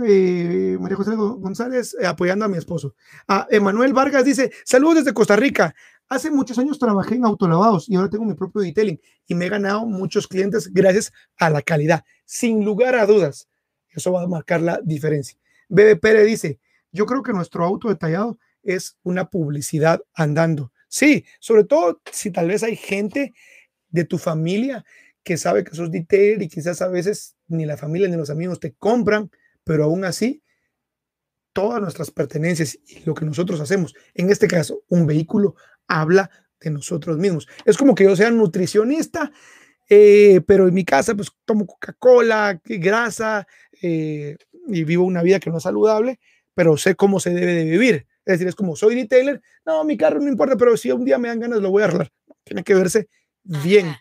[0.79, 2.95] María José González apoyando a mi esposo.
[3.27, 5.75] A Emanuel Vargas dice, saludos desde Costa Rica.
[6.07, 9.49] Hace muchos años trabajé en autolavados y ahora tengo mi propio detailing y me he
[9.49, 12.03] ganado muchos clientes gracias a la calidad.
[12.25, 13.49] Sin lugar a dudas,
[13.89, 15.37] eso va a marcar la diferencia.
[15.67, 16.59] Bebe Pérez dice,
[16.91, 20.71] yo creo que nuestro auto detallado es una publicidad andando.
[20.87, 23.33] Sí, sobre todo si tal vez hay gente
[23.89, 24.85] de tu familia
[25.23, 28.59] que sabe que sos detailer y quizás a veces ni la familia ni los amigos
[28.59, 29.31] te compran,
[29.65, 30.41] pero aún así
[31.51, 35.55] todas nuestras pertenencias y lo que nosotros hacemos, en este caso un vehículo,
[35.87, 37.47] habla de nosotros mismos.
[37.65, 39.31] Es como que yo sea nutricionista,
[39.89, 43.47] eh, pero en mi casa pues tomo Coca-Cola, grasa
[43.81, 44.37] eh,
[44.67, 46.19] y vivo una vida que no es saludable,
[46.53, 48.07] pero sé cómo se debe de vivir.
[48.25, 51.17] Es decir, es como soy detailer, no, mi carro no importa, pero si un día
[51.17, 52.11] me dan ganas lo voy a arreglar.
[52.43, 53.07] Tiene que verse
[53.43, 53.95] bien.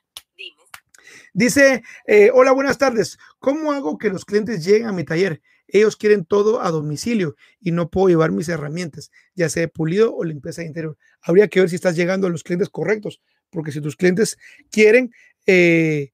[1.32, 3.18] Dice, eh, hola, buenas tardes.
[3.38, 5.40] ¿Cómo hago que los clientes lleguen a mi taller?
[5.68, 10.14] Ellos quieren todo a domicilio y no puedo llevar mis herramientas, ya sea de pulido
[10.14, 10.96] o limpieza de interior.
[11.20, 14.36] Habría que ver si estás llegando a los clientes correctos, porque si tus clientes
[14.70, 15.12] quieren,
[15.46, 16.12] eh,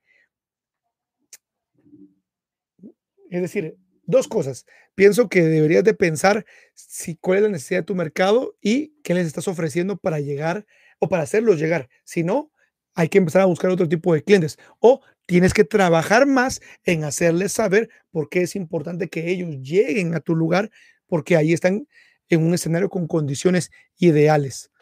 [3.31, 4.67] es decir, dos cosas.
[4.95, 6.45] Pienso que deberías de pensar
[6.75, 10.67] si cuál es la necesidad de tu mercado y qué les estás ofreciendo para llegar
[10.99, 11.89] o para hacerlos llegar.
[12.05, 12.53] Si no,
[12.95, 15.01] hay que empezar a buscar otro tipo de clientes o
[15.31, 20.19] tienes que trabajar más en hacerles saber por qué es importante que ellos lleguen a
[20.19, 20.73] tu lugar
[21.07, 21.87] porque ahí están
[22.29, 24.73] en un escenario con condiciones ideales.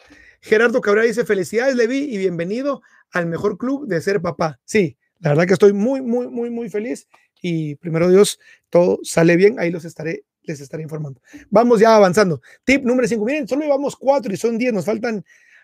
[0.40, 2.80] Gerardo Cabrera dice, felicidades Levi y bienvenido
[3.10, 4.58] al mejor club de ser papá.
[4.64, 7.08] Sí, la verdad que estoy muy, muy, muy, muy feliz
[7.42, 8.38] y primero Dios,
[8.70, 11.20] todo sale bien, ahí los estaré, les estaré informando.
[11.50, 12.40] Vamos ya avanzando.
[12.64, 15.22] Tip número 5, miren, solo llevamos cuatro y son 10, nos faltan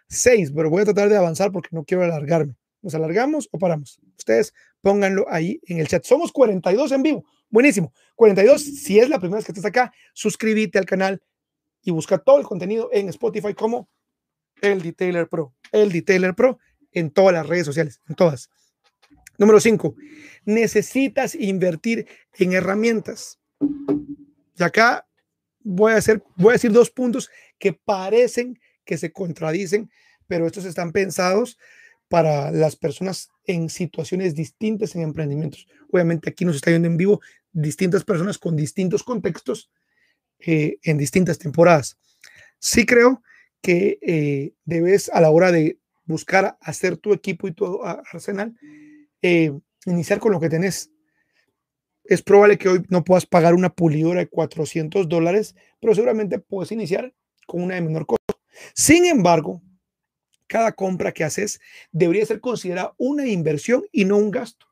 [0.09, 2.55] seis, pero voy a tratar de avanzar porque no quiero alargarme.
[2.83, 3.99] ¿Nos alargamos o paramos?
[4.19, 4.53] Ustedes
[4.85, 6.05] pónganlo ahí en el chat.
[6.05, 7.25] Somos 42 en vivo.
[7.49, 7.95] Buenísimo.
[8.17, 11.23] 42, si es la primera vez que estás acá, suscríbete al canal
[11.83, 13.89] y busca todo el contenido en Spotify como
[14.61, 15.55] el Detailer Pro.
[15.73, 16.59] El Detailer Pro
[16.93, 18.51] en todas las redes sociales, en todas.
[19.39, 19.97] Número 5.
[20.45, 23.41] Necesitas invertir en herramientas.
[23.61, 25.09] Y acá
[25.61, 29.91] voy a, hacer, voy a decir dos puntos que parecen que se contradicen,
[30.27, 31.59] pero estos están pensados
[32.09, 35.67] para las personas en situaciones distintas en emprendimientos.
[35.91, 37.21] Obviamente aquí nos está viendo en vivo
[37.53, 39.71] distintas personas con distintos contextos
[40.39, 41.99] eh, en distintas temporadas.
[42.59, 43.23] Sí creo
[43.63, 48.55] que eh, debes a la hora de buscar hacer tu equipo y tu arsenal,
[49.23, 49.53] eh,
[49.87, 50.91] iniciar con lo que tenés.
[52.05, 56.73] Es probable que hoy no puedas pagar una pulidora de 400 dólares, pero seguramente puedes
[56.73, 57.15] iniciar
[57.47, 58.43] con una de menor costo.
[58.75, 59.63] Sin embargo,
[60.47, 61.61] cada compra que haces
[61.93, 64.67] debería ser considerada una inversión y no un gasto.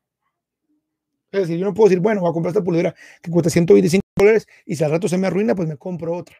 [1.33, 4.03] Es decir, yo no puedo decir, bueno, voy a comprar esta pulidora que cuesta 125
[4.17, 6.37] dólares y si al rato se me arruina, pues me compro otra.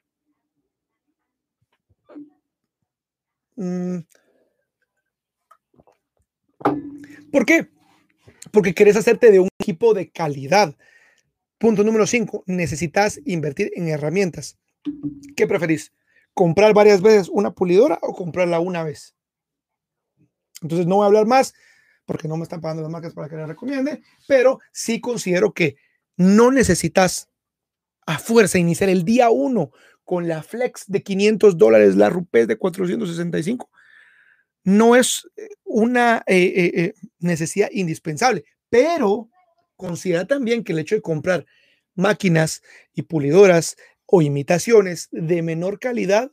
[3.57, 4.01] Mm.
[7.31, 7.69] ¿Por qué?
[8.51, 10.77] Porque quieres hacerte de un equipo de calidad.
[11.59, 12.45] Punto número 5.
[12.47, 14.59] Necesitas invertir en herramientas.
[15.37, 15.93] ¿Qué preferís?
[16.35, 19.15] ¿Comprar varias veces una pulidora o comprarla una vez?
[20.63, 21.55] Entonces no voy a hablar más
[22.05, 25.77] porque no me están pagando las marcas para que les recomiende, pero sí considero que
[26.17, 27.29] no necesitas
[28.07, 29.71] a fuerza iniciar el día uno
[30.05, 33.71] con la flex de 500 dólares, la rupes de 465.
[34.65, 39.29] No es eh, una eh, eh, necesidad indispensable, pero
[39.77, 41.47] considera también que el hecho de comprar
[41.95, 42.63] máquinas
[42.95, 46.33] y pulidoras o imitaciones de menor calidad,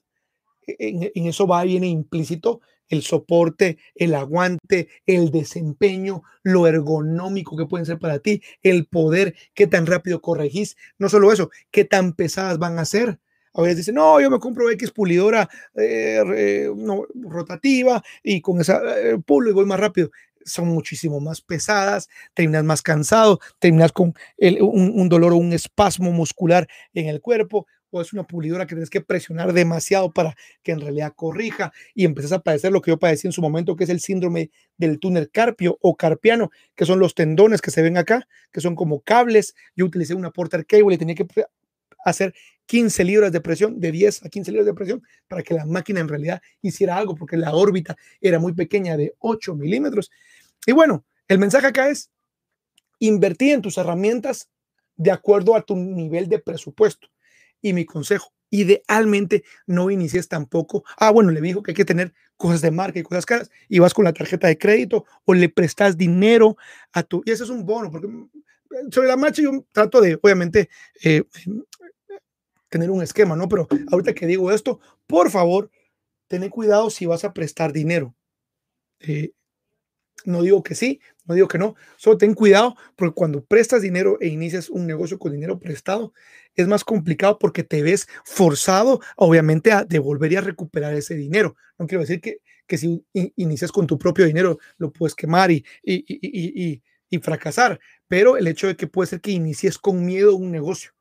[0.79, 7.65] en, eso va y viene implícito el soporte, el aguante, el desempeño, lo ergonómico que
[7.65, 12.13] pueden ser para ti, el poder, qué tan rápido corregís, no solo eso, qué tan
[12.13, 13.19] pesadas van a ser.
[13.53, 18.81] A veces dicen, no, yo me compro X pulidora eh, no, rotativa y con esa
[18.99, 20.11] eh, pulo y voy más rápido.
[20.45, 26.11] Son muchísimo más pesadas, terminas más cansado, terminas con un, un dolor o un espasmo
[26.11, 30.71] muscular en el cuerpo o es una pulidora que tienes que presionar demasiado para que
[30.71, 33.83] en realidad corrija y empiezas a padecer lo que yo padecí en su momento, que
[33.83, 37.97] es el síndrome del túnel carpio o carpiano, que son los tendones que se ven
[37.97, 39.55] acá, que son como cables.
[39.75, 41.27] Yo utilicé una porter cable y tenía que
[42.05, 42.33] hacer
[42.65, 45.99] 15 libras de presión, de 10 a 15 libras de presión, para que la máquina
[45.99, 50.11] en realidad hiciera algo, porque la órbita era muy pequeña, de 8 milímetros.
[50.65, 52.11] Y bueno, el mensaje acá es,
[52.99, 54.49] invertir en tus herramientas
[54.95, 57.07] de acuerdo a tu nivel de presupuesto.
[57.61, 60.83] Y mi consejo, idealmente no inicies tampoco.
[60.97, 63.79] Ah, bueno, le dijo que hay que tener cosas de marca y cosas caras y
[63.79, 66.57] vas con la tarjeta de crédito o le prestas dinero
[66.93, 67.21] a tu.
[67.25, 68.29] Y ese es un bono, porque mm,
[68.91, 70.69] sobre la marcha yo trato de, obviamente,
[71.03, 71.23] eh,
[72.69, 73.49] tener un esquema, ¿no?
[73.49, 75.71] Pero ahorita que digo esto, por favor,
[76.27, 78.15] ten cuidado si vas a prestar dinero.
[78.99, 79.31] Eh,
[80.25, 84.17] no digo que sí, no digo que no, solo ten cuidado porque cuando prestas dinero
[84.19, 86.11] e inicias un negocio con dinero prestado,
[86.55, 91.55] es más complicado porque te ves forzado, obviamente, a devolver y a recuperar ese dinero.
[91.77, 93.05] No quiero decir que, que si
[93.35, 98.47] inicias con tu propio dinero lo puedes quemar y, y, y, y, fracasar, pero el
[98.47, 100.93] hecho de que puede ser que inicies con miedo un negocio.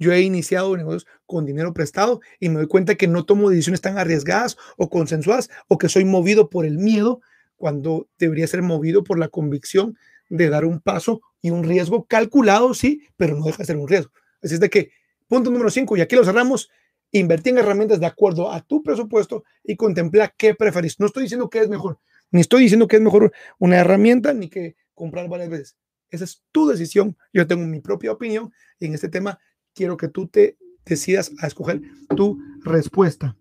[0.00, 3.82] Yo he iniciado negocios con dinero prestado y me doy cuenta que no tomo decisiones
[3.82, 7.20] tan arriesgadas o consensuadas o que soy movido por el miedo
[7.62, 9.96] cuando debería ser movido por la convicción
[10.28, 13.86] de dar un paso y un riesgo calculado, sí, pero no deja de ser un
[13.86, 14.10] riesgo.
[14.42, 14.90] Así es de que,
[15.28, 16.70] punto número cinco, y aquí lo cerramos,
[17.12, 20.98] invertí en herramientas de acuerdo a tu presupuesto y contempla qué preferís.
[20.98, 22.00] No estoy diciendo que es mejor,
[22.32, 25.76] ni estoy diciendo que es mejor una herramienta, ni que comprar varias veces.
[26.10, 27.16] Esa es tu decisión.
[27.32, 29.38] Yo tengo mi propia opinión y en este tema
[29.72, 31.80] quiero que tú te decidas a escoger
[32.16, 33.36] tu respuesta.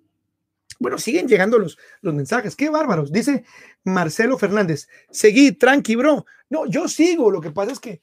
[0.82, 2.56] Bueno, siguen llegando los, los mensajes.
[2.56, 3.12] Qué bárbaros.
[3.12, 3.44] Dice
[3.84, 4.88] Marcelo Fernández.
[5.12, 6.26] Seguí, tranqui, bro.
[6.50, 7.30] No, yo sigo.
[7.30, 8.02] Lo que pasa es que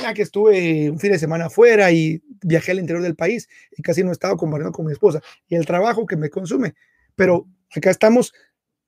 [0.00, 3.46] ya que estuve un fin de semana afuera y viajé al interior del país
[3.76, 6.74] y casi no he estado compartiendo con mi esposa y el trabajo que me consume.
[7.14, 8.32] Pero acá estamos.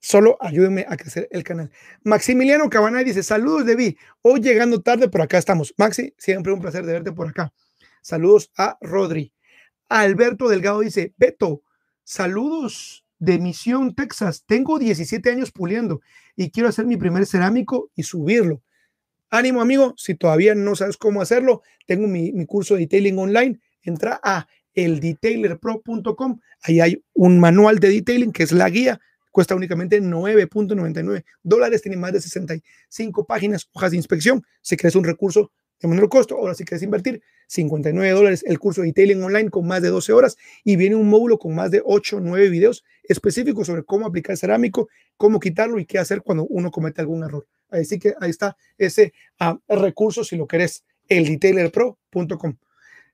[0.00, 1.70] Solo ayúdenme a crecer el canal.
[2.04, 3.98] Maximiliano Cabanay dice: Saludos, Devi.
[4.22, 5.74] Hoy llegando tarde, pero acá estamos.
[5.76, 7.52] Maxi, siempre un placer de verte por acá.
[8.00, 9.34] Saludos a Rodri.
[9.90, 11.64] Alberto Delgado dice: Beto,
[12.10, 14.42] Saludos de Misión, Texas.
[14.46, 16.00] Tengo 17 años puliendo
[16.36, 18.62] y quiero hacer mi primer cerámico y subirlo.
[19.28, 19.92] Ánimo, amigo.
[19.98, 23.60] Si todavía no sabes cómo hacerlo, tengo mi, curso de detailing online.
[23.82, 26.40] Entra a eldetailerpro.com.
[26.62, 28.98] Ahí hay un manual de detailing que es la guía.
[29.30, 31.82] Cuesta únicamente 9.99 dólares.
[31.82, 34.42] Tiene más de 65 páginas, hojas de inspección.
[34.62, 36.36] Si crees un recurso de menor costo.
[36.36, 40.12] Ahora, si quieres invertir, 59 dólares el curso de detailing online con más de 12
[40.12, 44.06] horas y viene un módulo con más de 8 o 9 videos específicos sobre cómo
[44.06, 47.46] aplicar cerámico, cómo quitarlo y qué hacer cuando uno comete algún error.
[47.70, 52.56] Así que ahí está ese uh, recurso si lo querés, eldetailerpro.com.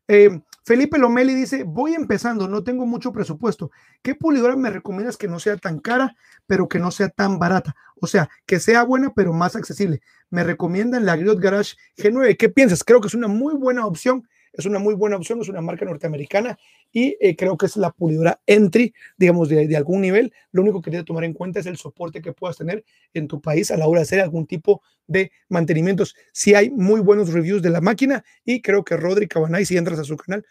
[0.09, 3.71] Eh, Felipe Lomeli dice, voy empezando, no tengo mucho presupuesto.
[4.03, 7.77] ¿Qué pulidora me recomiendas que no sea tan cara, pero que no sea tan barata?
[8.01, 10.01] O sea, que sea buena, pero más accesible.
[10.31, 12.39] Me recomiendan la Griot Garage G9.
[12.39, 12.83] ¿Qué piensas?
[12.83, 15.85] Creo que es una muy buena opción es una muy buena opción, es una marca
[15.85, 16.59] norteamericana
[16.93, 20.33] y eh, creo que es la pulidora entry, digamos, de, algún nivel.
[20.53, 23.29] Lo único que tienes que tomar en cuenta es el soporte que puedas tener en
[23.29, 26.15] tu país a la hora de hacer algún tipo de mantenimientos.
[26.33, 29.99] Si hay muy buenos reviews de la máquina y creo que Rodri Cabanay, si entras
[29.99, 30.45] a su canal,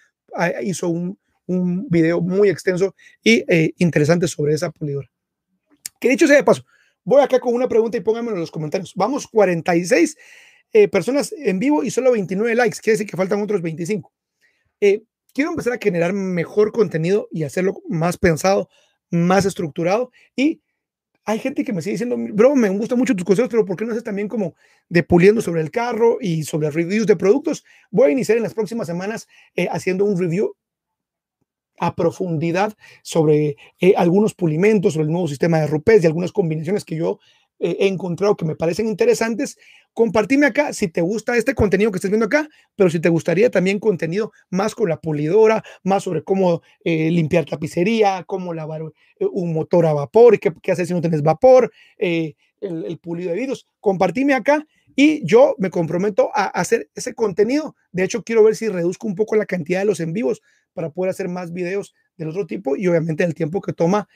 [0.62, 5.10] hizo un, un video muy extenso y eh, interesante sobre esa pulidora.
[6.00, 6.66] Que dicho sea de paso,
[7.04, 8.94] voy acá con una pregunta y pónganmelo en los comentarios.
[8.96, 10.18] Vamos 46
[10.74, 14.12] eh, personas en vivo y solo 29 likes, quiere decir que faltan otros 25.
[14.82, 15.04] Eh,
[15.34, 18.70] quiero empezar a generar mejor contenido y hacerlo más pensado,
[19.12, 20.62] más estructurado y
[21.26, 23.86] hay gente que me sigue diciendo, bro, me gustan mucho tus consejos, pero ¿por qué
[23.86, 24.56] no haces también como
[24.90, 27.64] de puliendo sobre el carro y sobre reviews de productos?
[27.92, 30.56] Voy a iniciar en las próximas semanas eh, haciendo un review
[31.80, 33.56] a profundidad sobre
[33.96, 37.20] algunos pulimentos, sobre el nuevo sistema de rupes y algunas combinaciones que yo
[37.60, 39.58] he encontrado que me parecen interesantes
[39.94, 43.50] compartime acá si te gusta este contenido que estás viendo acá, pero si te gustaría
[43.50, 48.82] también contenido más con la pulidora, más sobre cómo eh, limpiar tapicería, cómo lavar
[49.20, 53.32] eh, un motor a vapor, qué, qué hacer si no tienes vapor, eh, el, pulido
[53.32, 57.76] de vidrios, compartime acá y yo me comprometo a hacer ese contenido.
[57.92, 60.42] De hecho, quiero ver si reduzco un poco la cantidad de los en vivos
[60.74, 64.08] para poder hacer más videos del otro tipo y obviamente el tiempo que toma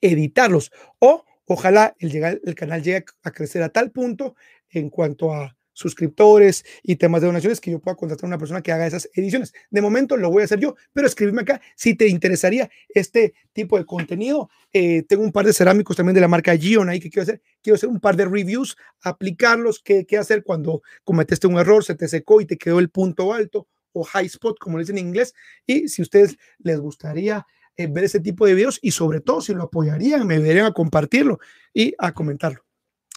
[0.00, 0.72] editarlos.
[0.98, 4.36] O Ojalá el, el canal llegue a crecer a tal punto
[4.68, 8.62] en cuanto a suscriptores y temas de donaciones que yo pueda contratar a una persona
[8.62, 9.52] que haga esas ediciones.
[9.68, 13.76] De momento lo voy a hacer yo, pero escríbeme acá si te interesaría este tipo
[13.76, 14.48] de contenido.
[14.72, 17.42] Eh, tengo un par de cerámicos también de la marca Gion ahí que quiero hacer.
[17.60, 21.96] Quiero hacer un par de reviews, aplicarlos, qué, qué hacer cuando cometiste un error, se
[21.96, 25.08] te secó y te quedó el punto alto o high spot, como le dicen en
[25.08, 25.34] inglés.
[25.66, 27.44] Y si a ustedes les gustaría
[27.80, 30.72] eh, ver ese tipo de videos y sobre todo si lo apoyarían, me deberían a
[30.72, 31.38] compartirlo
[31.72, 32.64] y a comentarlo.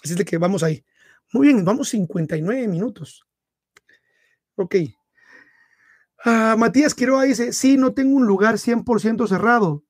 [0.03, 0.84] Así es que vamos ahí.
[1.32, 3.26] Muy bien, vamos 59 minutos.
[4.55, 4.76] Ok.
[6.26, 9.84] Ah, Matías Quiroga dice, sí, no tengo un lugar 100% cerrado.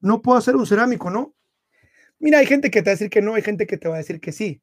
[0.00, 1.34] No puedo hacer un cerámico, ¿no?
[2.18, 3.96] Mira, hay gente que te va a decir que no, hay gente que te va
[3.96, 4.62] a decir que sí.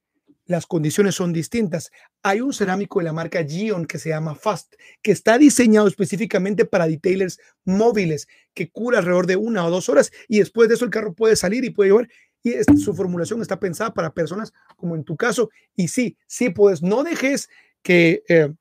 [0.49, 1.91] Las condiciones son distintas.
[2.23, 4.73] Hay un cerámico de la marca Gion que se llama Fast,
[5.03, 10.11] que está diseñado específicamente para detailers móviles, que cura alrededor de una o dos horas
[10.27, 12.09] y después de eso el carro puede salir y puede llevar.
[12.41, 15.51] Y su formulación está pensada para personas como en tu caso.
[15.75, 17.47] Y sí, sí puedes, no dejes
[17.83, 18.51] que eh,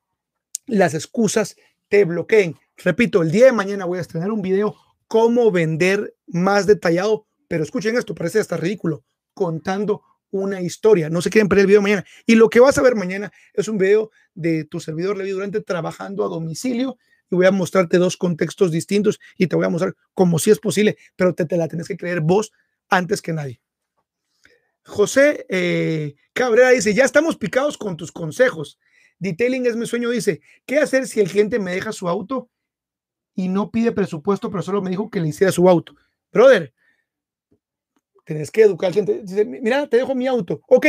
[0.67, 1.57] las excusas
[1.89, 2.55] te bloqueen.
[2.77, 4.77] Repito, el día de mañana voy a estrenar un video
[5.07, 11.11] cómo vender más detallado, pero escuchen esto, parece hasta ridículo, contando una historia.
[11.11, 12.05] No se quieren perder el video mañana.
[12.27, 15.61] Y lo que vas a ver mañana es un video de tu servidor Levi Durante
[15.61, 16.99] trabajando a domicilio
[17.31, 20.59] y voy a mostrarte dos contextos distintos y te voy a mostrar cómo si es
[20.59, 22.53] posible, pero te, te la tenés que creer vos
[22.89, 23.61] antes que nadie.
[24.85, 28.79] José eh, Cabrera dice, ya estamos picados con tus consejos.
[29.19, 32.49] Detailing es mi sueño, dice, ¿qué hacer si el cliente me deja su auto
[33.35, 35.95] y no pide presupuesto, pero solo me dijo que le hiciera su auto?
[36.33, 36.73] Brother,
[38.29, 39.23] Tienes que educar al cliente.
[39.23, 40.61] Dice, mira, te dejo mi auto.
[40.69, 40.87] Ok,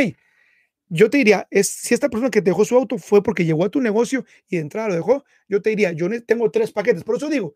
[0.90, 3.64] yo te diría, es, si esta persona que te dejó su auto fue porque llegó
[3.64, 7.06] a tu negocio y de entrada lo dejó, yo te diría, yo tengo tres paquetes.
[7.06, 7.56] Por eso digo,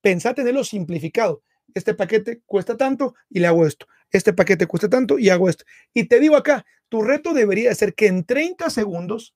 [0.00, 1.42] pensá tenerlo simplificado.
[1.74, 3.86] Este paquete cuesta tanto y le hago esto.
[4.12, 5.64] Este paquete cuesta tanto y hago esto.
[5.92, 9.34] Y te digo acá, tu reto debería ser que en 30 segundos,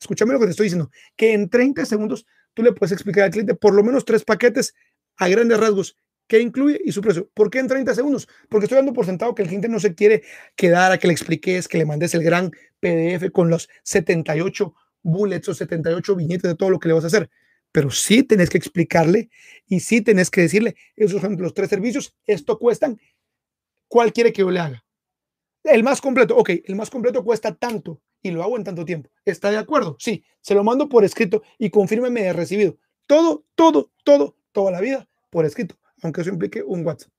[0.00, 3.30] escúchame lo que te estoy diciendo, que en 30 segundos tú le puedes explicar al
[3.32, 4.72] cliente por lo menos tres paquetes
[5.16, 5.96] a grandes rasgos
[6.26, 7.28] qué incluye y su precio.
[7.34, 8.28] ¿Por qué en 30 segundos?
[8.48, 10.22] Porque estoy dando por sentado que el cliente no se quiere
[10.56, 12.50] quedar a que le expliques, que le mandes el gran
[12.80, 17.08] PDF con los 78 bullets o 78 viñetes de todo lo que le vas a
[17.08, 17.30] hacer.
[17.70, 19.30] Pero sí tenés que explicarle
[19.66, 23.00] y sí tenés que decirle, esos son los tres servicios, esto cuestan,
[23.88, 24.84] ¿cuál quiere que yo le haga?
[25.64, 29.10] El más completo, ok, el más completo cuesta tanto y lo hago en tanto tiempo.
[29.24, 29.96] ¿Está de acuerdo?
[29.98, 32.76] Sí, se lo mando por escrito y confírmeme de recibido.
[33.06, 37.12] Todo, todo, todo, toda la vida por escrito aunque eso implique un WhatsApp.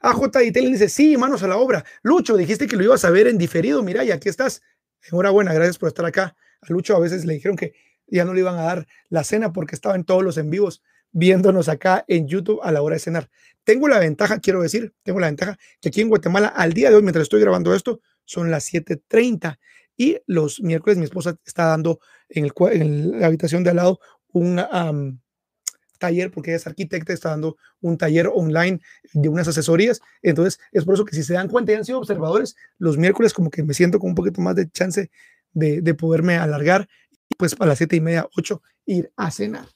[0.00, 1.84] AJ Detailing dice, sí, manos a la obra.
[2.02, 4.62] Lucho, dijiste que lo ibas a ver en diferido, mira, y aquí estás.
[5.10, 6.36] Enhorabuena, gracias por estar acá.
[6.60, 7.74] A Lucho a veces le dijeron que
[8.06, 10.82] ya no le iban a dar la cena porque estaba en todos los en vivos
[11.12, 13.30] viéndonos acá en YouTube a la hora de cenar.
[13.64, 16.96] Tengo la ventaja, quiero decir, tengo la ventaja que aquí en Guatemala al día de
[16.96, 19.58] hoy, mientras estoy grabando esto, son las 7.30
[19.96, 24.00] y los miércoles mi esposa está dando en, el, en la habitación de al lado
[24.28, 24.58] un,
[26.02, 28.80] taller, porque ella es arquitecta, está dando un taller online
[29.12, 30.00] de unas asesorías.
[30.20, 33.32] Entonces, es por eso que si se dan cuenta y han sido observadores, los miércoles
[33.32, 35.10] como que me siento con un poquito más de chance
[35.52, 36.88] de, de poderme alargar
[37.28, 39.66] y pues a las siete y media, ocho, ir a cenar.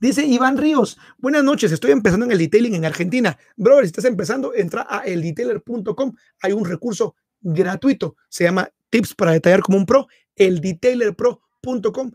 [0.00, 3.38] Dice Iván Ríos, buenas noches, estoy empezando en el detailing en Argentina.
[3.56, 6.14] Brother, si estás empezando, entra a eldetailer.com.
[6.42, 12.12] Hay un recurso gratuito, se llama Tips para detallar como un pro, eldetailerpro.com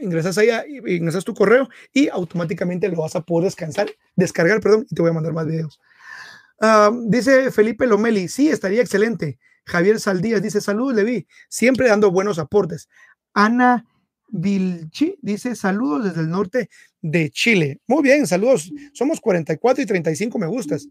[0.00, 4.94] ingresas allá, ingresas tu correo y automáticamente lo vas a poder descansar, descargar, perdón, y
[4.94, 5.80] te voy a mandar más videos.
[7.06, 9.38] Dice Felipe Lomeli, sí, estaría excelente.
[9.66, 12.88] Javier Saldías dice, saludos, Levi, siempre dando buenos aportes.
[13.34, 13.84] Ana
[14.28, 16.68] Vilchi dice, saludos desde el norte
[17.00, 17.80] de Chile.
[17.86, 18.72] Muy bien, saludos.
[18.92, 20.88] Somos 44 y 35 me gustas.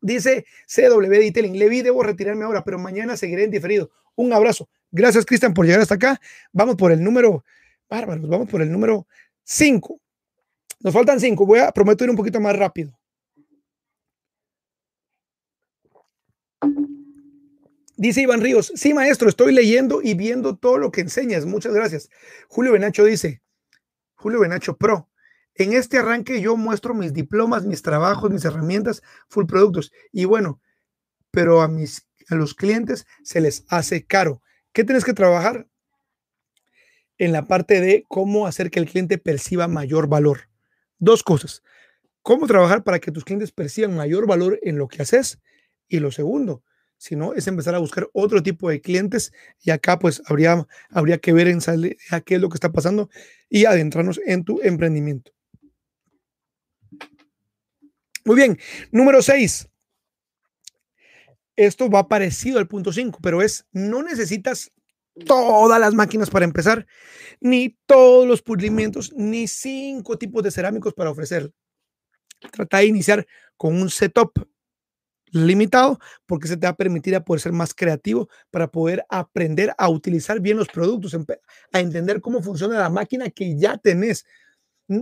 [0.00, 3.90] Dice CW Detailing, Levi, debo retirarme ahora, pero mañana seguiré en diferido.
[4.14, 4.68] Un abrazo.
[4.90, 6.20] Gracias, Cristian, por llegar hasta acá.
[6.52, 7.44] Vamos por el número
[7.88, 9.06] Bárbaros, vamos por el número
[9.44, 10.00] 5.
[10.80, 11.46] Nos faltan 5.
[11.46, 12.98] Voy a prometo ir un poquito más rápido.
[17.98, 21.46] Dice Iván Ríos, sí maestro, estoy leyendo y viendo todo lo que enseñas.
[21.46, 22.10] Muchas gracias.
[22.46, 23.42] Julio Benacho dice,
[24.16, 25.08] Julio Benacho Pro,
[25.54, 29.92] en este arranque yo muestro mis diplomas, mis trabajos, mis herramientas, full productos.
[30.12, 30.60] Y bueno,
[31.30, 34.42] pero a, mis, a los clientes se les hace caro.
[34.72, 35.66] ¿Qué tienes que trabajar?
[37.18, 40.48] En la parte de cómo hacer que el cliente perciba mayor valor.
[40.98, 41.62] Dos cosas.
[42.22, 45.38] Cómo trabajar para que tus clientes perciban mayor valor en lo que haces.
[45.88, 46.62] Y lo segundo,
[46.98, 49.32] si no, es empezar a buscar otro tipo de clientes.
[49.60, 51.60] Y acá pues habría, habría que ver en
[52.10, 53.08] a qué es lo que está pasando
[53.48, 55.32] y adentrarnos en tu emprendimiento.
[58.24, 58.58] Muy bien.
[58.90, 59.68] Número seis.
[61.54, 64.72] Esto va parecido al punto 5, pero es no necesitas
[65.24, 66.86] todas las máquinas para empezar,
[67.40, 71.52] ni todos los pulimientos, ni cinco tipos de cerámicos para ofrecer.
[72.52, 74.32] Trata de iniciar con un setup
[75.32, 79.74] limitado porque se te va a permitir a poder ser más creativo para poder aprender
[79.78, 81.16] a utilizar bien los productos,
[81.72, 84.24] a entender cómo funciona la máquina que ya tenés.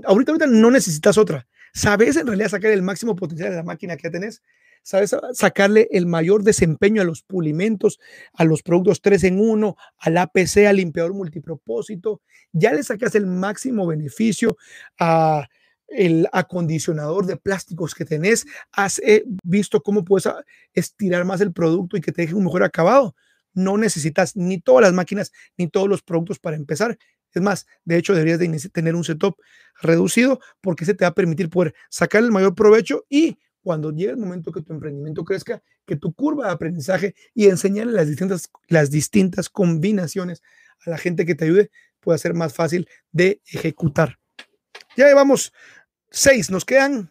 [0.05, 1.47] Ahorita, ahorita no necesitas otra.
[1.73, 4.43] Sabes en realidad sacar el máximo potencial de la máquina que ya tenés
[4.85, 7.99] sabes sacarle el mayor desempeño a los pulimentos,
[8.35, 12.21] a los productos 3 en 1, al APC, al limpiador multipropósito,
[12.53, 14.57] ya le sacas el máximo beneficio
[15.01, 15.49] a
[15.89, 21.53] el acondicionador de plásticos que tenés, has eh, visto cómo puedes ah, estirar más el
[21.53, 23.15] producto y que te deje un mejor acabado.
[23.53, 26.99] No necesitas ni todas las máquinas ni todos los productos para empezar.
[27.33, 29.37] Es más, de hecho, deberías de tener un setup
[29.81, 34.11] reducido porque se te va a permitir poder sacar el mayor provecho y cuando llegue
[34.11, 38.51] el momento que tu emprendimiento crezca, que tu curva de aprendizaje y enseñarle las distintas,
[38.69, 40.43] las distintas combinaciones
[40.85, 44.19] a la gente que te ayude pueda ser más fácil de ejecutar.
[44.97, 45.53] Ya llevamos
[46.11, 47.11] seis, nos quedan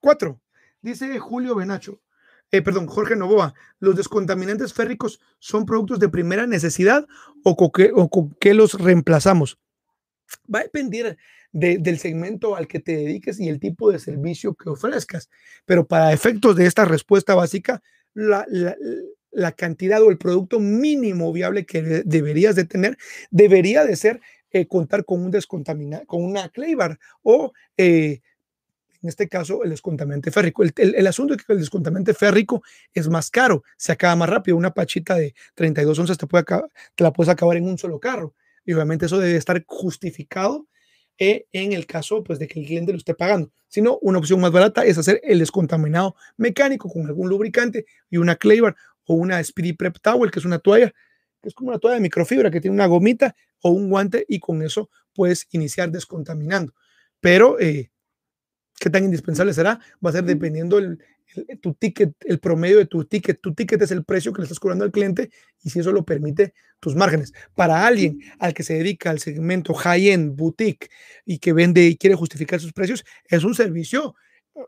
[0.00, 0.42] cuatro.
[0.82, 2.02] Dice Julio Benacho,
[2.50, 7.06] eh, perdón, Jorge Novoa, ¿los descontaminantes férricos son productos de primera necesidad
[7.44, 9.58] o con qué, o con qué los reemplazamos?
[10.52, 11.16] Va a depender
[11.52, 15.28] del segmento al que te dediques y el tipo de servicio que ofrezcas.
[15.66, 17.82] Pero para efectos de esta respuesta básica,
[18.14, 22.96] la, cantidad o el producto mínimo viable que deberías de tener
[23.30, 24.20] debería de ser
[24.50, 28.20] eh, contar con un descontaminante, con una Claybar o eh,
[29.02, 30.62] en este caso el descontaminante férrico.
[30.62, 32.62] El, asunto es que el descontaminante férrico
[32.94, 34.56] es más caro, se acaba más rápido.
[34.56, 38.34] Una pachita de 32 onzas te, puede te la puedes acabar en un solo carro.
[38.64, 40.66] Y obviamente eso debe estar justificado
[41.18, 43.52] eh, en el caso pues, de que el cliente lo esté pagando.
[43.68, 48.16] Si no, una opción más barata es hacer el descontaminado mecánico con algún lubricante y
[48.16, 48.74] una Claybar
[49.06, 50.92] o una Speedy Prep Towel, que es una toalla,
[51.40, 54.40] que es como una toalla de microfibra que tiene una gomita o un guante y
[54.40, 56.74] con eso puedes iniciar descontaminando.
[57.20, 57.90] Pero, eh,
[58.82, 59.78] ¿qué tan indispensable será?
[60.04, 60.98] Va a ser dependiendo el,
[61.60, 63.40] tu ticket, el promedio de tu ticket.
[63.40, 65.30] Tu ticket es el precio que le estás cobrando al cliente
[65.62, 67.32] y si eso lo permite tus márgenes.
[67.54, 70.90] Para alguien al que se dedica al segmento high-end, boutique
[71.24, 74.16] y que vende y quiere justificar sus precios, es un servicio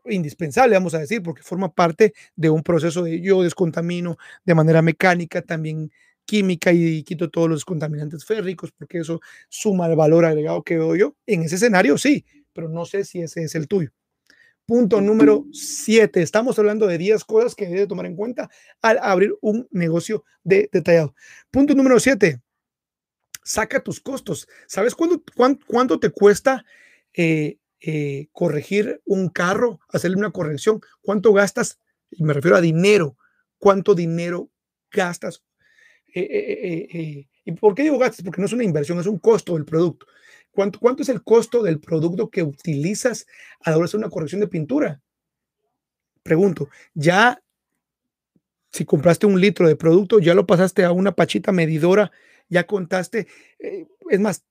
[0.04, 4.80] indispensable, vamos a decir, porque forma parte de un proceso de yo descontamino de manera
[4.80, 5.90] mecánica, también
[6.24, 11.00] química y quito todos los contaminantes férricos, porque eso suma el valor agregado que doy
[11.00, 11.16] yo.
[11.26, 13.90] En ese escenario sí, pero no sé si ese es el tuyo.
[14.66, 16.22] Punto número siete.
[16.22, 18.48] Estamos hablando de 10 cosas que debe tomar en cuenta
[18.80, 21.14] al abrir un negocio de detallado.
[21.50, 22.40] Punto número siete.
[23.42, 24.48] Saca tus costos.
[24.66, 25.22] ¿Sabes cuánto,
[25.66, 26.64] cuánto, te cuesta
[27.12, 30.80] eh, eh, corregir un carro, hacerle una corrección?
[31.02, 31.78] ¿Cuánto gastas?
[32.18, 33.18] Me refiero a dinero.
[33.58, 34.50] ¿Cuánto dinero
[34.90, 35.44] gastas?
[36.14, 38.24] Eh, ¿Y por qué digo gastas?
[38.24, 40.06] Porque no es una inversión, es un costo del producto.
[40.54, 43.26] ¿Cuánto, ¿Cuánto es el costo del producto que utilizas
[43.60, 45.02] a la hora de hacer una corrección de pintura?
[46.22, 47.42] Pregunto, ya
[48.72, 52.10] si compraste un litro de producto, ya lo pasaste a una pachita medidora,
[52.48, 53.28] ya contaste,
[53.58, 54.44] eh, es más,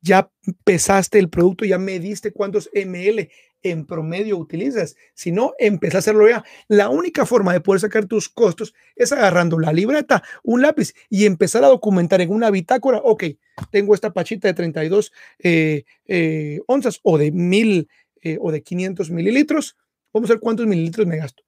[0.00, 0.30] ya
[0.64, 3.28] pesaste el producto, ya mediste cuántos ml
[3.62, 4.96] en promedio utilizas.
[5.14, 6.44] Si no, empieza a hacerlo ya.
[6.68, 11.26] La única forma de poder sacar tus costos es agarrando la libreta, un lápiz y
[11.26, 13.24] empezar a documentar en una bitácora, ok,
[13.70, 17.88] tengo esta pachita de 32 eh, eh, onzas o de mil
[18.22, 19.76] eh, o de 500 mililitros.
[20.12, 21.42] Vamos a ver cuántos mililitros me gasto.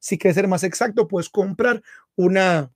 [0.00, 1.82] Si quieres ser más exacto, puedes comprar
[2.14, 2.70] una,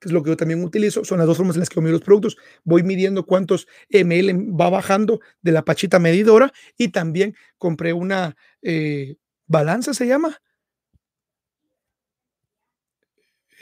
[0.00, 1.82] que es lo que yo también utilizo, son las dos formas en las que yo
[1.82, 2.38] mido los productos.
[2.64, 9.16] Voy midiendo cuántos ml va bajando de la pachita medidora y también compré una eh,
[9.46, 10.40] balanza, se llama.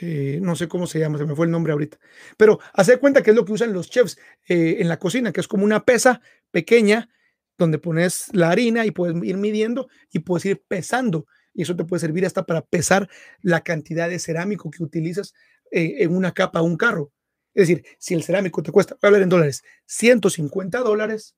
[0.01, 1.99] Eh, no sé cómo se llama, se me fue el nombre ahorita.
[2.37, 4.17] Pero hacer cuenta que es lo que usan los chefs
[4.47, 6.21] eh, en la cocina, que es como una pesa
[6.51, 7.09] pequeña
[7.57, 11.25] donde pones la harina y puedes ir midiendo y puedes ir pesando.
[11.53, 13.09] Y eso te puede servir hasta para pesar
[13.41, 15.33] la cantidad de cerámico que utilizas
[15.71, 17.11] en una capa un carro.
[17.53, 21.35] Es decir, si el cerámico te cuesta, voy a hablar en dólares, 150 dólares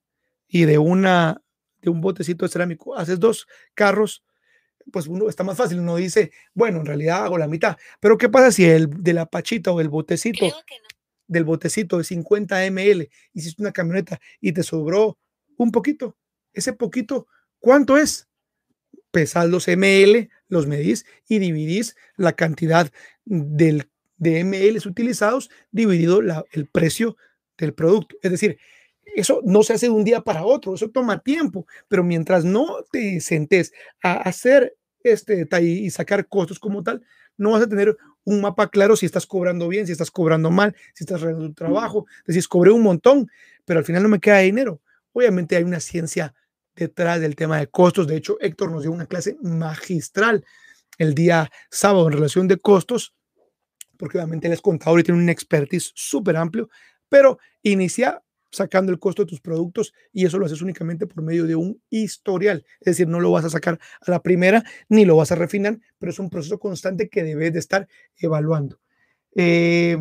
[0.48, 1.42] y de, una,
[1.82, 4.24] de un botecito de cerámico haces dos carros,
[4.92, 5.80] pues uno está más fácil.
[5.80, 7.78] Uno dice, bueno, en realidad hago la mitad.
[8.00, 10.46] Pero ¿qué pasa si el de la pachita o el botecito
[11.28, 15.18] del botecito de 50 ml hiciste una camioneta y te sobró
[15.58, 16.18] un poquito?
[16.54, 17.28] Ese poquito,
[17.60, 18.28] ¿cuánto es?
[19.12, 22.92] Pesas los ml, los medís y dividís la cantidad
[23.26, 23.91] del
[24.22, 26.22] de ml utilizados dividido
[26.52, 27.18] el precio
[27.58, 28.16] del producto.
[28.22, 28.60] Es decir,
[29.16, 32.86] eso no se hace de un día para otro, eso toma tiempo, pero mientras no
[32.92, 33.74] te sentes
[34.04, 37.02] a hacer este detalle y sacar costos como tal,
[37.36, 40.76] no vas a tener un mapa claro si estás cobrando bien, si estás cobrando mal,
[40.94, 43.28] si estás realizando tu trabajo, decís, cobré un montón,
[43.66, 44.82] pero al final no me queda dinero.
[45.14, 46.36] Obviamente hay una ciencia
[46.76, 48.06] detrás del tema de costos.
[48.06, 50.46] De hecho, Héctor nos dio una clase magistral
[51.00, 53.16] el día sábado en relación de costos
[54.02, 56.72] porque obviamente él es contador y tiene un expertise súper amplio,
[57.08, 58.20] pero inicia
[58.50, 61.80] sacando el costo de tus productos y eso lo haces únicamente por medio de un
[61.92, 62.66] historial.
[62.80, 65.78] Es decir, no lo vas a sacar a la primera ni lo vas a refinar,
[66.00, 67.88] pero es un proceso constante que debes de estar
[68.18, 68.80] evaluando.
[69.36, 70.00] Eh,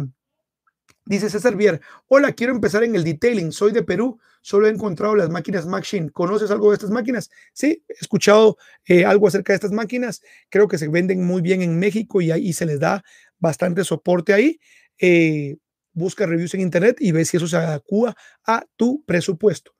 [1.10, 5.16] Dice César Vier, hola, quiero empezar en el detailing, soy de Perú, solo he encontrado
[5.16, 6.10] las máquinas Machine.
[6.10, 7.30] ¿Conoces algo de estas máquinas?
[7.52, 11.62] Sí, he escuchado eh, algo acerca de estas máquinas, creo que se venden muy bien
[11.62, 13.02] en México y ahí se les da
[13.40, 14.60] bastante soporte ahí.
[14.98, 15.56] Eh,
[15.92, 18.14] busca reviews en internet y ve si eso se adecua
[18.46, 19.72] a tu presupuesto.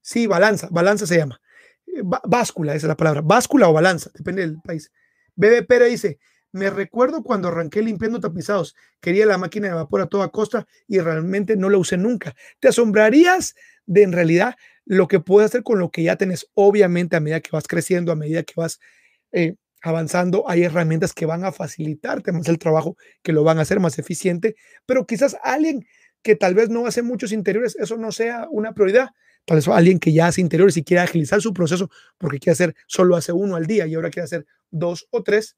[0.00, 1.40] Sí, balanza, balanza se llama.
[1.86, 3.20] Eh, báscula, esa es la palabra.
[3.20, 4.90] Báscula o balanza, depende del país.
[5.36, 6.18] Bebe Pera dice,
[6.52, 8.74] me recuerdo cuando arranqué limpiando tapizados.
[9.00, 12.34] Quería la máquina de vapor a toda costa y realmente no la usé nunca.
[12.60, 13.54] Te asombrarías
[13.86, 16.46] de en realidad lo que puedes hacer con lo que ya tenés.
[16.54, 18.80] Obviamente, a medida que vas creciendo, a medida que vas
[19.32, 23.62] eh, avanzando, hay herramientas que van a facilitarte más el trabajo, que lo van a
[23.62, 24.54] hacer más eficiente.
[24.86, 25.86] Pero quizás alguien
[26.22, 29.10] que tal vez no hace muchos interiores, eso no sea una prioridad.
[29.44, 32.74] Tal vez alguien que ya hace interiores y quiere agilizar su proceso porque quiere hacer,
[32.86, 35.56] solo hace uno al día y ahora quiere hacer dos o tres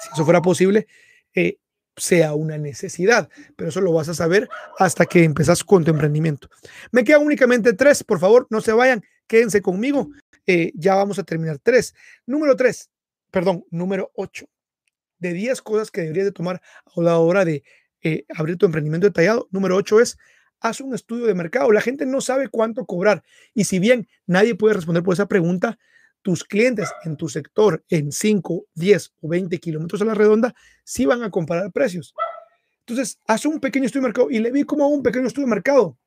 [0.00, 0.86] si eso fuera posible,
[1.34, 1.58] eh,
[1.96, 4.48] sea una necesidad, pero eso lo vas a saber
[4.78, 6.48] hasta que empezás con tu emprendimiento.
[6.90, 10.08] Me quedan únicamente tres, por favor, no se vayan, quédense conmigo.
[10.46, 11.58] Eh, ya vamos a terminar.
[11.62, 11.94] Tres.
[12.26, 12.90] Número tres,
[13.34, 14.46] perdón, número ocho.
[15.18, 17.64] De diez cosas que deberías de tomar a la hora de
[18.00, 19.48] eh, abrir tu emprendimiento detallado.
[19.50, 20.16] Número ocho es,
[20.60, 21.72] haz un estudio de mercado.
[21.72, 23.24] La gente no sabe cuánto cobrar.
[23.52, 25.80] Y si bien nadie puede responder por esa pregunta,
[26.22, 30.54] tus clientes en tu sector en 5, 10 o 20 kilómetros a la redonda
[30.84, 32.14] sí van a comparar precios.
[32.86, 35.54] Entonces, haz un pequeño estudio de mercado y le vi como un pequeño estudio de
[35.54, 35.98] mercado.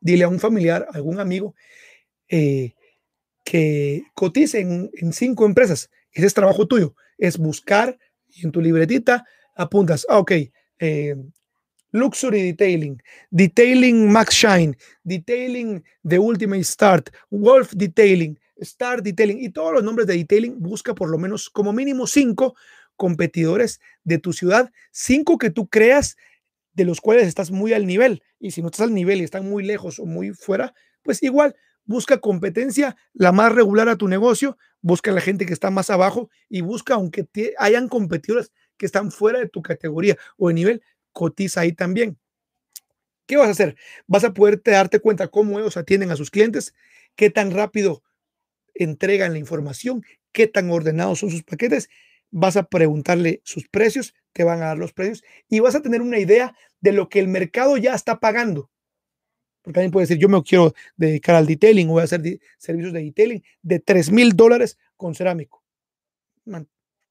[0.00, 1.54] Dile a un familiar, a algún amigo,
[2.28, 2.74] eh,
[3.44, 5.90] que cotice en, cinco empresas.
[6.12, 6.94] Ese es trabajo tuyo.
[7.18, 9.24] Es buscar y en tu libretita
[9.56, 10.32] apuntas, ah, ok,
[10.78, 11.16] eh,
[11.92, 19.72] Luxury Detailing, Detailing Max Shine, Detailing The Ultimate Start, Wolf Detailing, Star Detailing y todos
[19.72, 22.54] los nombres de detailing, busca por lo menos como mínimo cinco
[22.96, 26.16] competidores de tu ciudad, cinco que tú creas
[26.74, 28.22] de los cuales estás muy al nivel.
[28.38, 31.56] Y si no estás al nivel y están muy lejos o muy fuera, pues igual
[31.90, 36.30] busca competencia la más regular a tu negocio, busca la gente que está más abajo
[36.48, 37.26] y busca, aunque
[37.58, 42.16] hayan competidores que están fuera de tu categoría o de nivel, cotiza ahí también.
[43.26, 43.76] ¿Qué vas a hacer?
[44.06, 46.74] Vas a poder darte cuenta cómo ellos atienden a sus clientes,
[47.16, 48.04] qué tan rápido
[48.72, 51.90] entregan la información, qué tan ordenados son sus paquetes,
[52.30, 56.02] vas a preguntarle sus precios, te van a dar los precios y vas a tener
[56.02, 58.69] una idea de lo que el mercado ya está pagando.
[59.62, 62.22] Porque alguien puede decir, yo me quiero dedicar al detailing voy a hacer
[62.58, 65.62] servicios de detailing de 3 mil dólares con cerámico.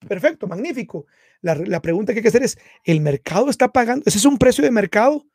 [0.08, 1.06] perfecto, magnífico.
[1.42, 4.04] La, la pregunta que hay que hacer es, ¿el mercado está pagando?
[4.06, 5.26] ¿Ese es un precio de mercado?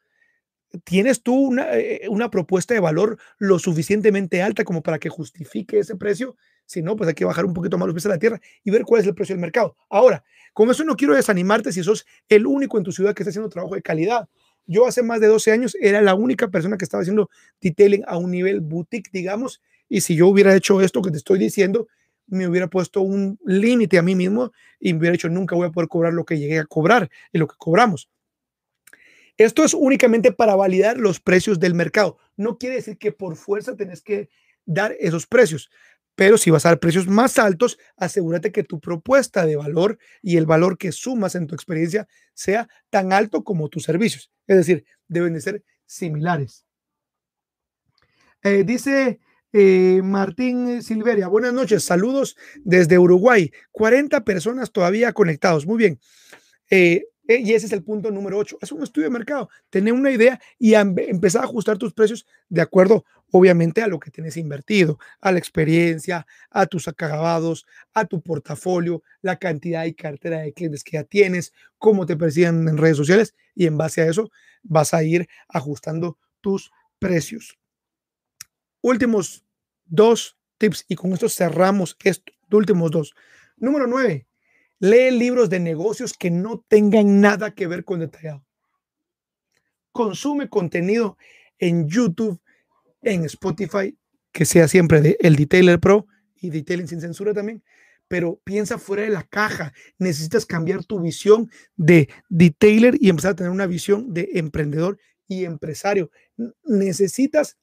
[0.82, 5.78] ¿Tienes tú una, eh, una, propuesta de valor lo suficientemente alta como para que justifique
[5.78, 6.36] ese precio?
[6.66, 8.70] Si no, pues hay que bajar un poquito más los precios de la tierra y
[8.70, 9.76] ver cuál es el precio del mercado.
[9.88, 13.30] Ahora, con eso no quiero desanimarte si sos el único en tu ciudad que está
[13.30, 14.28] haciendo trabajo de calidad.
[14.66, 17.30] Yo hace más de 12 años era la única persona que estaba haciendo
[17.60, 21.38] detailing a un nivel boutique, digamos, y si yo hubiera hecho esto que te estoy
[21.38, 21.86] diciendo,
[22.26, 25.70] me hubiera puesto un límite a mí mismo y me hubiera dicho, nunca voy a
[25.70, 28.08] poder cobrar lo que llegué a cobrar y lo que cobramos.
[29.36, 32.18] Esto es únicamente para validar los precios del mercado.
[32.36, 34.28] No quiere decir que por fuerza tenés que
[34.64, 35.70] dar esos precios,
[36.14, 40.36] pero si vas a dar precios más altos, asegúrate que tu propuesta de valor y
[40.36, 44.30] el valor que sumas en tu experiencia sea tan alto como tus servicios.
[44.46, 46.64] Es decir, deben de ser similares.
[48.42, 49.20] Eh, dice
[49.52, 53.52] eh, Martín Silveria, buenas noches, saludos desde Uruguay.
[53.72, 55.66] 40 personas todavía conectados.
[55.66, 56.00] Muy bien.
[56.70, 58.58] Eh, eh, y ese es el punto número 8.
[58.60, 62.60] Es un estudio de mercado, tener una idea y empezar a ajustar tus precios de
[62.60, 68.20] acuerdo, obviamente, a lo que tienes invertido, a la experiencia, a tus acabados, a tu
[68.20, 72.96] portafolio, la cantidad y cartera de clientes que ya tienes, cómo te persiguen en redes
[72.96, 74.30] sociales y en base a eso
[74.62, 77.58] vas a ir ajustando tus precios.
[78.82, 79.44] Últimos
[79.86, 82.32] dos tips y con esto cerramos esto.
[82.50, 83.14] Últimos dos.
[83.56, 84.26] Número 9
[84.80, 88.44] Lee libros de negocios que no tengan nada que ver con detallado.
[89.92, 91.16] Consume contenido
[91.58, 92.40] en YouTube,
[93.02, 93.96] en Spotify,
[94.32, 96.06] que sea siempre de El Detailer Pro
[96.36, 97.62] y Detailing sin censura también.
[98.08, 99.72] Pero piensa fuera de la caja.
[99.98, 105.44] Necesitas cambiar tu visión de detailer y empezar a tener una visión de emprendedor y
[105.44, 106.10] empresario.
[106.64, 107.56] Necesitas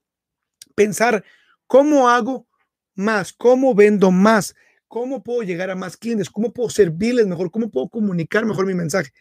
[0.73, 1.23] pensar
[1.67, 2.47] cómo hago
[2.95, 4.55] más, cómo vendo más,
[4.91, 8.73] cómo puedo llegar a más clientes, cómo puedo servirles mejor, cómo puedo comunicar mejor mi
[8.73, 9.11] mensaje.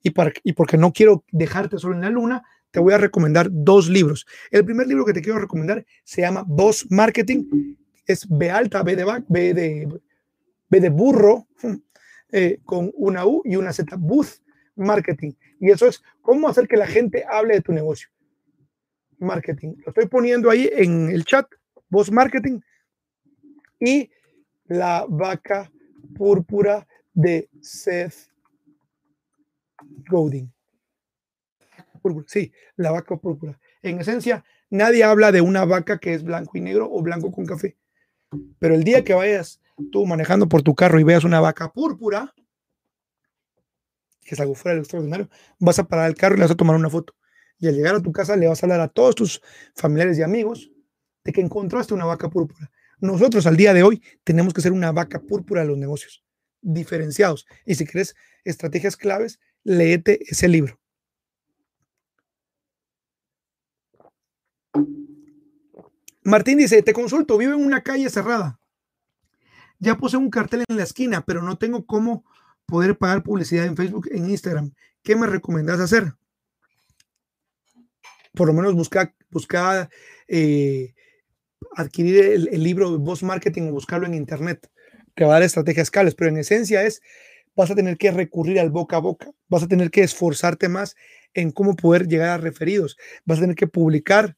[0.00, 3.48] Y, para, y porque no quiero dejarte solo en la luna, te voy a recomendar
[3.50, 4.24] dos libros.
[4.52, 7.74] El primer libro que te quiero recomendar se llama Boss Marketing.
[8.06, 10.00] Es B alta, B de, B de,
[10.68, 11.48] B de burro,
[12.30, 13.96] eh, con una U y una Z.
[13.98, 14.40] Booth,
[14.76, 15.32] marketing.
[15.58, 18.08] Y eso es cómo hacer que la gente hable de tu negocio.
[19.18, 19.74] Marketing.
[19.78, 21.48] Lo estoy poniendo ahí en el chat,
[21.88, 22.60] voz marketing.
[23.80, 24.08] Y
[24.68, 25.70] la vaca
[26.16, 28.30] púrpura de Seth
[30.08, 30.52] Godin.
[32.26, 33.58] Sí, la vaca púrpura.
[33.82, 37.46] En esencia, nadie habla de una vaca que es blanco y negro o blanco con
[37.46, 37.76] café.
[38.58, 39.60] Pero el día que vayas
[39.90, 42.34] tú manejando por tu carro y veas una vaca púrpura,
[44.22, 45.28] que es algo fuera del extraordinario,
[45.58, 47.14] vas a parar el carro y le vas a tomar una foto.
[47.58, 49.42] Y al llegar a tu casa le vas a hablar a todos tus
[49.74, 50.70] familiares y amigos
[51.24, 52.70] de que encontraste una vaca púrpura.
[52.98, 56.24] Nosotros al día de hoy tenemos que ser una vaca púrpura de los negocios,
[56.62, 57.46] diferenciados.
[57.64, 60.80] Y si quieres estrategias claves, léete ese libro.
[66.26, 68.58] Martín dice, te consulto, vivo en una calle cerrada.
[69.78, 72.24] Ya puse un cartel en la esquina, pero no tengo cómo
[72.66, 74.72] poder pagar publicidad en Facebook, en Instagram.
[75.04, 76.14] ¿Qué me recomendás hacer?
[78.32, 79.88] Por lo menos buscar, buscar
[80.26, 80.95] eh,
[81.76, 84.68] adquirir el, libro Voz Marketing o buscarlo en Internet,
[85.14, 87.02] que va a dar estrategias claves, pero en esencia es,
[87.54, 90.94] vas a tener que recurrir al boca a boca, vas a tener que esforzarte más
[91.34, 94.36] en cómo poder llegar a referidos, vas a tener que publicar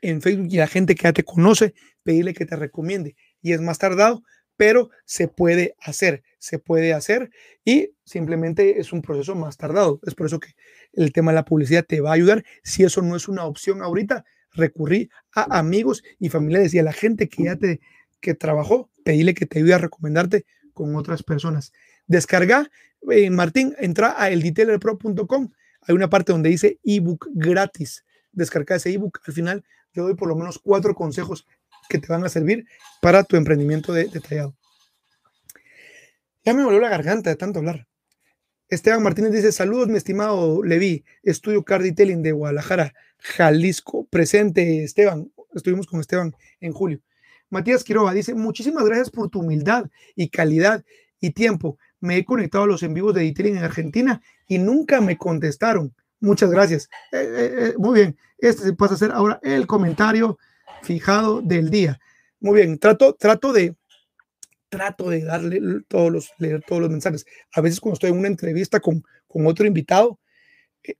[0.00, 3.16] en Facebook y la gente que ya te conoce, pedirle que te recomiende.
[3.42, 4.22] Y es más tardado,
[4.56, 7.30] pero se puede hacer, se puede hacer
[7.64, 10.00] y simplemente es un proceso más tardado.
[10.04, 10.52] Es por eso que
[10.92, 12.44] el tema de la publicidad te va a ayudar.
[12.62, 16.92] Si eso no es una opción ahorita, recurrir a amigos y familiares y a la
[16.92, 17.80] gente que ya te
[18.20, 21.72] que trabajó, pedirle que te ayude a recomendarte con otras personas.
[22.06, 22.70] Descarga,
[23.10, 25.50] eh, Martín, entra a eldetailerpro.com.
[25.82, 28.04] Hay una parte donde dice ebook gratis.
[28.32, 29.20] Descarga ese ebook.
[29.26, 31.46] Al final yo doy por lo menos cuatro consejos
[31.88, 32.66] que te van a servir
[33.00, 34.56] para tu emprendimiento de, detallado.
[36.44, 37.86] Ya me volvió la garganta de tanto hablar.
[38.68, 45.30] Esteban Martínez dice, saludos mi estimado Levi, estudio Car Detailing de Guadalajara, Jalisco, presente Esteban,
[45.54, 47.00] estuvimos con Esteban en julio.
[47.50, 50.84] Matías Quiroga dice, muchísimas gracias por tu humildad y calidad
[51.20, 51.78] y tiempo.
[52.00, 55.94] Me he conectado a los en vivos de Detailing en Argentina y nunca me contestaron.
[56.20, 56.88] Muchas gracias.
[57.12, 58.16] Eh, eh, eh, muy bien.
[58.38, 60.38] Este pasa a ser ahora el comentario
[60.82, 61.98] fijado del día.
[62.40, 62.78] Muy bien.
[62.78, 63.74] Trato, trato de,
[64.68, 67.26] trato de darle todos los, leer todos los mensajes.
[67.52, 70.18] A veces cuando estoy en una entrevista con, con otro invitado,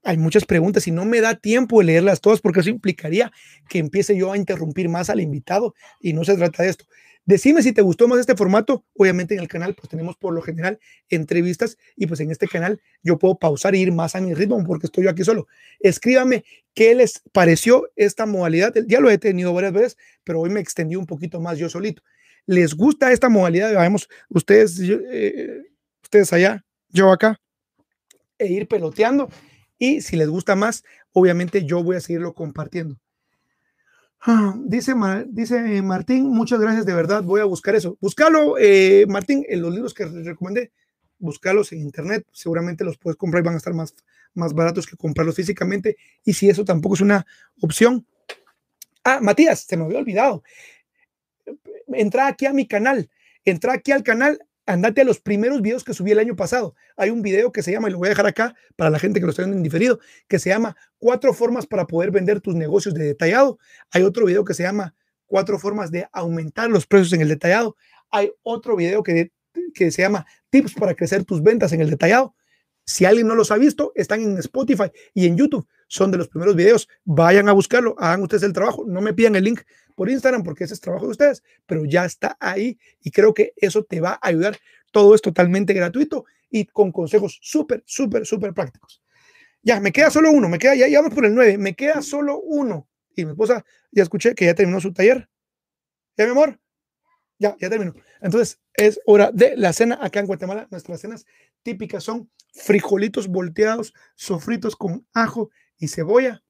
[0.02, 3.32] hay muchas preguntas y no me da tiempo de leerlas todas porque eso implicaría
[3.68, 6.84] que empiece yo a interrumpir más al invitado y no se trata de esto.
[7.24, 8.86] Decime si te gustó más este formato.
[8.94, 10.78] Obviamente en el canal pues tenemos por lo general
[11.10, 14.64] entrevistas y pues en este canal yo puedo pausar e ir más a mi ritmo
[14.64, 15.46] porque estoy yo aquí solo.
[15.78, 16.44] Escríbame
[16.74, 18.72] qué les pareció esta modalidad.
[18.86, 22.02] Ya lo he tenido varias veces, pero hoy me extendí un poquito más yo solito.
[22.46, 23.74] ¿Les gusta esta modalidad?
[23.74, 25.64] Vamos, ustedes, eh,
[26.02, 27.38] ustedes allá, yo acá,
[28.38, 29.28] e ir peloteando.
[29.78, 32.98] Y si les gusta más, obviamente yo voy a seguirlo compartiendo.
[34.20, 34.94] Ah, dice,
[35.28, 37.96] dice Martín, muchas gracias, de verdad, voy a buscar eso.
[38.00, 40.72] Búscalo, eh, Martín, en los libros que les recomendé,
[41.18, 43.94] búscalos en internet, seguramente los puedes comprar y van a estar más,
[44.34, 45.96] más baratos que comprarlos físicamente.
[46.24, 47.24] Y si eso tampoco es una
[47.60, 48.06] opción.
[49.04, 50.42] Ah, Matías, se me había olvidado.
[51.86, 53.08] Entra aquí a mi canal,
[53.44, 56.74] entra aquí al canal, andate a los primeros videos que subí el año pasado.
[56.96, 59.18] Hay un video que se llama, y lo voy a dejar acá para la gente
[59.18, 62.54] que lo está viendo en diferido, que se llama Cuatro formas para poder vender tus
[62.54, 63.58] negocios de detallado.
[63.90, 64.94] Hay otro video que se llama
[65.26, 67.76] Cuatro formas de aumentar los precios en el detallado.
[68.10, 69.32] Hay otro video que,
[69.74, 72.34] que se llama Tips para crecer tus ventas en el detallado.
[72.88, 75.68] Si alguien no los ha visto, están en Spotify y en YouTube.
[75.88, 76.88] Son de los primeros videos.
[77.04, 78.86] Vayan a buscarlo, hagan ustedes el trabajo.
[78.86, 79.60] No me pidan el link
[79.94, 83.52] por Instagram porque ese es trabajo de ustedes, pero ya está ahí y creo que
[83.58, 84.56] eso te va a ayudar.
[84.90, 89.02] Todo es totalmente gratuito y con consejos súper, súper, súper prácticos.
[89.60, 92.00] Ya, me queda solo uno, me queda, ya, ya vamos por el 9, me queda
[92.00, 92.88] solo uno.
[93.14, 95.28] Y mi esposa, ya escuché que ya terminó su taller.
[96.16, 96.58] ¿Ya, mi amor?
[97.38, 97.94] Ya, ya terminó.
[98.20, 100.66] Entonces, es hora de la cena acá en Guatemala.
[100.70, 101.24] Nuestras cenas
[101.62, 106.42] típicas son frijolitos volteados, sofritos con ajo y cebolla,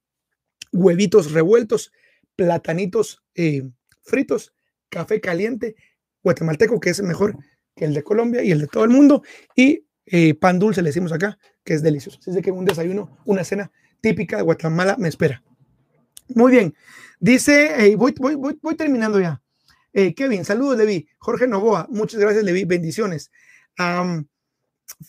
[0.72, 1.92] huevitos revueltos,
[2.36, 3.68] platanitos eh,
[4.02, 4.54] fritos,
[4.88, 5.76] café caliente,
[6.22, 7.36] guatemalteco, que es mejor
[7.76, 9.22] que el de Colombia y el de todo el mundo,
[9.54, 12.18] y eh, pan dulce, le decimos acá, que es delicioso.
[12.26, 13.70] Así que un desayuno, una cena
[14.00, 15.42] típica de Guatemala me espera.
[16.34, 16.74] Muy bien,
[17.20, 19.42] dice, voy, voy, voy, terminando ya.
[19.98, 21.08] Eh, Kevin, saludos, Levi.
[21.18, 23.32] Jorge Novoa, muchas gracias, Levi, bendiciones.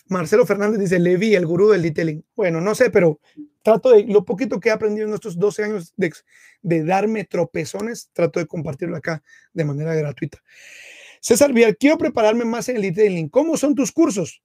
[0.07, 2.25] Marcelo Fernández dice, Levi, el gurú del detailing.
[2.35, 3.19] Bueno, no sé, pero
[3.61, 6.11] trato de, lo poquito que he aprendido en estos 12 años de,
[6.63, 9.21] de darme tropezones, trato de compartirlo acá
[9.53, 10.41] de manera gratuita.
[11.21, 13.29] César Vial, quiero prepararme más en el detailing.
[13.29, 14.41] ¿Cómo son tus cursos?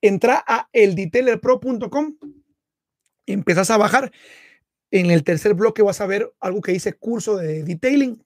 [0.00, 2.18] entra a eldetailerpro.com,
[3.26, 4.12] empezás a bajar.
[4.92, 8.22] En el tercer bloque vas a ver algo que dice curso de detailing.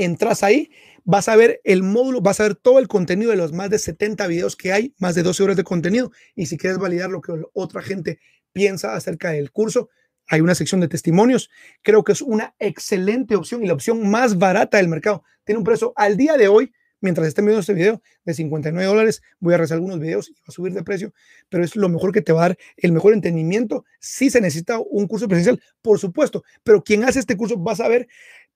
[0.00, 0.70] Entras ahí,
[1.04, 3.78] vas a ver el módulo, vas a ver todo el contenido de los más de
[3.78, 6.10] 70 videos que hay, más de 12 horas de contenido.
[6.34, 8.18] Y si quieres validar lo que otra gente
[8.54, 9.90] piensa acerca del curso,
[10.26, 11.50] hay una sección de testimonios.
[11.82, 15.22] Creo que es una excelente opción y la opción más barata del mercado.
[15.44, 16.72] Tiene un precio al día de hoy,
[17.02, 19.20] mientras estén viendo este video, de 59 dólares.
[19.38, 21.12] Voy a rezar algunos videos y va a subir de precio,
[21.50, 23.84] pero es lo mejor que te va a dar el mejor entendimiento.
[23.98, 27.76] Si se necesita un curso presencial, por supuesto, pero quien hace este curso va a
[27.76, 28.08] saber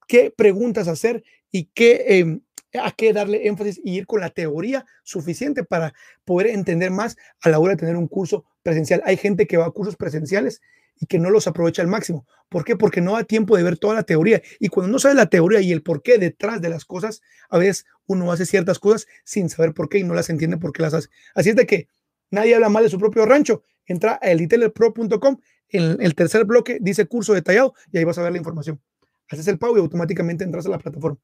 [0.06, 2.40] qué preguntas hacer y qué, em,
[2.74, 5.94] a qué darle énfasis y ir con la teoría suficiente para
[6.24, 9.02] poder entender más a la hora de tener un curso presencial.
[9.04, 10.60] Hay gente que va a cursos presenciales
[10.96, 12.26] y que no los aprovecha al máximo.
[12.48, 12.76] ¿Por qué?
[12.76, 14.42] Porque no da tiempo de ver toda la teoría.
[14.60, 17.58] Y cuando no sabe la teoría y el por qué detrás de las cosas, a
[17.58, 20.82] veces uno hace ciertas cosas sin saber por qué y no las entiende por qué
[20.82, 21.08] las hace.
[21.34, 21.88] Así es de que
[22.30, 23.62] nadie habla mal de su propio rancho.
[23.86, 28.32] Entra a elitailerpro.com, en el tercer bloque dice curso detallado y ahí vas a ver
[28.32, 28.80] la información.
[29.28, 31.18] Haces el pago y automáticamente entras a la plataforma.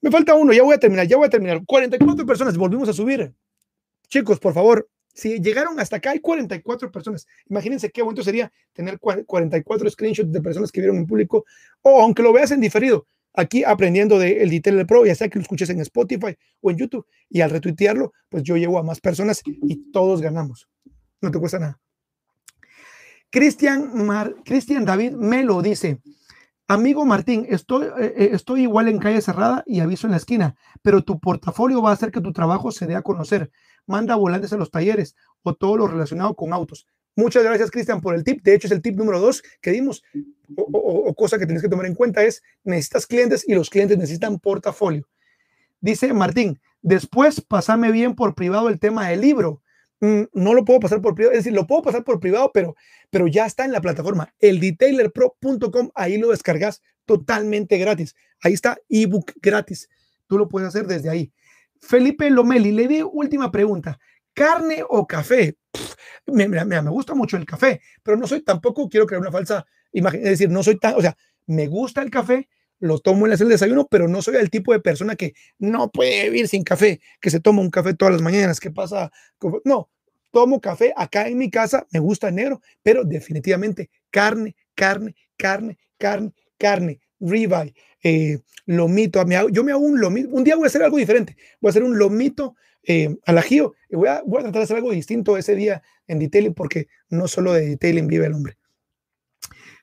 [0.00, 1.64] Me falta uno, ya voy a terminar, ya voy a terminar.
[1.64, 3.34] 44 personas, volvimos a subir.
[4.08, 7.26] Chicos, por favor, si llegaron hasta acá, hay 44 personas.
[7.48, 11.44] Imagínense qué bonito sería tener 44 screenshots de personas que vieron en público
[11.82, 15.42] o aunque lo veas en diferido, aquí aprendiendo del de Pro, ya sea que lo
[15.42, 19.42] escuches en Spotify o en YouTube y al retuitearlo, pues yo llego a más personas
[19.44, 20.68] y todos ganamos.
[21.20, 21.80] No te cuesta nada.
[23.30, 24.08] Cristian,
[24.44, 25.98] Cristian David me lo dice.
[26.70, 30.54] Amigo Martín, estoy, eh, eh, estoy igual en calle cerrada y aviso en la esquina,
[30.82, 33.50] pero tu portafolio va a hacer que tu trabajo se dé a conocer.
[33.86, 36.86] Manda volantes a los talleres o todo lo relacionado con autos.
[37.16, 38.42] Muchas gracias, Cristian, por el tip.
[38.42, 40.02] De hecho, es el tip número dos que dimos.
[40.56, 44.38] O, cosa que tienes que tomar en cuenta es, necesitas clientes y los clientes necesitan
[44.38, 45.08] portafolio.
[45.80, 49.62] Dice Martín, después pasame bien por privado el tema del libro.
[50.00, 52.76] Mm, no lo puedo pasar por privado, es decir, lo puedo pasar por privado, pero,
[53.10, 58.14] pero ya está en la plataforma, eldetailerpro.com, ahí lo descargas totalmente gratis.
[58.40, 59.88] Ahí está ebook gratis.
[60.28, 61.32] Tú lo puedes hacer desde ahí.
[61.80, 63.98] Felipe Lomeli, le di última pregunta.
[64.34, 65.56] ¿Carne o café?
[66.26, 70.20] me, me, gusta mucho el café, pero no soy tampoco, quiero crear una falsa imagen,
[70.20, 71.16] es decir, no soy tan, o sea,
[71.46, 72.48] me gusta el café,
[72.80, 76.30] lo tomo en el desayuno, pero no soy el tipo de persona que no puede
[76.30, 79.10] vivir sin café, que se toma un café todas las mañanas, que pasa,
[79.64, 79.90] no,
[80.30, 85.78] tomo café acá en mi casa, me gusta el negro, pero definitivamente carne, carne, carne,
[85.96, 90.82] carne, carne, ribeye, eh, lomito, yo me hago un lomito, un día voy a hacer
[90.82, 94.42] algo diferente, voy a hacer un lomito eh, al ajío y voy a, voy a
[94.44, 98.26] tratar de hacer algo distinto ese día en detailing porque no solo de detailing vive
[98.26, 98.56] el hombre.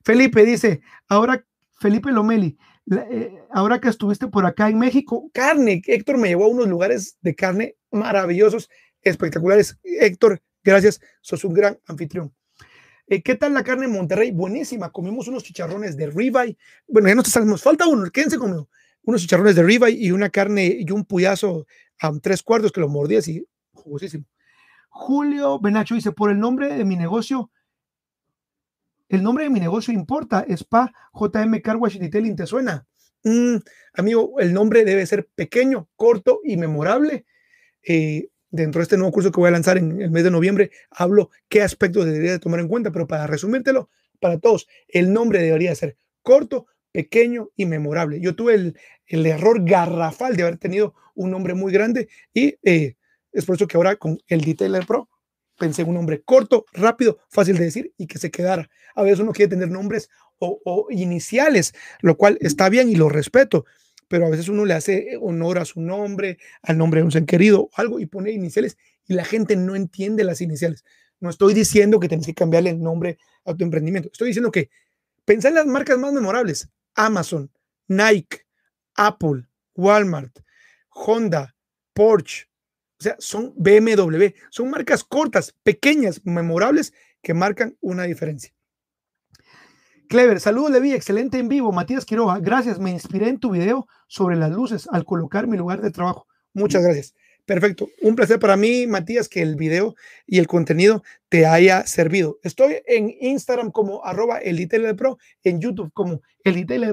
[0.04, 1.46] Felipe dice, ahora
[1.80, 2.58] Felipe Lomeli,
[2.92, 7.18] eh, ahora que estuviste por acá en México, carne, Héctor me llevó a unos lugares
[7.22, 8.70] de carne maravillosos,
[9.02, 9.78] espectaculares.
[9.84, 12.34] Héctor, gracias, sos un gran anfitrión.
[13.08, 14.32] Eh, ¿Qué tal la carne en Monterrey?
[14.32, 14.92] Buenísima.
[14.92, 16.58] Comimos unos chicharrones de ribeye.
[16.88, 17.62] Bueno, ya no te salimos.
[17.62, 18.70] Falta uno, quédense conmigo.
[19.04, 21.68] Unos chicharrones de ribeye y una carne y un puyazo
[22.00, 24.26] a tres cuartos que lo mordías y jugosísimo.
[24.90, 27.52] Julio Benacho dice, por el nombre de mi negocio,
[29.10, 32.88] el nombre de mi negocio importa, Spa JM Car Wash Detailing, ¿te suena?
[33.24, 33.58] Mm,
[33.94, 37.26] amigo, el nombre debe ser pequeño, corto y memorable.
[37.88, 40.72] Eh, dentro de este nuevo curso que voy a lanzar en el mes de noviembre,
[40.90, 45.42] hablo qué aspectos debería de tomar en cuenta, pero para resumírtelo, para todos, el nombre
[45.42, 48.22] debería ser corto, pequeño y memorable.
[48.22, 52.96] Yo tuve el, el error garrafal de haber tenido un nombre muy grande y eh,
[53.32, 55.10] es por eso que ahora con el Detailer Pro
[55.58, 58.70] pensé en un nombre corto, rápido, fácil de decir y que se quedara.
[58.96, 60.10] A veces uno quiere tener nombres
[60.40, 63.66] o, iniciales, lo cual está bien y lo respeto,
[64.08, 67.26] pero a veces uno le hace honor a su nombre, al nombre de un ser
[67.26, 68.78] querido o algo y pone iniciales
[69.08, 70.84] y la gente no entiende las iniciales.
[71.20, 74.10] No estoy diciendo que tienes que cambiarle el nombre a tu emprendimiento.
[74.12, 74.70] Estoy diciendo que
[75.24, 76.70] pensar en las marcas más memorables.
[76.96, 77.52] Amazon,
[77.88, 78.46] Nike,
[78.96, 80.40] Apple, Walmart,
[80.90, 81.56] Honda,
[81.94, 82.55] Porsche, o
[83.06, 88.54] sea, son BMW, son marcas cortas, pequeñas, memorables, que marcan una diferencia.
[90.08, 91.72] Clever, saludos Levi, excelente en vivo.
[91.72, 95.82] Matías Quiroga, gracias, me inspiré en tu video sobre las luces al colocar mi lugar
[95.82, 96.28] de trabajo.
[96.54, 97.16] Muchas gracias.
[97.46, 97.90] Perfecto.
[98.02, 99.96] Un placer para mí, Matías, que el video
[100.26, 102.40] y el contenido te haya servido.
[102.42, 106.22] Estoy en Instagram como arroba en YouTube como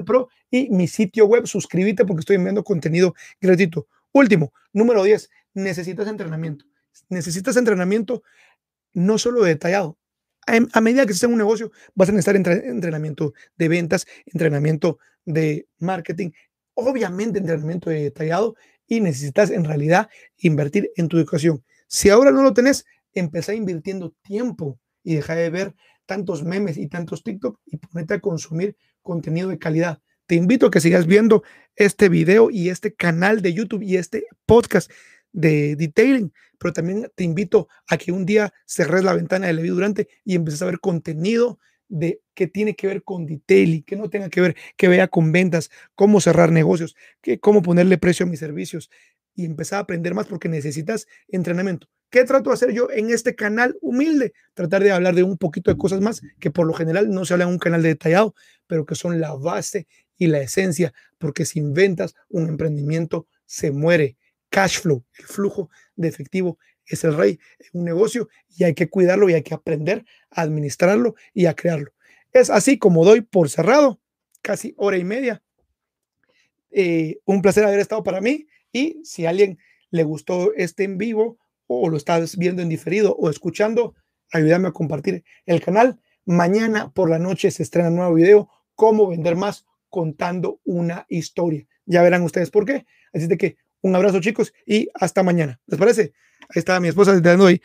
[0.05, 1.47] Pro y mi sitio web.
[1.47, 3.87] Suscríbete porque estoy enviando contenido gratuito.
[4.11, 6.65] Último, número 10, necesitas entrenamiento.
[7.09, 8.23] Necesitas entrenamiento
[8.93, 9.97] no solo detallado.
[10.45, 15.67] A, medida que estés en un negocio, vas a necesitar entrenamiento de ventas, entrenamiento de
[15.79, 16.31] marketing,
[16.73, 18.55] obviamente entrenamiento detallado
[18.85, 21.63] y necesitas en realidad invertir en tu educación.
[21.87, 25.75] Si ahora no lo tenés, empezá invirtiendo tiempo y deja de ver
[26.05, 30.01] tantos memes y tantos TikTok y ponete a consumir contenido de calidad.
[30.25, 31.43] Te invito a que sigas viendo
[31.75, 34.91] este video y este canal de YouTube y este podcast
[35.33, 39.69] de detailing, pero también te invito a que un día cerres la ventana de Levi
[39.69, 44.09] Durante y empieces a ver contenido de que tiene que ver con detailing, que no
[44.09, 48.29] tenga que ver, que vea con ventas, cómo cerrar negocios, que cómo ponerle precio a
[48.29, 48.89] mis servicios
[49.35, 51.87] y empezar a aprender más porque necesitas entrenamiento.
[52.09, 54.33] ¿Qué trato de hacer yo en este canal humilde?
[54.53, 57.33] Tratar de hablar de un poquito de cosas más que por lo general no se
[57.33, 58.35] habla en un canal detallado,
[58.67, 59.87] pero que son la base
[60.17, 64.17] y la esencia, porque sin ventas un emprendimiento se muere.
[64.53, 68.87] Cash flow, el flujo de efectivo es el rey en un negocio y hay que
[68.87, 71.91] cuidarlo y hay que aprender a administrarlo y a crearlo.
[72.31, 73.99] Es así como doy por cerrado,
[74.43, 75.41] casi hora y media.
[76.69, 79.57] Eh, un placer haber estado para mí y si a alguien
[79.89, 83.95] le gustó este en vivo, o lo estás viendo en diferido o escuchando,
[84.31, 85.99] ayúdame a compartir el canal.
[86.25, 91.65] Mañana por la noche se estrena un nuevo video, cómo vender más contando una historia.
[91.87, 92.85] Ya verán ustedes por qué.
[93.13, 95.59] Así de que un abrazo chicos y hasta mañana.
[95.67, 96.13] ¿Les parece?
[96.49, 97.61] Ahí está mi esposa dando ahí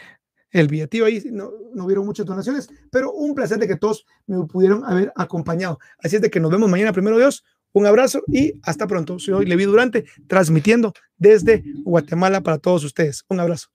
[0.50, 4.46] el billetivo ahí, no, no hubieron muchas donaciones, pero un placer de que todos me
[4.46, 5.78] pudieron haber acompañado.
[5.98, 7.44] Así es de que nos vemos mañana, primero Dios.
[7.72, 9.18] Un abrazo y hasta pronto.
[9.18, 13.24] Soy Levi Durante, transmitiendo desde Guatemala para todos ustedes.
[13.28, 13.68] Un abrazo.